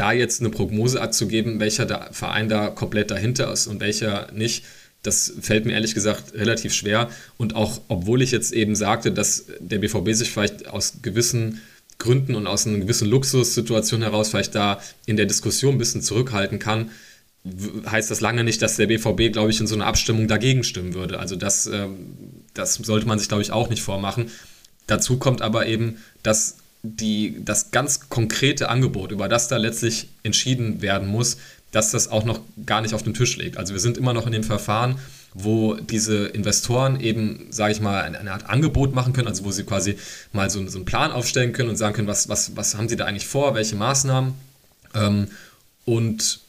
da 0.00 0.12
jetzt 0.12 0.40
eine 0.40 0.48
Prognose 0.48 1.00
abzugeben, 1.02 1.60
welcher 1.60 2.08
Verein 2.10 2.48
da 2.48 2.68
komplett 2.68 3.10
dahinter 3.10 3.52
ist 3.52 3.66
und 3.66 3.80
welcher 3.80 4.32
nicht, 4.32 4.64
das 5.02 5.34
fällt 5.42 5.66
mir 5.66 5.74
ehrlich 5.74 5.94
gesagt 5.94 6.32
relativ 6.34 6.72
schwer. 6.72 7.10
Und 7.36 7.54
auch, 7.54 7.82
obwohl 7.88 8.22
ich 8.22 8.30
jetzt 8.30 8.52
eben 8.52 8.74
sagte, 8.74 9.12
dass 9.12 9.44
der 9.60 9.78
BVB 9.78 10.12
sich 10.12 10.30
vielleicht 10.30 10.68
aus 10.68 10.94
gewissen 11.02 11.60
Gründen 11.98 12.34
und 12.34 12.46
aus 12.46 12.66
einer 12.66 12.78
gewissen 12.78 13.08
Luxussituation 13.08 14.00
heraus 14.00 14.30
vielleicht 14.30 14.54
da 14.54 14.80
in 15.04 15.18
der 15.18 15.26
Diskussion 15.26 15.74
ein 15.74 15.78
bisschen 15.78 16.00
zurückhalten 16.00 16.58
kann, 16.58 16.90
heißt 17.86 18.10
das 18.10 18.22
lange 18.22 18.42
nicht, 18.42 18.62
dass 18.62 18.76
der 18.76 18.86
BVB, 18.86 19.32
glaube 19.32 19.50
ich, 19.50 19.60
in 19.60 19.66
so 19.66 19.74
einer 19.74 19.86
Abstimmung 19.86 20.28
dagegen 20.28 20.64
stimmen 20.64 20.94
würde. 20.94 21.18
Also 21.18 21.36
das, 21.36 21.66
ähm, 21.66 22.14
das 22.54 22.74
sollte 22.74 23.06
man 23.06 23.18
sich, 23.18 23.28
glaube 23.28 23.42
ich, 23.42 23.52
auch 23.52 23.68
nicht 23.68 23.82
vormachen. 23.82 24.30
Dazu 24.86 25.18
kommt 25.18 25.42
aber 25.42 25.66
eben, 25.66 25.98
dass 26.22 26.56
die, 26.82 27.36
das 27.44 27.70
ganz 27.70 28.08
konkrete 28.08 28.68
Angebot, 28.68 29.12
über 29.12 29.28
das 29.28 29.48
da 29.48 29.56
letztlich 29.56 30.08
entschieden 30.22 30.80
werden 30.82 31.08
muss, 31.08 31.36
dass 31.72 31.90
das 31.90 32.08
auch 32.08 32.24
noch 32.24 32.40
gar 32.66 32.80
nicht 32.80 32.94
auf 32.94 33.02
dem 33.02 33.14
Tisch 33.14 33.36
liegt. 33.36 33.56
Also 33.56 33.74
wir 33.74 33.80
sind 33.80 33.98
immer 33.98 34.12
noch 34.12 34.26
in 34.26 34.32
dem 34.32 34.42
Verfahren, 34.42 34.98
wo 35.34 35.74
diese 35.74 36.26
Investoren 36.26 36.98
eben, 37.00 37.46
sage 37.50 37.72
ich 37.72 37.80
mal, 37.80 38.02
eine, 38.02 38.32
Art 38.32 38.48
Angebot 38.48 38.94
machen 38.94 39.12
können, 39.12 39.28
also 39.28 39.44
wo 39.44 39.52
sie 39.52 39.64
quasi 39.64 39.96
mal 40.32 40.50
so, 40.50 40.66
so, 40.68 40.78
einen 40.78 40.84
Plan 40.84 41.12
aufstellen 41.12 41.52
können 41.52 41.68
und 41.68 41.76
sagen 41.76 41.94
können, 41.94 42.08
was, 42.08 42.28
was, 42.28 42.56
was 42.56 42.76
haben 42.76 42.88
sie 42.88 42.96
da 42.96 43.04
eigentlich 43.04 43.26
vor, 43.26 43.54
welche 43.54 43.76
Maßnahmen 43.76 44.34
ähm, 44.94 45.28
und 45.84 46.40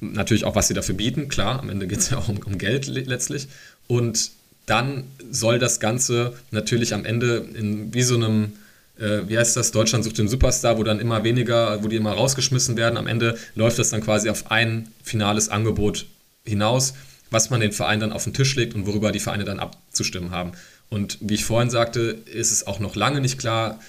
natürlich 0.00 0.44
auch, 0.44 0.56
was 0.56 0.66
sie 0.66 0.74
dafür 0.74 0.96
bieten, 0.96 1.28
klar, 1.28 1.60
am 1.60 1.70
Ende 1.70 1.86
geht 1.86 1.98
es 1.98 2.10
ja 2.10 2.18
auch 2.18 2.28
um, 2.28 2.38
um 2.38 2.58
Geld 2.58 2.88
letztlich 2.88 3.46
und 3.86 4.30
dann 4.66 5.04
soll 5.30 5.58
das 5.58 5.80
Ganze 5.80 6.34
natürlich 6.50 6.94
am 6.94 7.04
Ende 7.04 7.46
in 7.54 7.94
wie 7.94 8.02
so 8.02 8.14
einem 8.14 8.52
äh, 8.98 9.20
wie 9.26 9.38
heißt 9.38 9.56
das, 9.56 9.72
Deutschland 9.72 10.04
sucht 10.04 10.18
den 10.18 10.28
Superstar, 10.28 10.78
wo 10.78 10.82
dann 10.82 11.00
immer 11.00 11.24
weniger, 11.24 11.82
wo 11.82 11.88
die 11.88 11.96
immer 11.96 12.12
rausgeschmissen 12.12 12.76
werden. 12.76 12.96
Am 12.96 13.06
Ende 13.06 13.36
läuft 13.54 13.78
das 13.78 13.90
dann 13.90 14.02
quasi 14.02 14.28
auf 14.30 14.50
ein 14.50 14.88
finales 15.02 15.48
Angebot 15.48 16.06
hinaus, 16.44 16.94
was 17.30 17.50
man 17.50 17.60
den 17.60 17.72
Verein 17.72 18.00
dann 18.00 18.12
auf 18.12 18.24
den 18.24 18.34
Tisch 18.34 18.54
legt 18.56 18.74
und 18.74 18.86
worüber 18.86 19.12
die 19.12 19.20
Vereine 19.20 19.44
dann 19.44 19.58
abzustimmen 19.58 20.30
haben. 20.30 20.52
Und 20.90 21.18
wie 21.20 21.34
ich 21.34 21.44
vorhin 21.44 21.70
sagte, 21.70 22.18
ist 22.26 22.52
es 22.52 22.66
auch 22.66 22.78
noch 22.78 22.96
lange 22.96 23.20
nicht 23.20 23.38
klar, 23.38 23.80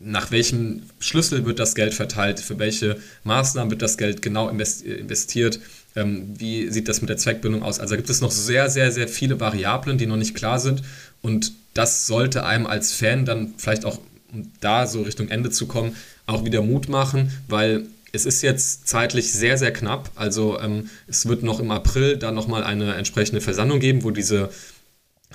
nach 0.00 0.30
welchem 0.30 0.82
Schlüssel 0.98 1.46
wird 1.46 1.58
das 1.58 1.74
Geld 1.74 1.94
verteilt, 1.94 2.40
für 2.40 2.58
welche 2.58 2.96
Maßnahmen 3.24 3.70
wird 3.70 3.82
das 3.82 3.96
Geld 3.96 4.20
genau 4.20 4.48
investiert, 4.48 5.60
ähm, 5.96 6.34
wie 6.36 6.70
sieht 6.70 6.88
das 6.88 7.00
mit 7.00 7.08
der 7.08 7.16
Zweckbindung 7.16 7.62
aus. 7.62 7.78
Also 7.78 7.96
gibt 7.96 8.10
es 8.10 8.20
noch 8.20 8.30
sehr, 8.30 8.68
sehr, 8.68 8.90
sehr 8.90 9.08
viele 9.08 9.38
Variablen, 9.38 9.96
die 9.96 10.06
noch 10.06 10.16
nicht 10.16 10.34
klar 10.34 10.58
sind 10.58 10.82
und 11.22 11.52
das 11.72 12.06
sollte 12.06 12.44
einem 12.44 12.66
als 12.66 12.92
Fan 12.92 13.24
dann 13.24 13.54
vielleicht 13.56 13.84
auch 13.84 13.98
um 14.34 14.50
da 14.60 14.86
so 14.86 15.02
Richtung 15.02 15.28
Ende 15.28 15.50
zu 15.50 15.66
kommen, 15.66 15.96
auch 16.26 16.44
wieder 16.44 16.62
Mut 16.62 16.88
machen, 16.88 17.32
weil 17.48 17.86
es 18.12 18.26
ist 18.26 18.42
jetzt 18.42 18.86
zeitlich 18.86 19.32
sehr, 19.32 19.58
sehr 19.58 19.72
knapp. 19.72 20.10
Also 20.14 20.60
ähm, 20.60 20.88
es 21.06 21.26
wird 21.26 21.42
noch 21.42 21.60
im 21.60 21.70
April 21.70 22.16
dann 22.16 22.34
nochmal 22.34 22.62
eine 22.62 22.94
entsprechende 22.94 23.40
Versammlung 23.40 23.80
geben, 23.80 24.04
wo 24.04 24.10
diese 24.10 24.50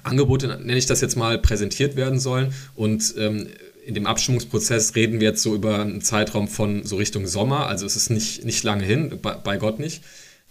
Angebote, 0.03 0.47
nenne 0.47 0.77
ich 0.77 0.85
das 0.85 1.01
jetzt 1.01 1.17
mal, 1.17 1.39
präsentiert 1.39 1.95
werden 1.95 2.19
sollen. 2.19 2.53
Und 2.75 3.15
ähm, 3.17 3.47
in 3.85 3.95
dem 3.95 4.05
Abstimmungsprozess 4.05 4.95
reden 4.95 5.19
wir 5.19 5.29
jetzt 5.29 5.43
so 5.43 5.55
über 5.55 5.81
einen 5.81 6.01
Zeitraum 6.01 6.47
von 6.47 6.85
so 6.85 6.95
Richtung 6.97 7.27
Sommer. 7.27 7.67
Also 7.67 7.85
es 7.85 7.95
ist 7.95 8.09
nicht, 8.09 8.45
nicht 8.45 8.63
lange 8.63 8.83
hin, 8.83 9.19
bei, 9.21 9.33
bei 9.33 9.57
Gott 9.57 9.79
nicht. 9.79 10.03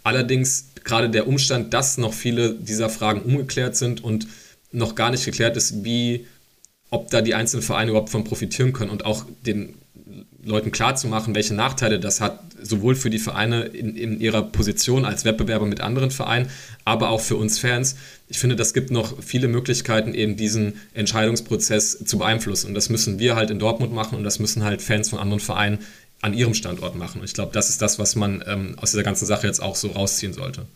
Allerdings 0.03 0.69
gerade 0.85 1.09
der 1.09 1.29
Umstand, 1.29 1.73
dass 1.73 1.99
noch 1.99 2.13
viele 2.13 2.55
dieser 2.55 2.91
Fragen 2.91 3.23
umgeklärt 3.23 3.77
sind 3.77 4.05
und 4.05 4.27
noch 4.71 4.95
gar 4.95 5.11
nicht 5.11 5.25
geklärt 5.25 5.57
ist, 5.57 5.85
wie 5.85 6.27
ob 6.91 7.11
da 7.11 7.21
die 7.21 7.35
einzelnen 7.35 7.63
Vereine 7.63 7.91
überhaupt 7.91 8.11
von 8.11 8.25
profitieren 8.25 8.73
können 8.73 8.91
und 8.91 9.05
auch 9.05 9.25
den 9.45 9.75
Leuten 10.45 10.71
klarzumachen, 10.71 11.35
welche 11.35 11.55
Nachteile 11.55 12.01
das 12.01 12.21
hat, 12.21 12.41
sowohl 12.63 12.95
für 12.95 13.11
die 13.11 13.19
Vereine 13.19 13.63
in, 13.65 13.97
in, 13.97 14.21
ihrer 14.21 14.43
Position 14.43 15.05
als 15.05 15.25
Wettbewerber 15.25 15.67
mit 15.67 15.81
anderen 15.81 16.11
Vereinen, 16.11 16.49
aber 16.85 17.11
auch 17.11 17.21
für 17.21 17.37
uns 17.37 17.59
Fans. 17.59 17.97
Ich 18.29 18.39
finde, 18.39 18.57
das 18.57 18.73
gibt 18.73 18.91
noch 18.91 19.23
viele 19.23 19.49
Möglichkeiten, 19.49 20.15
eben 20.15 20.37
diesen 20.37 20.75
Entscheidungsprozess 20.95 22.05
zu 22.05 22.19
beeinflussen. 22.19 22.69
Und 22.69 22.75
das 22.75 22.89
müssen 22.89 23.19
wir 23.19 23.37
halt 23.37 23.51
in 23.51 23.59
Dortmund 23.59 23.93
machen 23.93 24.17
und 24.17 24.25
das 24.25 24.39
müssen 24.39 24.65
halt 24.65 24.81
Fans 24.81 25.11
von 25.11 25.19
anderen 25.19 25.41
Vereinen 25.41 25.79
an 26.21 26.35
ihrem 26.35 26.55
Standort 26.55 26.97
machen. 26.97 27.21
Und 27.21 27.25
ich 27.25 27.35
glaube, 27.35 27.53
das 27.53 27.69
ist 27.69 27.83
das, 27.83 27.99
was 27.99 28.17
man 28.17 28.43
ähm, 28.47 28.77
aus 28.79 28.91
dieser 28.91 29.05
ganzen 29.05 29.27
Sache 29.27 29.47
jetzt 29.47 29.63
auch 29.63 29.77
so 29.77 29.89
rausziehen 29.89 30.33
sollte. 30.33 30.67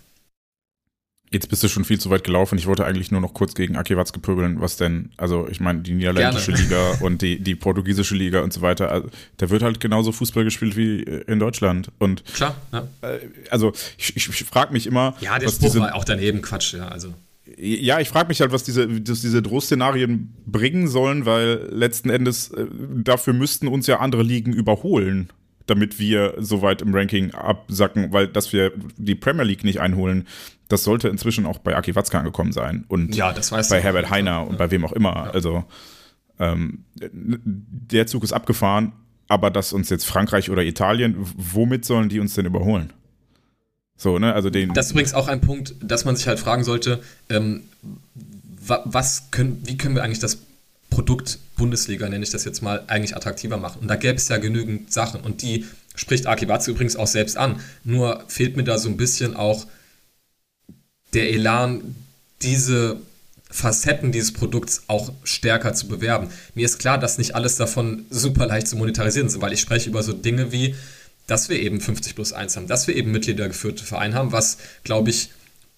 Jetzt 1.32 1.48
bist 1.48 1.62
du 1.62 1.68
schon 1.68 1.84
viel 1.84 1.98
zu 1.98 2.10
weit 2.10 2.24
gelaufen. 2.24 2.58
Ich 2.58 2.66
wollte 2.66 2.84
eigentlich 2.84 3.10
nur 3.10 3.20
noch 3.22 3.32
kurz 3.32 3.54
gegen 3.54 3.76
Aki 3.76 3.96
Watzke 3.96 4.20
pöbeln, 4.20 4.60
was 4.60 4.76
denn, 4.76 5.10
also 5.16 5.48
ich 5.48 5.60
meine, 5.60 5.80
die 5.80 5.94
niederländische 5.94 6.52
Gerne. 6.52 6.64
Liga 6.64 6.90
und 7.00 7.22
die, 7.22 7.40
die 7.40 7.54
portugiesische 7.54 8.14
Liga 8.14 8.42
und 8.42 8.52
so 8.52 8.60
weiter, 8.60 8.92
also, 8.92 9.08
da 9.38 9.48
wird 9.48 9.62
halt 9.62 9.80
genauso 9.80 10.12
Fußball 10.12 10.44
gespielt 10.44 10.76
wie 10.76 11.00
in 11.00 11.38
Deutschland. 11.38 11.90
Und 11.98 12.22
Klar, 12.26 12.54
ja. 12.72 12.86
Äh, 13.00 13.20
also 13.50 13.72
ich, 13.96 14.14
ich, 14.14 14.28
ich 14.28 14.44
frage 14.44 14.74
mich 14.74 14.86
immer. 14.86 15.16
Ja, 15.20 15.38
der 15.38 15.48
was 15.48 15.56
Spruch 15.56 15.68
diese, 15.68 15.80
war 15.80 15.94
auch 15.94 16.04
daneben 16.04 16.42
Quatsch, 16.42 16.74
ja, 16.74 16.88
also. 16.88 17.14
Ja, 17.56 17.98
ich 17.98 18.08
frage 18.08 18.28
mich 18.28 18.40
halt, 18.40 18.52
was 18.52 18.62
diese, 18.62 18.88
was 19.08 19.22
diese 19.22 19.40
Drohszenarien 19.40 20.34
bringen 20.46 20.86
sollen, 20.86 21.24
weil 21.24 21.68
letzten 21.70 22.10
Endes 22.10 22.50
äh, 22.50 22.66
dafür 22.94 23.32
müssten 23.32 23.68
uns 23.68 23.86
ja 23.86 24.00
andere 24.00 24.22
Ligen 24.22 24.52
überholen 24.52 25.30
damit 25.66 25.98
wir 25.98 26.34
so 26.38 26.60
weit 26.60 26.82
im 26.82 26.92
Ranking 26.92 27.32
absacken, 27.32 28.12
weil 28.12 28.26
dass 28.26 28.52
wir 28.52 28.72
die 28.96 29.14
Premier 29.14 29.44
League 29.44 29.62
nicht 29.64 29.80
einholen, 29.80 30.26
das 30.72 30.84
sollte 30.84 31.08
inzwischen 31.08 31.44
auch 31.44 31.58
bei 31.58 31.76
Aki 31.76 31.94
Watzke 31.94 32.18
angekommen 32.18 32.52
sein 32.52 32.84
und 32.88 33.14
ja, 33.14 33.32
das 33.32 33.50
bei 33.50 33.80
Herbert 33.80 34.08
Heiner 34.08 34.30
ja. 34.30 34.40
und 34.40 34.56
bei 34.56 34.70
wem 34.70 34.84
auch 34.84 34.92
immer. 34.92 35.14
Ja. 35.14 35.30
Also 35.30 35.64
ähm, 36.38 36.84
der 37.12 38.06
Zug 38.06 38.24
ist 38.24 38.32
abgefahren, 38.32 38.92
aber 39.28 39.50
dass 39.50 39.72
uns 39.72 39.90
jetzt 39.90 40.06
Frankreich 40.06 40.50
oder 40.50 40.62
Italien, 40.62 41.16
womit 41.36 41.84
sollen 41.84 42.08
die 42.08 42.20
uns 42.20 42.34
denn 42.34 42.46
überholen? 42.46 42.92
So, 43.96 44.18
ne? 44.18 44.32
Also 44.32 44.50
den. 44.50 44.72
Das 44.72 44.86
ist 44.86 44.92
übrigens 44.92 45.14
auch 45.14 45.28
ein 45.28 45.40
Punkt, 45.42 45.74
dass 45.80 46.04
man 46.04 46.16
sich 46.16 46.26
halt 46.26 46.40
fragen 46.40 46.64
sollte, 46.64 47.02
ähm, 47.28 47.64
was 48.64 49.30
können, 49.30 49.60
wie 49.64 49.76
können 49.76 49.94
wir 49.94 50.02
eigentlich 50.02 50.20
das 50.20 50.38
Produkt 50.88 51.38
Bundesliga, 51.56 52.08
nenne 52.08 52.24
ich 52.24 52.30
das 52.30 52.44
jetzt 52.44 52.62
mal, 52.62 52.84
eigentlich 52.86 53.14
attraktiver 53.14 53.58
machen? 53.58 53.80
Und 53.82 53.88
da 53.88 53.96
gäbe 53.96 54.14
es 54.14 54.28
ja 54.28 54.38
genügend 54.38 54.92
Sachen 54.92 55.20
und 55.20 55.42
die 55.42 55.66
spricht 55.94 56.26
Aki 56.26 56.48
Watzke 56.48 56.70
übrigens 56.70 56.96
auch 56.96 57.06
selbst 57.06 57.36
an. 57.36 57.60
Nur 57.84 58.24
fehlt 58.28 58.56
mir 58.56 58.64
da 58.64 58.78
so 58.78 58.88
ein 58.88 58.96
bisschen 58.96 59.36
auch 59.36 59.66
der 61.12 61.30
Elan, 61.30 61.94
diese 62.42 63.00
Facetten 63.50 64.12
dieses 64.12 64.32
Produkts 64.32 64.84
auch 64.86 65.12
stärker 65.24 65.74
zu 65.74 65.86
bewerben. 65.86 66.28
Mir 66.54 66.64
ist 66.64 66.78
klar, 66.78 66.98
dass 66.98 67.18
nicht 67.18 67.34
alles 67.34 67.56
davon 67.56 68.06
super 68.08 68.46
leicht 68.46 68.66
zu 68.66 68.76
monetarisieren 68.76 69.28
ist, 69.28 69.40
weil 69.40 69.52
ich 69.52 69.60
spreche 69.60 69.90
über 69.90 70.02
so 70.02 70.12
Dinge 70.14 70.52
wie, 70.52 70.74
dass 71.26 71.48
wir 71.48 71.60
eben 71.60 71.80
50 71.80 72.14
plus 72.14 72.32
1 72.32 72.56
haben, 72.56 72.66
dass 72.66 72.86
wir 72.86 72.96
eben 72.96 73.10
mitgliedergeführte 73.10 73.84
Vereine 73.84 74.14
haben, 74.14 74.32
was, 74.32 74.56
glaube 74.84 75.10
ich, 75.10 75.30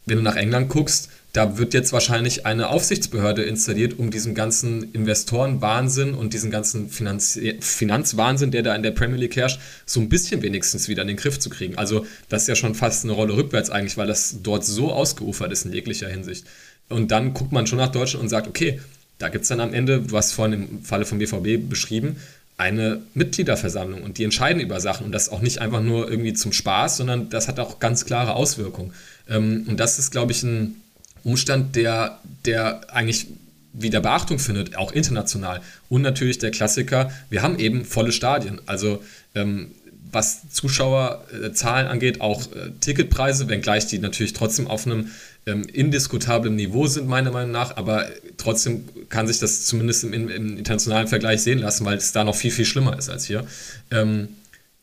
wenn 0.07 0.18
du 0.18 0.22
nach 0.22 0.37
England 0.37 0.68
guckst, 0.68 1.09
da 1.35 1.59
wird 1.59 1.74
jetzt 1.74 1.93
wahrscheinlich 1.93 2.47
eine 2.47 2.68
Aufsichtsbehörde 2.68 3.43
installiert, 3.43 3.99
um 3.99 4.12
diesen 4.12 4.37
ganzen 4.37 4.93
Investorenwahnsinn 4.93 6.14
und 6.14 6.32
diesen 6.32 6.53
ganzen 6.53 6.89
Finanz 6.91 7.39
Finanzwahnsinn, 7.59 8.53
der 8.53 8.62
da 8.62 8.72
in 8.74 8.85
der 8.85 8.93
Premier 8.93 9.18
League 9.18 9.35
herrscht, 9.35 9.61
so 9.85 9.99
ein 9.99 10.09
bisschen 10.09 10.43
wenigstens 10.43 10.89
wieder 10.89 11.03
in 11.03 11.09
den 11.09 11.16
Griff 11.16 11.41
zu 11.41 11.51
kriegen. 11.51 11.76
Also 11.76 12.07
das 12.28 12.43
ist 12.43 12.49
ja 12.49 12.55
schon 12.55 12.76
fast 12.76 13.03
eine 13.03 13.14
Rolle 13.14 13.37
rückwärts 13.37 13.68
eigentlich, 13.68 13.97
weil 13.97 14.07
das 14.07 14.43
dort 14.45 14.64
so 14.64 14.93
ausgeufert 14.93 15.51
ist 15.51 15.64
in 15.64 15.72
jeglicher 15.72 16.09
Hinsicht. 16.09 16.47
Und 16.89 17.11
dann 17.11 17.35
guckt 17.35 17.51
man 17.51 17.66
schon 17.66 17.78
nach 17.78 17.91
Deutschland 17.91 18.22
und 18.22 18.28
sagt, 18.28 18.47
okay, 18.47 18.80
da 19.18 19.28
gibt 19.28 19.43
es 19.43 19.49
dann 19.49 19.59
am 19.59 19.74
Ende, 19.74 20.05
hast 20.12 20.32
vorhin 20.32 20.53
im 20.53 20.82
Falle 20.85 21.05
vom 21.05 21.18
BVB 21.18 21.68
beschrieben, 21.68 22.16
eine 22.59 23.03
Mitgliederversammlung 23.14 24.05
und 24.05 24.18
die 24.18 24.24
entscheiden 24.24 24.62
über 24.62 24.78
Sachen 24.80 25.05
und 25.05 25.11
das 25.11 25.30
auch 25.30 25.41
nicht 25.41 25.61
einfach 25.61 25.82
nur 25.82 26.09
irgendwie 26.09 26.35
zum 26.35 26.53
Spaß, 26.53 26.99
sondern 26.99 27.28
das 27.28 27.49
hat 27.49 27.59
auch 27.59 27.80
ganz 27.80 28.05
klare 28.05 28.35
Auswirkungen. 28.35 28.93
Ähm, 29.28 29.64
und 29.66 29.80
das 29.80 29.99
ist, 29.99 30.12
glaube 30.12 30.30
ich, 30.30 30.45
ein 30.45 30.80
Umstand, 31.25 31.75
der, 31.77 32.18
der 32.45 32.95
eigentlich 32.95 33.27
wieder 33.72 34.01
Beachtung 34.01 34.39
findet, 34.39 34.77
auch 34.77 34.93
international. 34.93 35.61
Und 35.89 36.03
natürlich 36.03 36.39
der 36.39 36.53
Klassiker, 36.53 37.11
wir 37.29 37.43
haben 37.43 37.59
eben 37.59 37.85
volle 37.85 38.12
Stadien. 38.12 38.61
Also 38.66 39.03
ähm, 39.35 39.72
was 40.12 40.49
Zuschauerzahlen 40.51 41.89
angeht, 41.89 42.20
auch 42.20 42.43
äh, 42.53 42.70
Ticketpreise, 42.81 43.49
wenngleich 43.49 43.87
die 43.87 43.99
natürlich 43.99 44.33
trotzdem 44.33 44.68
auf 44.68 44.87
einem 44.87 45.09
ähm, 45.47 45.64
indiskutablen 45.64 46.55
Niveau 46.55 46.87
sind, 46.87 47.09
meiner 47.09 47.33
Meinung 47.33 47.51
nach, 47.51 47.77
aber 47.77 48.07
trotzdem 48.37 48.85
kann 49.09 49.27
sich 49.27 49.41
das 49.41 49.66
zumindest 49.66 50.05
im, 50.05 50.12
im, 50.12 50.57
internationalen 50.57 51.09
Vergleich 51.09 51.43
sehen 51.43 51.59
lassen, 51.59 51.85
weil 51.85 51.99
es 51.99 52.12
da 52.12 52.25
noch 52.25 52.37
viel, 52.37 52.51
viel 52.51 52.64
schlimmer 52.64 52.97
ist 52.97 53.11
als 53.11 53.27
hier. 53.27 53.47
Ähm, 53.91 54.29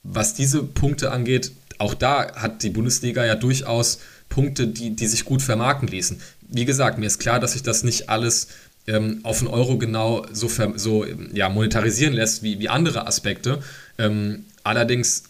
was 0.04 0.34
diese 0.34 0.64
Punkte 0.64 1.12
angeht, 1.12 1.52
auch 1.78 1.94
da 1.94 2.36
hat 2.36 2.64
die 2.64 2.70
Bundesliga 2.70 3.26
ja 3.26 3.36
durchaus 3.36 4.00
Punkte, 4.32 4.68
die, 4.68 4.96
die 4.96 5.08
sich 5.08 5.26
gut 5.26 5.44
vermarkten 5.44 5.88
ließen. 5.88 6.20
Wie 6.50 6.66
gesagt, 6.66 6.98
mir 6.98 7.06
ist 7.06 7.20
klar, 7.20 7.40
dass 7.40 7.54
sich 7.54 7.62
das 7.62 7.84
nicht 7.84 8.10
alles 8.10 8.48
ähm, 8.88 9.20
auf 9.22 9.42
einen 9.42 9.50
Euro 9.50 9.78
genau 9.78 10.26
so, 10.32 10.50
so 10.76 11.06
ja, 11.34 11.50
monetarisieren 11.50 12.16
lässt 12.16 12.42
wie, 12.42 12.60
wie 12.60 12.70
andere 12.70 13.06
Aspekte. 13.06 13.60
Ähm, 14.00 14.46
allerdings 14.64 15.26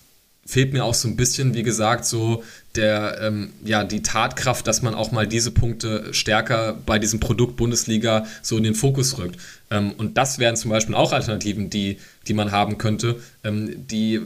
fehlt 0.46 0.74
mir 0.74 0.84
auch 0.84 0.94
so 0.94 1.08
ein 1.08 1.16
bisschen, 1.16 1.54
wie 1.54 1.64
gesagt, 1.64 2.06
so 2.06 2.44
der, 2.76 3.20
ähm, 3.22 3.52
ja, 3.64 3.84
die 3.84 4.02
Tatkraft, 4.02 4.66
dass 4.66 4.82
man 4.82 4.96
auch 4.96 5.12
mal 5.12 5.28
diese 5.28 5.52
Punkte 5.52 6.14
stärker 6.14 6.78
bei 6.86 7.00
diesem 7.00 7.20
Produkt 7.20 7.58
Bundesliga 7.58 8.26
so 8.42 8.58
in 8.58 8.64
den 8.64 8.76
Fokus 8.76 9.18
rückt. 9.18 9.38
Ähm, 9.70 9.92
und 9.98 10.18
das 10.18 10.40
wären 10.40 10.56
zum 10.56 10.72
Beispiel 10.72 10.96
auch 10.96 11.12
Alternativen, 11.12 11.70
die, 11.70 11.98
die 12.28 12.34
man 12.34 12.52
haben 12.52 12.78
könnte, 12.78 13.20
ähm, 13.44 13.88
die 13.88 14.22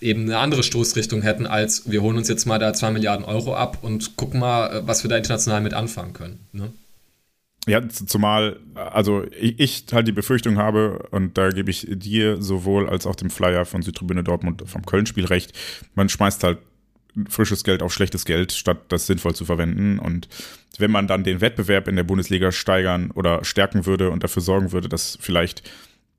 eben 0.00 0.22
eine 0.22 0.38
andere 0.38 0.62
Stoßrichtung 0.62 1.22
hätten, 1.22 1.46
als 1.46 1.90
wir 1.90 2.02
holen 2.02 2.16
uns 2.16 2.28
jetzt 2.28 2.46
mal 2.46 2.58
da 2.58 2.72
2 2.72 2.92
Milliarden 2.92 3.24
Euro 3.24 3.54
ab 3.54 3.78
und 3.82 4.16
gucken 4.16 4.40
mal, 4.40 4.68
äh, 4.68 4.86
was 4.86 5.02
wir 5.02 5.10
da 5.10 5.16
international 5.16 5.60
mit 5.60 5.74
anfangen 5.74 6.12
können. 6.12 6.40
Ne? 6.52 6.72
Ja, 7.66 7.86
zumal, 7.88 8.58
also 8.74 9.24
ich, 9.38 9.60
ich, 9.60 9.84
halt 9.92 10.08
die 10.08 10.12
Befürchtung 10.12 10.56
habe, 10.56 11.06
und 11.10 11.36
da 11.36 11.50
gebe 11.50 11.70
ich 11.70 11.86
dir 11.90 12.40
sowohl 12.40 12.88
als 12.88 13.06
auch 13.06 13.14
dem 13.14 13.28
Flyer 13.28 13.66
von 13.66 13.82
Südtribüne 13.82 14.24
Dortmund 14.24 14.62
vom 14.66 14.86
Köln-Spiel 14.86 15.26
recht, 15.26 15.52
man 15.94 16.08
schmeißt 16.08 16.44
halt 16.44 16.58
frisches 17.28 17.64
Geld 17.64 17.82
auf 17.82 17.92
schlechtes 17.92 18.24
Geld, 18.24 18.52
statt 18.52 18.78
das 18.88 19.06
sinnvoll 19.06 19.34
zu 19.34 19.44
verwenden. 19.44 19.98
Und 19.98 20.28
wenn 20.78 20.90
man 20.90 21.08
dann 21.08 21.24
den 21.24 21.40
Wettbewerb 21.40 21.88
in 21.88 21.96
der 21.96 22.04
Bundesliga 22.04 22.52
steigern 22.52 23.10
oder 23.10 23.44
stärken 23.44 23.86
würde 23.86 24.10
und 24.10 24.22
dafür 24.22 24.40
sorgen 24.40 24.72
würde, 24.72 24.88
dass 24.88 25.18
vielleicht 25.20 25.68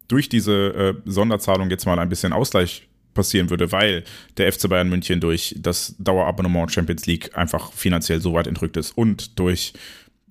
durch 0.08 0.28
diese 0.28 0.74
äh, 0.74 0.94
Sonderzahlung 1.10 1.70
jetzt 1.70 1.86
mal 1.86 2.00
ein 2.00 2.10
bisschen 2.10 2.34
Ausgleich 2.34 2.89
passieren 3.20 3.50
würde, 3.50 3.74
weil 3.74 4.06
der 4.38 4.52
FC 4.52 4.70
Bayern 4.70 4.88
München 4.88 5.20
durch 5.20 5.54
das 5.60 5.94
Dauerabonnement 6.00 6.72
Champions 6.72 7.06
League 7.06 7.38
einfach 7.38 7.74
finanziell 7.74 8.22
so 8.22 8.34
weit 8.34 8.48
entrückt 8.48 8.78
ist 8.78 8.98
und 8.98 9.38
durch 9.38 9.74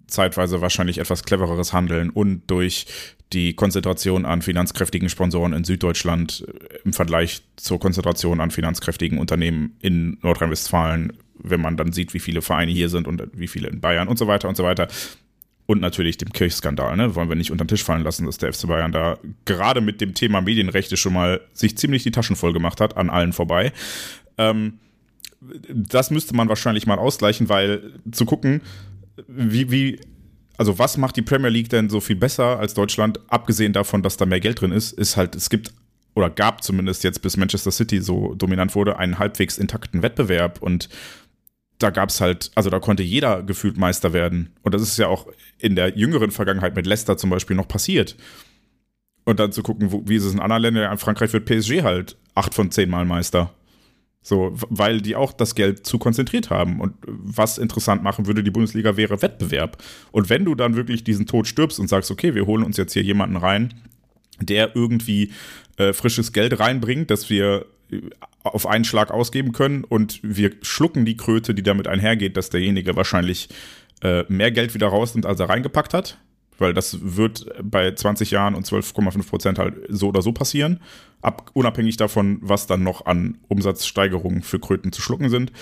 zeitweise 0.06 0.62
wahrscheinlich 0.62 0.96
etwas 0.96 1.22
clevereres 1.22 1.74
Handeln 1.74 2.08
und 2.08 2.42
durch 2.46 2.86
die 3.34 3.52
Konzentration 3.52 4.24
an 4.24 4.40
finanzkräftigen 4.40 5.10
Sponsoren 5.10 5.52
in 5.52 5.64
Süddeutschland 5.64 6.46
äh, 6.48 6.78
im 6.84 6.94
Vergleich 6.94 7.42
zur 7.56 7.78
Konzentration 7.78 8.40
an 8.40 8.50
finanzkräftigen 8.50 9.18
Unternehmen 9.18 9.76
in 9.80 10.16
Nordrhein-Westfalen, 10.22 11.12
wenn 11.34 11.60
man 11.60 11.76
dann 11.76 11.92
sieht, 11.92 12.14
wie 12.14 12.20
viele 12.20 12.40
Vereine 12.40 12.72
hier 12.72 12.88
sind 12.88 13.06
und 13.06 13.22
wie 13.34 13.48
viele 13.48 13.68
in 13.68 13.82
Bayern 13.82 14.08
und 14.08 14.18
so 14.18 14.26
weiter 14.26 14.48
und 14.48 14.56
so 14.56 14.64
weiter. 14.64 14.88
Und 15.70 15.82
natürlich 15.82 16.16
dem 16.16 16.32
Kirchskandal, 16.32 16.96
ne? 16.96 17.14
Wollen 17.14 17.28
wir 17.28 17.36
nicht 17.36 17.50
unter 17.50 17.66
den 17.66 17.68
Tisch 17.68 17.84
fallen 17.84 18.02
lassen, 18.02 18.24
dass 18.24 18.38
der 18.38 18.54
FC 18.54 18.66
Bayern 18.66 18.90
da 18.90 19.18
gerade 19.44 19.82
mit 19.82 20.00
dem 20.00 20.14
Thema 20.14 20.40
Medienrechte 20.40 20.96
schon 20.96 21.12
mal 21.12 21.42
sich 21.52 21.76
ziemlich 21.76 22.02
die 22.02 22.10
Taschen 22.10 22.36
voll 22.36 22.54
gemacht 22.54 22.80
hat, 22.80 22.96
an 22.96 23.10
allen 23.10 23.34
vorbei. 23.34 23.74
Ähm, 24.38 24.78
das 25.68 26.10
müsste 26.10 26.34
man 26.34 26.48
wahrscheinlich 26.48 26.86
mal 26.86 26.98
ausgleichen, 26.98 27.50
weil 27.50 27.92
zu 28.10 28.24
gucken, 28.24 28.62
wie, 29.26 29.70
wie, 29.70 30.00
also 30.56 30.78
was 30.78 30.96
macht 30.96 31.16
die 31.16 31.22
Premier 31.22 31.50
League 31.50 31.68
denn 31.68 31.90
so 31.90 32.00
viel 32.00 32.16
besser 32.16 32.58
als 32.58 32.72
Deutschland, 32.72 33.20
abgesehen 33.28 33.74
davon, 33.74 34.02
dass 34.02 34.16
da 34.16 34.24
mehr 34.24 34.40
Geld 34.40 34.62
drin 34.62 34.72
ist, 34.72 34.92
ist 34.92 35.18
halt, 35.18 35.36
es 35.36 35.50
gibt 35.50 35.74
oder 36.14 36.30
gab 36.30 36.64
zumindest 36.64 37.04
jetzt, 37.04 37.20
bis 37.20 37.36
Manchester 37.36 37.72
City 37.72 38.00
so 38.00 38.34
dominant 38.34 38.74
wurde, 38.74 38.98
einen 38.98 39.18
halbwegs 39.18 39.58
intakten 39.58 40.02
Wettbewerb 40.02 40.62
und 40.62 40.88
da 41.78 41.90
gab 41.90 42.08
es 42.08 42.20
halt, 42.20 42.50
also 42.54 42.70
da 42.70 42.80
konnte 42.80 43.02
jeder 43.02 43.42
gefühlt 43.42 43.78
Meister 43.78 44.12
werden. 44.12 44.50
Und 44.62 44.74
das 44.74 44.82
ist 44.82 44.98
ja 44.98 45.06
auch 45.06 45.28
in 45.58 45.76
der 45.76 45.96
jüngeren 45.96 46.30
Vergangenheit 46.30 46.74
mit 46.74 46.86
Leicester 46.86 47.16
zum 47.16 47.30
Beispiel 47.30 47.56
noch 47.56 47.68
passiert. 47.68 48.16
Und 49.24 49.38
dann 49.38 49.52
zu 49.52 49.62
gucken, 49.62 49.92
wo, 49.92 50.02
wie 50.06 50.16
ist 50.16 50.24
es 50.24 50.32
in 50.32 50.40
anderen 50.40 50.62
Ländern, 50.62 50.90
in 50.90 50.98
Frankreich 50.98 51.32
wird 51.32 51.44
PSG 51.44 51.82
halt 51.82 52.16
acht 52.34 52.54
von 52.54 52.70
zehn 52.70 52.90
Mal 52.90 53.04
Meister. 53.04 53.54
So, 54.22 54.52
weil 54.68 55.00
die 55.00 55.16
auch 55.16 55.32
das 55.32 55.54
Geld 55.54 55.86
zu 55.86 55.98
konzentriert 55.98 56.50
haben. 56.50 56.80
Und 56.80 56.94
was 57.06 57.58
interessant 57.58 58.02
machen 58.02 58.26
würde, 58.26 58.42
die 58.42 58.50
Bundesliga 58.50 58.96
wäre 58.96 59.22
Wettbewerb. 59.22 59.82
Und 60.10 60.28
wenn 60.28 60.44
du 60.44 60.54
dann 60.54 60.74
wirklich 60.74 61.04
diesen 61.04 61.26
Tod 61.26 61.46
stirbst 61.46 61.78
und 61.78 61.88
sagst, 61.88 62.10
okay, 62.10 62.34
wir 62.34 62.46
holen 62.46 62.64
uns 62.64 62.76
jetzt 62.76 62.92
hier 62.92 63.02
jemanden 63.02 63.36
rein, 63.36 63.74
der 64.40 64.74
irgendwie 64.74 65.32
äh, 65.78 65.92
frisches 65.92 66.32
Geld 66.32 66.58
reinbringt, 66.60 67.10
dass 67.10 67.30
wir 67.30 67.66
auf 68.42 68.66
einen 68.66 68.84
Schlag 68.84 69.10
ausgeben 69.10 69.52
können 69.52 69.84
und 69.84 70.20
wir 70.22 70.52
schlucken 70.62 71.04
die 71.04 71.16
Kröte, 71.16 71.54
die 71.54 71.62
damit 71.62 71.88
einhergeht, 71.88 72.36
dass 72.36 72.50
derjenige 72.50 72.96
wahrscheinlich 72.96 73.48
äh, 74.02 74.24
mehr 74.28 74.50
Geld 74.50 74.74
wieder 74.74 74.88
rausnimmt, 74.88 75.26
als 75.26 75.40
er 75.40 75.48
reingepackt 75.48 75.94
hat. 75.94 76.18
Weil 76.58 76.74
das 76.74 76.98
wird 77.00 77.46
bei 77.62 77.92
20 77.92 78.32
Jahren 78.32 78.56
und 78.56 78.66
12,5 78.66 79.28
Prozent 79.28 79.58
halt 79.60 79.76
so 79.88 80.08
oder 80.08 80.22
so 80.22 80.32
passieren. 80.32 80.80
Ab, 81.22 81.50
unabhängig 81.54 81.96
davon, 81.96 82.38
was 82.40 82.66
dann 82.66 82.82
noch 82.82 83.06
an 83.06 83.38
Umsatzsteigerungen 83.46 84.42
für 84.42 84.58
Kröten 84.58 84.90
zu 84.90 85.00
schlucken 85.00 85.30
sind. 85.30 85.52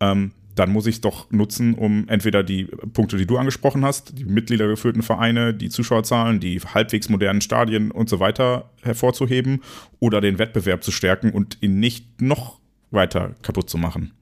Ähm, 0.00 0.32
dann 0.54 0.70
muss 0.70 0.86
ich 0.86 0.96
es 0.96 1.00
doch 1.00 1.30
nutzen, 1.30 1.74
um 1.74 2.08
entweder 2.08 2.42
die 2.42 2.64
Punkte, 2.64 3.16
die 3.16 3.26
du 3.26 3.38
angesprochen 3.38 3.84
hast, 3.84 4.18
die 4.18 4.24
mitgliedergeführten 4.24 5.02
Vereine, 5.02 5.54
die 5.54 5.68
Zuschauerzahlen, 5.68 6.40
die 6.40 6.60
halbwegs 6.60 7.08
modernen 7.08 7.40
Stadien 7.40 7.90
und 7.90 8.08
so 8.08 8.20
weiter 8.20 8.70
hervorzuheben 8.82 9.62
oder 9.98 10.20
den 10.20 10.38
Wettbewerb 10.38 10.82
zu 10.82 10.90
stärken 10.90 11.30
und 11.30 11.58
ihn 11.60 11.78
nicht 11.78 12.20
noch 12.20 12.58
weiter 12.90 13.34
kaputt 13.42 13.70
zu 13.70 13.78
machen. 13.78 14.12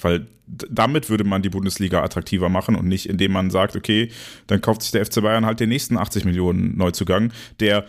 Weil 0.00 0.26
damit 0.46 1.08
würde 1.08 1.24
man 1.24 1.42
die 1.42 1.50
Bundesliga 1.50 2.02
attraktiver 2.02 2.48
machen 2.48 2.74
und 2.74 2.86
nicht, 2.86 3.08
indem 3.08 3.32
man 3.32 3.50
sagt, 3.50 3.76
okay, 3.76 4.10
dann 4.46 4.60
kauft 4.60 4.82
sich 4.82 4.90
der 4.90 5.04
FC 5.04 5.22
Bayern 5.22 5.46
halt 5.46 5.60
den 5.60 5.68
nächsten 5.68 5.96
80 5.96 6.24
Millionen 6.24 6.76
Neuzugang, 6.76 7.32
der 7.60 7.86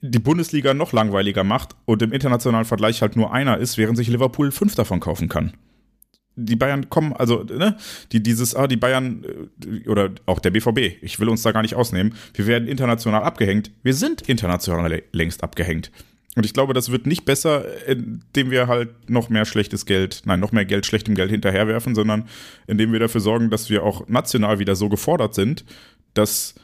die 0.00 0.18
Bundesliga 0.18 0.74
noch 0.74 0.92
langweiliger 0.92 1.44
macht 1.44 1.76
und 1.86 2.02
im 2.02 2.12
internationalen 2.12 2.66
Vergleich 2.66 3.00
halt 3.00 3.16
nur 3.16 3.32
einer 3.32 3.58
ist, 3.58 3.78
während 3.78 3.96
sich 3.96 4.08
Liverpool 4.08 4.50
fünf 4.50 4.74
davon 4.74 5.00
kaufen 5.00 5.28
kann. 5.28 5.54
Die 6.36 6.56
Bayern 6.56 6.90
kommen, 6.90 7.12
also, 7.12 7.44
ne, 7.44 7.76
die, 8.12 8.22
dieses, 8.22 8.54
ah, 8.54 8.66
die 8.66 8.76
Bayern 8.76 9.24
äh, 9.64 9.88
oder 9.88 10.10
auch 10.26 10.40
der 10.40 10.50
BVB, 10.50 11.02
ich 11.02 11.20
will 11.20 11.28
uns 11.28 11.42
da 11.42 11.52
gar 11.52 11.62
nicht 11.62 11.74
ausnehmen, 11.74 12.14
wir 12.34 12.46
werden 12.46 12.68
international 12.68 13.22
abgehängt. 13.22 13.70
Wir 13.82 13.94
sind 13.94 14.22
international 14.22 15.02
längst 15.12 15.44
abgehängt. 15.44 15.90
Und 16.36 16.44
ich 16.44 16.52
glaube, 16.52 16.74
das 16.74 16.90
wird 16.90 17.06
nicht 17.06 17.24
besser, 17.24 17.64
indem 17.86 18.50
wir 18.50 18.66
halt 18.66 19.08
noch 19.08 19.28
mehr 19.28 19.44
schlechtes 19.44 19.86
Geld, 19.86 20.22
nein, 20.24 20.40
noch 20.40 20.50
mehr 20.50 20.64
Geld 20.64 20.84
schlechtem 20.84 21.14
Geld 21.14 21.30
hinterherwerfen, 21.30 21.94
sondern 21.94 22.28
indem 22.66 22.92
wir 22.92 22.98
dafür 22.98 23.20
sorgen, 23.20 23.50
dass 23.50 23.70
wir 23.70 23.84
auch 23.84 24.08
national 24.08 24.58
wieder 24.58 24.74
so 24.74 24.88
gefordert 24.88 25.34
sind, 25.34 25.64
dass 26.12 26.54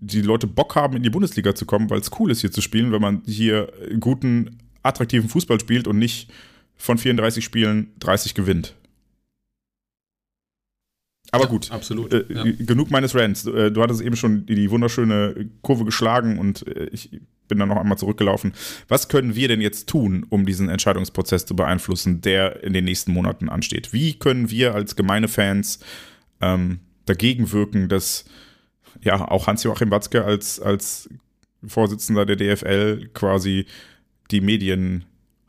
die 0.00 0.20
Leute 0.20 0.46
Bock 0.46 0.76
haben, 0.76 0.96
in 0.96 1.02
die 1.02 1.10
Bundesliga 1.10 1.54
zu 1.54 1.64
kommen, 1.64 1.88
weil 1.88 2.00
es 2.00 2.10
cool 2.18 2.30
ist, 2.30 2.42
hier 2.42 2.52
zu 2.52 2.60
spielen, 2.60 2.92
wenn 2.92 3.00
man 3.00 3.22
hier 3.26 3.72
guten, 4.00 4.58
attraktiven 4.82 5.30
Fußball 5.30 5.58
spielt 5.60 5.88
und 5.88 5.98
nicht 5.98 6.30
von 6.76 6.98
34 6.98 7.44
Spielen 7.44 7.92
30 8.00 8.34
gewinnt. 8.34 8.74
Aber 11.30 11.44
ja, 11.44 11.50
gut, 11.50 11.70
absolut. 11.72 12.12
Äh, 12.12 12.24
ja. 12.28 12.44
Genug 12.44 12.90
meines 12.90 13.14
Rants. 13.14 13.46
Äh, 13.46 13.72
du 13.72 13.82
hattest 13.82 14.00
eben 14.00 14.16
schon 14.16 14.46
die, 14.46 14.54
die 14.54 14.70
wunderschöne 14.70 15.50
Kurve 15.62 15.84
geschlagen 15.84 16.38
und 16.38 16.66
äh, 16.68 16.88
ich 16.92 17.10
bin 17.48 17.58
dann 17.58 17.68
noch 17.68 17.76
einmal 17.76 17.98
zurückgelaufen. 17.98 18.52
Was 18.88 19.08
können 19.08 19.34
wir 19.34 19.48
denn 19.48 19.60
jetzt 19.60 19.88
tun, 19.88 20.24
um 20.30 20.46
diesen 20.46 20.68
Entscheidungsprozess 20.68 21.44
zu 21.44 21.56
beeinflussen, 21.56 22.20
der 22.20 22.62
in 22.62 22.72
den 22.72 22.84
nächsten 22.84 23.12
Monaten 23.12 23.48
ansteht? 23.48 23.92
Wie 23.92 24.14
können 24.14 24.50
wir 24.50 24.74
als 24.74 24.96
gemeine 24.96 25.28
Fans 25.28 25.80
ähm, 26.40 26.80
dagegen 27.06 27.50
wirken, 27.52 27.88
dass 27.88 28.24
ja 29.02 29.28
auch 29.28 29.46
Hans-Joachim 29.46 29.90
Watzke 29.90 30.24
als, 30.24 30.60
als 30.60 31.08
Vorsitzender 31.66 32.26
der 32.26 32.36
DFL 32.36 33.08
quasi 33.12 33.66
die 34.30 34.40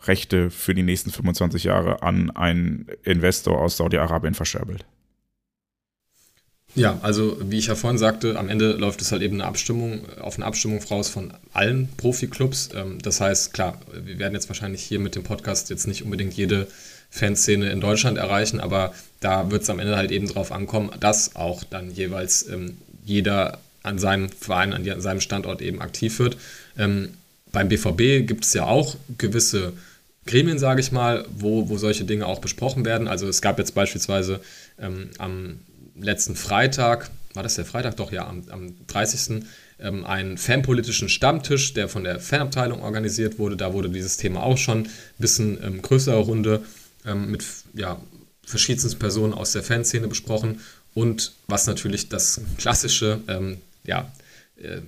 Medienrechte 0.06 0.52
für 0.52 0.74
die 0.74 0.84
nächsten 0.84 1.12
25 1.12 1.64
Jahre 1.64 2.02
an 2.04 2.32
einen 2.32 2.88
Investor 3.04 3.60
aus 3.60 3.78
Saudi-Arabien 3.78 4.34
verscherbelt? 4.34 4.86
Ja, 6.76 7.00
also 7.02 7.38
wie 7.42 7.58
ich 7.58 7.68
ja 7.68 7.76
vorhin 7.76 7.98
sagte, 7.98 8.38
am 8.38 8.50
Ende 8.50 8.74
läuft 8.74 9.02
es 9.02 9.12
halt 9.12 9.22
eben 9.22 9.36
eine 9.36 9.46
Abstimmung, 9.46 10.02
auf 10.20 10.36
eine 10.36 10.46
Abstimmung 10.46 10.82
voraus 10.82 11.08
von 11.08 11.34
allen 11.54 11.88
Profiklubs. 11.96 12.70
Ähm, 12.76 12.98
das 13.02 13.22
heißt, 13.22 13.54
klar, 13.54 13.80
wir 13.94 14.20
werden 14.20 14.34
jetzt 14.34 14.50
wahrscheinlich 14.50 14.84
hier 14.84 15.00
mit 15.00 15.16
dem 15.16 15.24
Podcast 15.24 15.70
jetzt 15.70 15.88
nicht 15.88 16.04
unbedingt 16.04 16.34
jede 16.34 16.68
Fanszene 17.10 17.70
in 17.70 17.80
Deutschland 17.80 18.18
erreichen, 18.18 18.60
aber 18.60 18.94
da 19.22 19.52
wird 19.52 19.64
es 19.64 19.70
am 19.70 19.80
Ende 19.80 19.96
halt 19.96 20.12
eben 20.12 20.28
drauf 20.28 20.52
ankommen, 20.52 20.92
dass 21.00 21.38
auch 21.38 21.64
dann 21.64 21.92
jeweils 21.92 22.48
ähm, 22.50 22.76
jeder 23.06 23.60
an 23.84 23.98
seinem 23.98 24.30
Verein, 24.30 24.74
an, 24.74 25.02
seinem 25.02 25.22
Standort 25.22 25.62
eben 25.62 25.80
aktiv 25.80 26.20
wird. 26.20 26.36
Ähm, 26.78 27.14
beim 27.54 27.70
BVB 27.70 28.28
gibt 28.28 28.44
es 28.44 28.54
ja 28.54 28.66
auch 28.66 28.98
gewisse 29.18 29.72
Gremien, 30.26 30.58
sage 30.60 30.82
ich 30.82 30.92
mal, 30.92 31.26
wo, 31.30 31.70
wo 31.70 31.78
solche 31.78 32.04
Dinge 32.04 32.26
auch 32.26 32.40
besprochen 32.40 32.86
werden. 32.86 33.08
Also 33.08 33.28
es 33.28 33.42
gab 33.42 33.60
jetzt 33.60 33.76
beispielsweise 33.76 34.42
ähm, 34.80 35.10
am 35.18 35.60
letzten 35.96 36.36
Freitag, 36.36 37.12
war 37.36 37.44
das 37.44 37.56
der 37.56 37.66
Freitag? 37.66 37.98
Doch, 37.98 38.12
ja, 38.12 38.28
am, 38.28 38.44
am 38.50 38.88
30. 38.88 39.44
Ähm, 39.80 40.06
einen 40.06 40.38
fanpolitischen 40.38 41.10
Stammtisch, 41.10 41.74
der 41.74 41.90
von 41.90 42.04
der 42.04 42.20
Fanabteilung 42.20 42.82
organisiert 42.82 43.38
wurde. 43.38 43.58
Da 43.58 43.74
wurde 43.74 43.90
dieses 43.90 44.18
Thema 44.18 44.42
auch 44.44 44.58
schon 44.58 44.84
ein 44.84 44.90
bisschen 45.20 45.62
ähm, 45.62 45.82
größere 45.82 46.18
Runde 46.18 46.64
ähm, 47.06 47.30
mit 47.30 47.44
ja, 47.74 48.00
verschiedensten 48.46 48.98
Personen 48.98 49.34
aus 49.34 49.52
der 49.52 49.64
Fanszene 49.64 50.08
besprochen. 50.08 50.62
Und 50.94 51.34
was 51.48 51.68
natürlich 51.68 52.08
das 52.08 52.40
klassische, 52.58 53.20
ähm, 53.28 53.58
ja, 53.84 54.12
äh, 54.58 54.80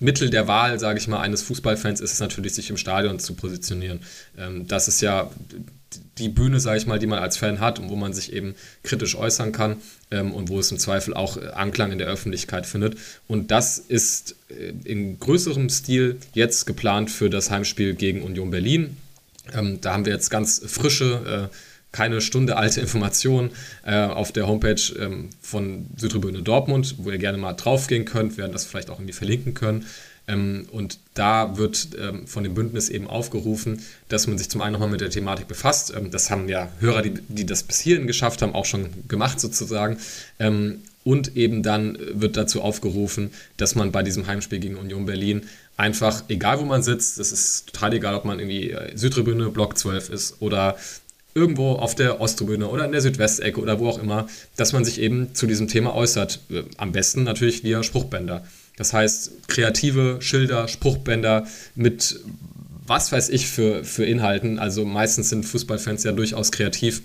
Mittel 0.00 0.30
der 0.30 0.46
Wahl, 0.46 0.78
sage 0.78 0.98
ich 0.98 1.08
mal, 1.08 1.20
eines 1.20 1.42
Fußballfans 1.42 2.00
ist 2.00 2.12
es 2.12 2.20
natürlich, 2.20 2.54
sich 2.54 2.70
im 2.70 2.76
Stadion 2.76 3.18
zu 3.18 3.34
positionieren. 3.34 4.00
Ähm, 4.36 4.66
das 4.66 4.88
ist 4.88 5.00
ja 5.00 5.30
die 6.18 6.28
Bühne, 6.28 6.60
sage 6.60 6.78
ich 6.78 6.86
mal, 6.86 6.98
die 6.98 7.06
man 7.06 7.18
als 7.18 7.36
Fan 7.36 7.60
hat 7.60 7.78
und 7.78 7.88
wo 7.88 7.96
man 7.96 8.12
sich 8.12 8.32
eben 8.32 8.54
kritisch 8.82 9.16
äußern 9.16 9.52
kann 9.52 9.76
ähm, 10.10 10.32
und 10.32 10.48
wo 10.48 10.58
es 10.58 10.70
im 10.70 10.78
Zweifel 10.78 11.14
auch 11.14 11.36
äh, 11.36 11.48
Anklang 11.48 11.92
in 11.92 11.98
der 11.98 12.08
Öffentlichkeit 12.08 12.66
findet. 12.66 12.96
Und 13.26 13.50
das 13.50 13.78
ist 13.78 14.36
äh, 14.50 14.72
in 14.84 15.18
größerem 15.18 15.68
Stil 15.70 16.18
jetzt 16.34 16.66
geplant 16.66 17.10
für 17.10 17.30
das 17.30 17.50
Heimspiel 17.50 17.94
gegen 17.94 18.22
Union 18.22 18.50
Berlin. 18.50 18.96
Ähm, 19.52 19.80
da 19.80 19.94
haben 19.94 20.04
wir 20.04 20.12
jetzt 20.12 20.30
ganz 20.30 20.60
frische, 20.66 21.48
äh, 21.50 21.54
keine 21.92 22.20
Stunde 22.20 22.56
alte 22.56 22.80
Informationen 22.80 23.50
äh, 23.84 24.04
auf 24.04 24.32
der 24.32 24.46
Homepage 24.46 24.80
ähm, 24.98 25.30
von 25.40 25.86
Südtribüne 25.96 26.42
Dortmund, 26.42 26.96
wo 26.98 27.10
ihr 27.10 27.18
gerne 27.18 27.38
mal 27.38 27.54
draufgehen 27.54 28.04
könnt, 28.04 28.36
werden 28.36 28.52
das 28.52 28.64
vielleicht 28.64 28.90
auch 28.90 28.98
irgendwie 28.98 29.14
verlinken 29.14 29.54
können. 29.54 29.86
Ähm, 30.26 30.66
und 30.70 30.98
da 31.14 31.56
wird 31.56 31.88
ähm, 31.98 32.26
von 32.26 32.44
dem 32.44 32.54
Bündnis 32.54 32.90
eben 32.90 33.06
aufgerufen, 33.06 33.80
dass 34.08 34.26
man 34.26 34.36
sich 34.36 34.50
zum 34.50 34.60
einen 34.60 34.74
nochmal 34.74 34.90
mit 34.90 35.00
der 35.00 35.10
Thematik 35.10 35.48
befasst. 35.48 35.92
Ähm, 35.96 36.10
das 36.10 36.30
haben 36.30 36.48
ja 36.48 36.68
Hörer, 36.80 37.02
die, 37.02 37.14
die 37.28 37.46
das 37.46 37.62
bis 37.62 37.80
hierhin 37.80 38.06
geschafft 38.06 38.42
haben, 38.42 38.54
auch 38.54 38.66
schon 38.66 38.90
gemacht 39.08 39.40
sozusagen. 39.40 39.96
und 41.04 41.36
eben 41.36 41.62
dann 41.62 41.96
wird 42.12 42.36
dazu 42.36 42.60
aufgerufen, 42.60 43.30
dass 43.56 43.74
man 43.74 43.92
bei 43.92 44.02
diesem 44.02 44.26
Heimspiel 44.26 44.58
gegen 44.58 44.76
Union 44.76 45.06
Berlin 45.06 45.46
einfach, 45.78 46.24
egal 46.28 46.60
wo 46.60 46.64
man 46.64 46.82
sitzt, 46.82 47.18
das 47.18 47.32
ist 47.32 47.72
total 47.72 47.94
egal, 47.94 48.14
ob 48.14 48.26
man 48.26 48.38
irgendwie 48.38 48.72
äh, 48.72 48.96
Südtribüne, 48.96 49.48
Block 49.48 49.78
12 49.78 50.10
ist 50.10 50.42
oder 50.42 50.76
irgendwo 51.38 51.72
auf 51.72 51.94
der 51.94 52.20
Osttribüne 52.20 52.68
oder 52.68 52.84
in 52.84 52.92
der 52.92 53.00
Südwestecke 53.00 53.60
oder 53.60 53.78
wo 53.78 53.88
auch 53.88 54.02
immer, 54.02 54.26
dass 54.56 54.72
man 54.72 54.84
sich 54.84 55.00
eben 55.00 55.34
zu 55.34 55.46
diesem 55.46 55.68
Thema 55.68 55.94
äußert. 55.94 56.40
Äh, 56.50 56.64
am 56.76 56.92
besten 56.92 57.22
natürlich 57.22 57.64
via 57.64 57.82
Spruchbänder. 57.82 58.44
Das 58.76 58.92
heißt, 58.92 59.48
kreative 59.48 60.18
Schilder, 60.20 60.68
Spruchbänder 60.68 61.46
mit 61.74 62.20
was 62.86 63.12
weiß 63.12 63.28
ich 63.28 63.48
für, 63.48 63.84
für 63.84 64.04
Inhalten. 64.04 64.58
Also 64.58 64.84
meistens 64.84 65.28
sind 65.28 65.44
Fußballfans 65.44 66.04
ja 66.04 66.12
durchaus 66.12 66.50
kreativ 66.50 67.02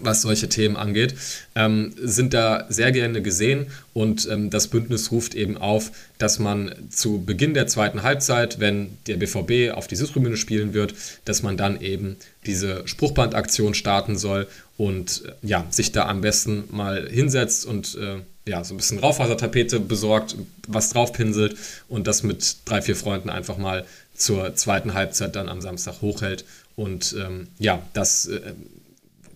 was 0.00 0.22
solche 0.22 0.48
Themen 0.48 0.76
angeht, 0.76 1.14
ähm, 1.54 1.92
sind 1.96 2.34
da 2.34 2.66
sehr 2.68 2.92
gerne 2.92 3.22
gesehen 3.22 3.66
und 3.94 4.28
ähm, 4.30 4.50
das 4.50 4.68
Bündnis 4.68 5.10
ruft 5.12 5.34
eben 5.34 5.56
auf, 5.56 5.90
dass 6.18 6.38
man 6.38 6.74
zu 6.90 7.24
Beginn 7.24 7.54
der 7.54 7.66
zweiten 7.66 8.02
Halbzeit, 8.02 8.60
wenn 8.60 8.96
der 9.06 9.16
BVB 9.16 9.76
auf 9.76 9.86
die 9.86 9.96
Sitztribüne 9.96 10.36
spielen 10.36 10.74
wird, 10.74 10.94
dass 11.24 11.42
man 11.42 11.56
dann 11.56 11.80
eben 11.80 12.16
diese 12.46 12.86
Spruchbandaktion 12.86 13.74
starten 13.74 14.16
soll 14.16 14.46
und 14.76 15.22
äh, 15.26 15.46
ja, 15.46 15.66
sich 15.70 15.92
da 15.92 16.06
am 16.06 16.20
besten 16.20 16.64
mal 16.70 17.08
hinsetzt 17.08 17.66
und 17.66 17.96
äh, 17.96 18.20
ja, 18.48 18.64
so 18.64 18.74
ein 18.74 18.78
bisschen 18.78 18.98
Raufasertapete 18.98 19.78
besorgt, 19.78 20.36
was 20.66 20.90
draufpinselt 20.90 21.56
und 21.88 22.06
das 22.06 22.22
mit 22.22 22.56
drei, 22.64 22.80
vier 22.82 22.96
Freunden 22.96 23.28
einfach 23.28 23.58
mal 23.58 23.84
zur 24.14 24.54
zweiten 24.54 24.94
Halbzeit 24.94 25.36
dann 25.36 25.48
am 25.48 25.60
Samstag 25.60 26.00
hochhält. 26.00 26.44
Und 26.76 27.14
ähm, 27.18 27.48
ja, 27.58 27.82
das 27.92 28.26
äh, 28.26 28.40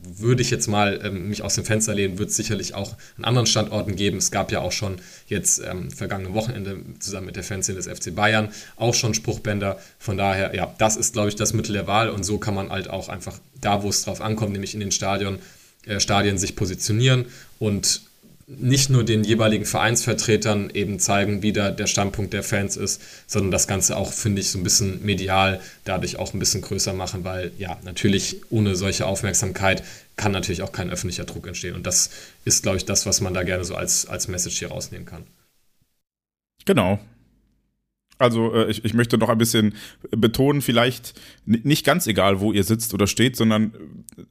würde 0.05 0.43
ich 0.43 0.51
jetzt 0.51 0.67
mal 0.67 1.01
ähm, 1.03 1.29
mich 1.29 1.43
aus 1.43 1.55
dem 1.55 1.65
Fenster 1.65 1.95
lehnen, 1.95 2.19
wird 2.19 2.31
es 2.31 2.37
sicherlich 2.37 2.75
auch 2.75 2.97
an 3.17 3.25
anderen 3.25 3.47
Standorten 3.47 3.97
geben. 3.97 4.19
Es 4.19 4.31
gab 4.31 4.51
ja 4.51 4.61
auch 4.61 4.73
schon 4.73 4.97
jetzt 5.27 5.63
ähm, 5.65 5.91
vergangene 5.91 6.35
Wochenende 6.35 6.79
zusammen 6.99 7.27
mit 7.27 7.37
der 7.37 7.45
Fanszene 7.45 7.79
des 7.79 7.87
FC 7.87 8.15
Bayern 8.15 8.49
auch 8.77 8.95
schon 8.95 9.15
Spruchbänder. 9.15 9.79
Von 9.99 10.17
daher, 10.17 10.55
ja, 10.55 10.75
das 10.79 10.97
ist, 10.97 11.13
glaube 11.13 11.29
ich, 11.29 11.37
das 11.37 11.53
Mittel 11.53 11.73
der 11.73 11.87
Wahl 11.87 12.11
und 12.11 12.25
so 12.25 12.39
kann 12.39 12.55
man 12.55 12.71
halt 12.71 12.91
auch 12.91 13.09
einfach 13.09 13.39
da, 13.61 13.83
wo 13.83 13.89
es 13.89 14.05
drauf 14.05 14.21
ankommt, 14.21 14.53
nämlich 14.53 14.75
in 14.75 14.81
den 14.81 14.93
Stadion, 14.93 15.39
äh, 15.87 16.01
Stadien 16.01 16.39
sich 16.39 16.57
positionieren 16.57 17.27
und 17.59 18.03
nicht 18.47 18.91
nur 18.91 19.05
den 19.05 19.25
jeweiligen 19.25 19.65
Vereinsvertretern 19.65 20.71
eben 20.71 20.99
zeigen, 20.99 21.43
wie 21.43 21.53
da 21.53 21.71
der 21.71 21.87
Standpunkt 21.87 22.33
der 22.33 22.43
Fans 22.43 22.77
ist, 22.77 23.01
sondern 23.27 23.51
das 23.51 23.67
Ganze 23.67 23.97
auch, 23.97 24.13
finde 24.13 24.41
ich, 24.41 24.51
so 24.51 24.59
ein 24.59 24.65
bisschen 24.65 25.05
medial 25.05 25.61
dadurch 25.85 26.19
auch 26.19 26.35
ein 26.35 26.39
bisschen 26.39 26.61
größer 26.61 26.93
machen, 26.93 27.25
weil 27.25 27.53
ja, 27.59 27.79
natürlich 27.83 28.41
ohne 28.51 28.75
solche 28.77 29.07
Aufmerksamkeit 29.07 29.83
kann 30.17 30.33
natürlich 30.33 30.63
auch 30.63 30.73
kein 30.73 30.91
öffentlicher 30.91 31.25
Druck 31.25 31.47
entstehen. 31.47 31.75
Und 31.75 31.87
das 31.87 32.11
ist, 32.45 32.63
glaube 32.63 32.77
ich, 32.77 32.85
das, 32.85 33.07
was 33.07 33.21
man 33.21 33.35
da 33.35 33.43
gerne 33.43 33.65
so 33.65 33.75
als, 33.75 34.07
als 34.07 34.29
Message 34.29 34.59
hier 34.59 34.69
rausnehmen 34.69 35.07
kann. 35.07 35.25
Genau, 36.65 37.01
also 38.23 38.55
äh, 38.55 38.71
ich, 38.71 38.85
ich 38.85 38.95
möchte 38.95 39.19
noch 39.19 39.29
ein 39.29 39.39
bisschen 39.39 39.75
betonen, 40.11 40.63
vielleicht 40.63 41.21
nicht 41.45 41.85
ganz 41.85 42.07
egal, 42.07 42.41
wo 42.41 42.53
ihr 42.53 42.65
sitzt 42.65 42.95
oder 42.95 43.07
steht, 43.07 43.37
sondern 43.37 43.73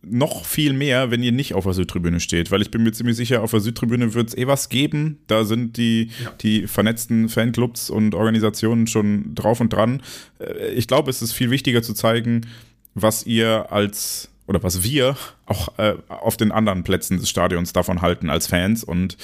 noch 0.02 0.46
viel 0.46 0.74
mehr, 0.74 1.12
wenn 1.12 1.24
ihr 1.24 1.32
nicht 1.32 1.54
auf 1.54 1.66
der 1.66 1.74
Südtribüne 1.74 2.20
steht. 2.20 2.52
Weil 2.52 2.62
ich 2.62 2.72
bin 2.72 2.84
mir 2.84 2.92
ziemlich 2.92 3.18
sicher, 3.18 3.44
auf 3.44 3.52
der 3.52 3.60
Südtribüne 3.60 4.14
wird 4.14 4.30
es 4.30 4.38
eh 4.38 4.48
was 4.48 4.70
geben. 4.70 5.20
Da 5.28 5.44
sind 5.44 5.78
die, 5.78 6.10
ja. 6.24 6.32
die 6.42 6.68
vernetzten 6.68 7.30
Fanclubs 7.30 7.90
und 7.90 8.16
Organisationen 8.16 8.88
schon 8.88 9.36
drauf 9.36 9.60
und 9.60 9.72
dran. 9.72 10.02
Äh, 10.40 10.72
ich 10.74 10.88
glaube, 10.88 11.10
es 11.10 11.22
ist 11.22 11.34
viel 11.34 11.52
wichtiger 11.52 11.84
zu 11.84 11.94
zeigen, 11.94 12.48
was 12.94 13.26
ihr 13.26 13.72
als 13.72 14.30
oder 14.48 14.64
was 14.64 14.84
wir 14.84 15.16
auch 15.46 15.78
äh, 15.78 15.96
auf 16.10 16.36
den 16.36 16.52
anderen 16.52 16.84
Plätzen 16.84 17.18
des 17.18 17.30
Stadions 17.30 17.72
davon 17.72 18.02
halten 18.02 18.30
als 18.30 18.48
Fans 18.48 18.84
und 18.84 19.16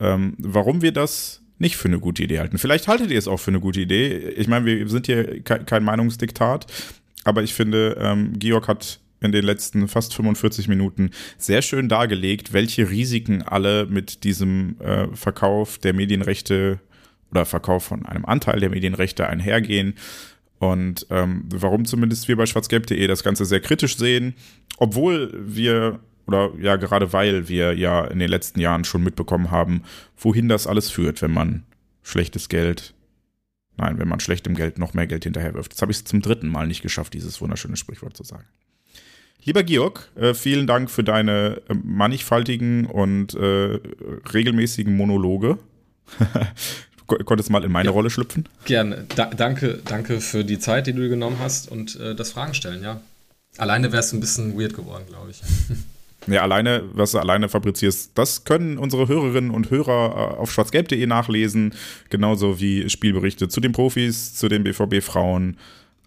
ähm, 0.00 0.34
warum 0.38 0.80
wir 0.80 0.92
das 0.92 1.43
nicht 1.58 1.76
für 1.76 1.88
eine 1.88 2.00
gute 2.00 2.22
Idee 2.22 2.40
halten. 2.40 2.58
Vielleicht 2.58 2.88
haltet 2.88 3.10
ihr 3.10 3.18
es 3.18 3.28
auch 3.28 3.38
für 3.38 3.50
eine 3.50 3.60
gute 3.60 3.80
Idee. 3.80 4.18
Ich 4.36 4.48
meine, 4.48 4.66
wir 4.66 4.88
sind 4.88 5.06
hier 5.06 5.42
kein 5.42 5.84
Meinungsdiktat, 5.84 6.66
aber 7.24 7.42
ich 7.42 7.54
finde, 7.54 7.96
ähm, 8.00 8.38
Georg 8.38 8.68
hat 8.68 9.00
in 9.20 9.32
den 9.32 9.44
letzten 9.44 9.88
fast 9.88 10.14
45 10.14 10.68
Minuten 10.68 11.10
sehr 11.38 11.62
schön 11.62 11.88
dargelegt, 11.88 12.52
welche 12.52 12.90
Risiken 12.90 13.42
alle 13.42 13.86
mit 13.86 14.24
diesem 14.24 14.76
äh, 14.80 15.06
Verkauf 15.14 15.78
der 15.78 15.94
Medienrechte 15.94 16.80
oder 17.30 17.46
Verkauf 17.46 17.84
von 17.84 18.04
einem 18.04 18.24
Anteil 18.26 18.60
der 18.60 18.70
Medienrechte 18.70 19.26
einhergehen 19.26 19.94
und 20.58 21.06
ähm, 21.10 21.44
warum 21.52 21.84
zumindest 21.84 22.28
wir 22.28 22.36
bei 22.36 22.46
schwarzgelb.de 22.46 23.06
das 23.06 23.22
Ganze 23.22 23.44
sehr 23.44 23.60
kritisch 23.60 23.96
sehen, 23.96 24.34
obwohl 24.78 25.32
wir 25.44 26.00
oder 26.26 26.50
ja, 26.60 26.76
gerade 26.76 27.12
weil 27.12 27.48
wir 27.48 27.74
ja 27.74 28.04
in 28.04 28.18
den 28.18 28.28
letzten 28.28 28.60
Jahren 28.60 28.84
schon 28.84 29.02
mitbekommen 29.02 29.50
haben, 29.50 29.82
wohin 30.16 30.48
das 30.48 30.66
alles 30.66 30.90
führt, 30.90 31.22
wenn 31.22 31.32
man 31.32 31.64
schlechtes 32.02 32.48
Geld, 32.48 32.94
nein, 33.76 33.98
wenn 33.98 34.08
man 34.08 34.20
schlechtem 34.20 34.54
Geld 34.54 34.78
noch 34.78 34.94
mehr 34.94 35.06
Geld 35.06 35.24
hinterherwirft. 35.24 35.72
Jetzt 35.72 35.82
habe 35.82 35.92
ich 35.92 35.98
es 35.98 36.04
zum 36.04 36.22
dritten 36.22 36.48
Mal 36.48 36.66
nicht 36.66 36.82
geschafft, 36.82 37.14
dieses 37.14 37.40
wunderschöne 37.40 37.76
Sprichwort 37.76 38.16
zu 38.16 38.24
sagen. 38.24 38.44
Lieber 39.44 39.62
Georg, 39.62 40.10
äh, 40.16 40.32
vielen 40.32 40.66
Dank 40.66 40.90
für 40.90 41.04
deine 41.04 41.60
äh, 41.68 41.74
mannigfaltigen 41.74 42.86
und 42.86 43.34
äh, 43.34 43.78
regelmäßigen 44.32 44.96
Monologe. 44.96 45.58
konntest 47.06 47.50
mal 47.50 47.62
in 47.62 47.70
meine 47.70 47.90
ja, 47.90 47.92
Rolle 47.92 48.08
schlüpfen. 48.08 48.48
Gerne. 48.64 49.04
Da, 49.14 49.26
danke, 49.26 49.82
danke 49.84 50.22
für 50.22 50.42
die 50.42 50.58
Zeit, 50.58 50.86
die 50.86 50.94
du 50.94 51.06
genommen 51.10 51.36
hast 51.38 51.70
und 51.70 52.00
das 52.00 52.32
Fragen 52.32 52.54
stellen, 52.54 52.82
ja. 52.82 53.02
Alleine 53.58 53.92
wärst 53.92 54.12
du 54.12 54.16
ein 54.16 54.20
bisschen 54.20 54.58
weird 54.58 54.74
geworden, 54.74 55.04
glaube 55.06 55.30
ich. 55.30 55.42
Ja, 56.26 56.42
alleine, 56.42 56.84
was 56.92 57.12
du 57.12 57.18
alleine 57.18 57.48
fabrizierst, 57.48 58.12
das 58.14 58.44
können 58.44 58.78
unsere 58.78 59.08
Hörerinnen 59.08 59.50
und 59.50 59.70
Hörer 59.70 60.34
äh, 60.36 60.40
auf 60.40 60.50
schwarzgelb.de 60.50 61.06
nachlesen, 61.06 61.74
genauso 62.10 62.60
wie 62.60 62.88
Spielberichte 62.88 63.48
zu 63.48 63.60
den 63.60 63.72
Profis, 63.72 64.34
zu 64.34 64.48
den 64.48 64.64
BVB-Frauen, 64.64 65.58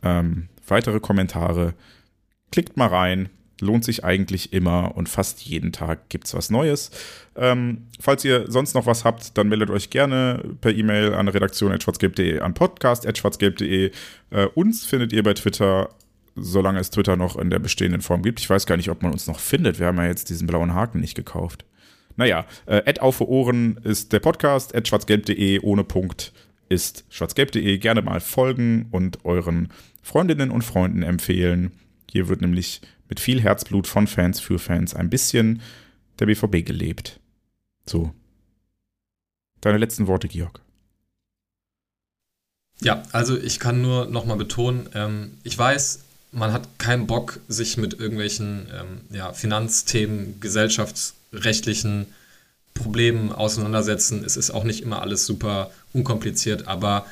ähm, 0.03 0.49
weitere 0.68 0.99
Kommentare. 0.99 1.74
Klickt 2.51 2.78
mal 2.78 2.88
rein, 2.88 3.30
lohnt 3.61 3.84
sich 3.84 4.03
eigentlich 4.03 4.53
immer 4.53 4.95
und 4.95 5.09
fast 5.09 5.41
jeden 5.41 5.72
Tag 5.72 6.09
gibt 6.09 6.28
es 6.28 6.34
was 6.34 6.49
Neues. 6.49 6.91
Ähm, 7.36 7.88
falls 7.99 8.26
ihr 8.26 8.45
sonst 8.49 8.74
noch 8.74 8.86
was 8.86 9.05
habt, 9.05 9.38
dann 9.38 9.49
meldet 9.49 9.70
euch 9.70 9.89
gerne 9.89 10.43
per 10.61 10.74
E-Mail 10.74 11.13
an 11.13 11.28
redaktion.schwarzgelb.de, 11.28 12.39
an 12.39 12.53
podcast.schwarzgelb.de. 12.53 13.91
Äh, 14.30 14.45
uns 14.55 14.86
findet 14.86 15.13
ihr 15.13 15.24
bei 15.24 15.34
Twitter 15.34 15.89
solange 16.38 16.79
es 16.79 16.89
Twitter 16.89 17.15
noch 17.15 17.38
in 17.38 17.49
der 17.49 17.59
bestehenden 17.59 18.01
Form 18.01 18.23
gibt. 18.23 18.39
Ich 18.39 18.49
weiß 18.49 18.65
gar 18.65 18.77
nicht, 18.77 18.89
ob 18.89 19.03
man 19.03 19.11
uns 19.11 19.27
noch 19.27 19.39
findet. 19.39 19.79
Wir 19.79 19.88
haben 19.88 19.97
ja 19.97 20.05
jetzt 20.05 20.29
diesen 20.29 20.47
blauen 20.47 20.73
Haken 20.73 20.99
nicht 20.99 21.15
gekauft. 21.15 21.65
Naja, 22.15 22.45
äh, 22.65 22.99
auf 22.99 23.21
Ohren 23.21 23.77
ist 23.83 24.11
der 24.13 24.19
Podcast, 24.19 24.75
at 24.75 24.88
schwarzgelb.de 24.88 25.59
ohne 25.59 25.83
Punkt 25.83 26.33
ist 26.69 27.05
schwarzgelb.de. 27.09 27.77
Gerne 27.77 28.01
mal 28.01 28.19
folgen 28.19 28.88
und 28.91 29.23
euren 29.25 29.69
Freundinnen 30.01 30.51
und 30.51 30.63
Freunden 30.63 31.03
empfehlen. 31.03 31.71
Hier 32.09 32.27
wird 32.27 32.41
nämlich 32.41 32.81
mit 33.09 33.19
viel 33.19 33.41
Herzblut 33.41 33.88
von 33.88 34.07
Fans 34.07 34.39
für 34.39 34.59
Fans 34.59 34.93
ein 34.93 35.09
bisschen 35.09 35.61
der 36.19 36.25
BVB 36.25 36.65
gelebt. 36.65 37.19
So. 37.85 38.11
Deine 39.61 39.77
letzten 39.77 40.07
Worte, 40.07 40.27
Georg. 40.27 40.61
Ja, 42.81 43.03
also 43.11 43.38
ich 43.38 43.59
kann 43.59 43.81
nur 43.81 44.05
nochmal 44.05 44.38
betonen, 44.38 44.89
ähm, 44.93 45.38
ich 45.43 45.57
weiß, 45.57 46.05
man 46.38 46.53
hat 46.53 46.77
keinen 46.77 47.07
Bock, 47.07 47.39
sich 47.47 47.77
mit 47.77 47.99
irgendwelchen 47.99 48.67
ähm, 48.71 49.15
ja, 49.15 49.33
Finanzthemen, 49.33 50.39
gesellschaftsrechtlichen 50.39 52.05
Problemen 52.75 53.31
auseinandersetzen. 53.31 54.23
Es 54.23 54.38
ist 54.38 54.51
auch 54.51 54.63
nicht 54.63 54.81
immer 54.81 55.01
alles 55.01 55.25
super 55.25 55.71
unkompliziert, 55.93 56.67
aber 56.67 57.07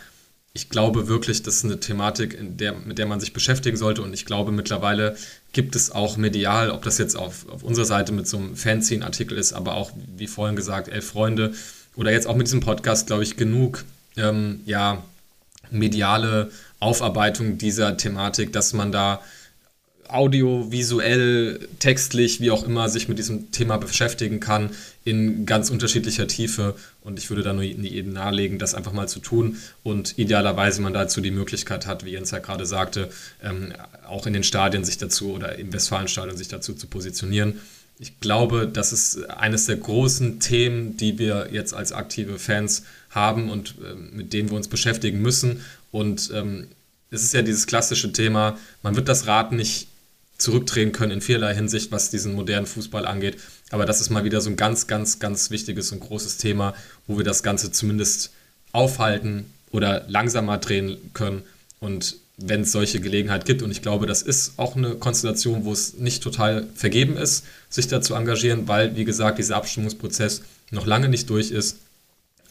ich 0.54 0.70
glaube 0.70 1.08
wirklich, 1.08 1.42
das 1.42 1.56
ist 1.58 1.66
eine 1.66 1.80
Thematik, 1.80 2.38
der, 2.40 2.74
mit 2.74 3.00
der 3.00 3.08
man 3.08 3.20
sich 3.20 3.34
beschäftigen 3.34 3.76
sollte. 3.76 4.04
Und 4.04 4.14
ich 4.14 4.26
glaube, 4.26 4.52
mittlerweile 4.52 5.18
gibt 5.54 5.76
es 5.76 5.92
auch 5.92 6.18
medial, 6.18 6.70
ob 6.70 6.84
das 6.84 7.00
jetzt 7.00 7.18
auf, 7.18 7.50
auf 7.50 7.64
unserer 7.64 7.86
Seite 7.86 8.12
mit 8.12 8.28
so 8.28 8.38
einem 8.38 8.56
Fanzine-Artikel 8.56 9.38
ist, 9.38 9.54
aber 9.54 9.74
auch, 9.74 9.92
wie 10.16 10.28
vorhin 10.28 10.56
gesagt, 10.56 10.88
elf 10.88 11.08
Freunde 11.10 11.54
oder 11.96 12.12
jetzt 12.12 12.28
auch 12.28 12.36
mit 12.36 12.48
diesem 12.48 12.60
Podcast, 12.60 13.08
glaube 13.08 13.24
ich, 13.24 13.38
genug 13.38 13.86
ähm, 14.18 14.62
ja, 14.66 15.04
mediale 15.72 16.52
Aufarbeitung 16.80 17.58
dieser 17.58 17.98
Thematik, 17.98 18.54
dass 18.54 18.74
man 18.74 18.92
da 18.92 19.22
audiovisuell, 20.08 21.68
textlich, 21.80 22.40
wie 22.40 22.52
auch 22.52 22.64
immer, 22.64 22.90
sich 22.90 23.08
mit 23.08 23.18
diesem 23.18 23.52
Thema 23.52 23.78
beschäftigen 23.78 24.40
kann, 24.40 24.70
in 25.04 25.46
ganz 25.46 25.70
unterschiedlicher 25.70 26.28
Tiefe. 26.28 26.76
Und 27.02 27.20
ich 27.20 27.30
würde 27.30 27.44
da 27.44 27.54
nur 27.54 27.64
jedem 27.64 28.14
nahelegen, 28.14 28.60
das 28.60 28.76
einfach 28.76 28.94
mal 28.94 29.08
zu 29.08 29.20
tun. 29.20 29.58
Und 29.84 30.18
idealerweise 30.18 30.82
man 30.82 30.94
dazu 30.94 31.22
die 31.22 31.32
Möglichkeit 31.32 31.88
hat, 31.88 32.06
wie 32.06 32.12
Jens 32.12 32.32
ja 32.32 32.40
gerade 32.40 32.66
sagte, 32.66 33.10
ähm, 33.44 33.74
auch 34.08 34.28
in 34.28 34.34
den 34.34 34.44
Stadien 34.44 34.84
sich 34.84 34.98
dazu 34.98 35.34
oder 35.34 35.58
im 35.58 35.74
Westfalenstadion 35.74 36.38
sich 36.38 36.48
dazu 36.48 36.74
zu 36.74 36.88
positionieren. 36.88 37.60
Ich 37.98 38.20
glaube, 38.20 38.68
das 38.68 38.92
ist 38.92 39.30
eines 39.30 39.68
der 39.68 39.78
großen 39.78 40.40
Themen, 40.40 40.98
die 40.98 41.18
wir 41.18 41.50
jetzt 41.52 41.74
als 41.74 41.94
aktive 41.94 42.40
Fans 42.40 42.84
haben 43.10 43.50
und 43.50 43.76
äh, 43.82 43.96
mit 43.96 44.34
denen 44.34 44.50
wir 44.50 44.58
uns 44.58 44.68
beschäftigen 44.68 45.22
müssen. 45.22 45.62
Und 45.96 46.30
ähm, 46.34 46.68
es 47.10 47.24
ist 47.24 47.34
ja 47.34 47.42
dieses 47.42 47.68
klassische 47.68 48.12
Thema, 48.12 48.58
man 48.84 48.98
wird 48.98 49.08
das 49.08 49.28
Rad 49.28 49.54
nicht 49.54 49.88
zurückdrehen 50.38 50.92
können 50.92 51.14
in 51.14 51.22
vielerlei 51.22 51.56
Hinsicht, 51.56 51.90
was 51.94 52.10
diesen 52.10 52.34
modernen 52.34 52.66
Fußball 52.66 53.06
angeht. 53.06 53.38
Aber 53.72 53.86
das 53.86 54.02
ist 54.02 54.10
mal 54.10 54.26
wieder 54.26 54.42
so 54.42 54.50
ein 54.50 54.58
ganz, 54.58 54.88
ganz, 54.88 55.20
ganz 55.20 55.52
wichtiges 55.52 55.94
und 55.94 56.02
großes 56.02 56.36
Thema, 56.36 56.76
wo 57.08 57.16
wir 57.18 57.24
das 57.24 57.44
Ganze 57.44 57.72
zumindest 57.72 58.34
aufhalten 58.74 59.46
oder 59.72 60.04
langsamer 60.10 60.58
drehen 60.58 60.98
können. 61.14 61.44
Und 61.80 62.18
wenn 62.36 62.64
es 62.64 62.74
solche 62.74 63.00
Gelegenheit 63.00 63.46
gibt, 63.46 63.62
und 63.62 63.72
ich 63.72 63.82
glaube, 63.82 64.06
das 64.06 64.22
ist 64.22 64.60
auch 64.60 64.76
eine 64.76 64.96
Konstellation, 64.96 65.64
wo 65.64 65.72
es 65.72 65.94
nicht 65.94 66.22
total 66.22 66.68
vergeben 66.76 67.16
ist, 67.16 67.46
sich 67.70 67.88
da 67.88 68.02
zu 68.02 68.16
engagieren, 68.16 68.68
weil, 68.68 68.98
wie 68.98 69.06
gesagt, 69.06 69.40
dieser 69.40 69.56
Abstimmungsprozess 69.56 70.42
noch 70.72 70.86
lange 70.86 71.08
nicht 71.08 71.30
durch 71.30 71.52
ist. 71.52 71.78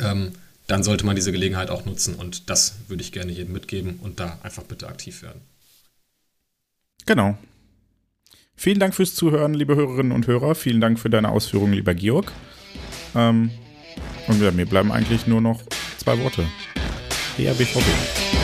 Ähm, 0.00 0.32
dann 0.66 0.82
sollte 0.82 1.04
man 1.04 1.16
diese 1.16 1.32
Gelegenheit 1.32 1.70
auch 1.70 1.84
nutzen 1.84 2.14
und 2.14 2.48
das 2.50 2.76
würde 2.88 3.02
ich 3.02 3.12
gerne 3.12 3.32
jedem 3.32 3.52
mitgeben 3.52 3.98
und 4.02 4.20
da 4.20 4.38
einfach 4.42 4.62
bitte 4.62 4.88
aktiv 4.88 5.22
werden. 5.22 5.42
Genau. 7.06 7.36
Vielen 8.56 8.78
Dank 8.78 8.94
fürs 8.94 9.14
Zuhören, 9.14 9.52
liebe 9.52 9.76
Hörerinnen 9.76 10.12
und 10.12 10.26
Hörer. 10.26 10.54
Vielen 10.54 10.80
Dank 10.80 10.98
für 10.98 11.10
deine 11.10 11.30
Ausführungen, 11.30 11.74
lieber 11.74 11.94
Georg. 11.94 12.32
Ähm, 13.14 13.50
und 14.28 14.40
ja, 14.40 14.50
mir 14.52 14.66
bleiben 14.66 14.92
eigentlich 14.92 15.26
nur 15.26 15.40
noch 15.40 15.60
zwei 15.98 16.18
Worte. 16.20 16.46
BRBVB. 17.36 17.84
Die 18.32 18.43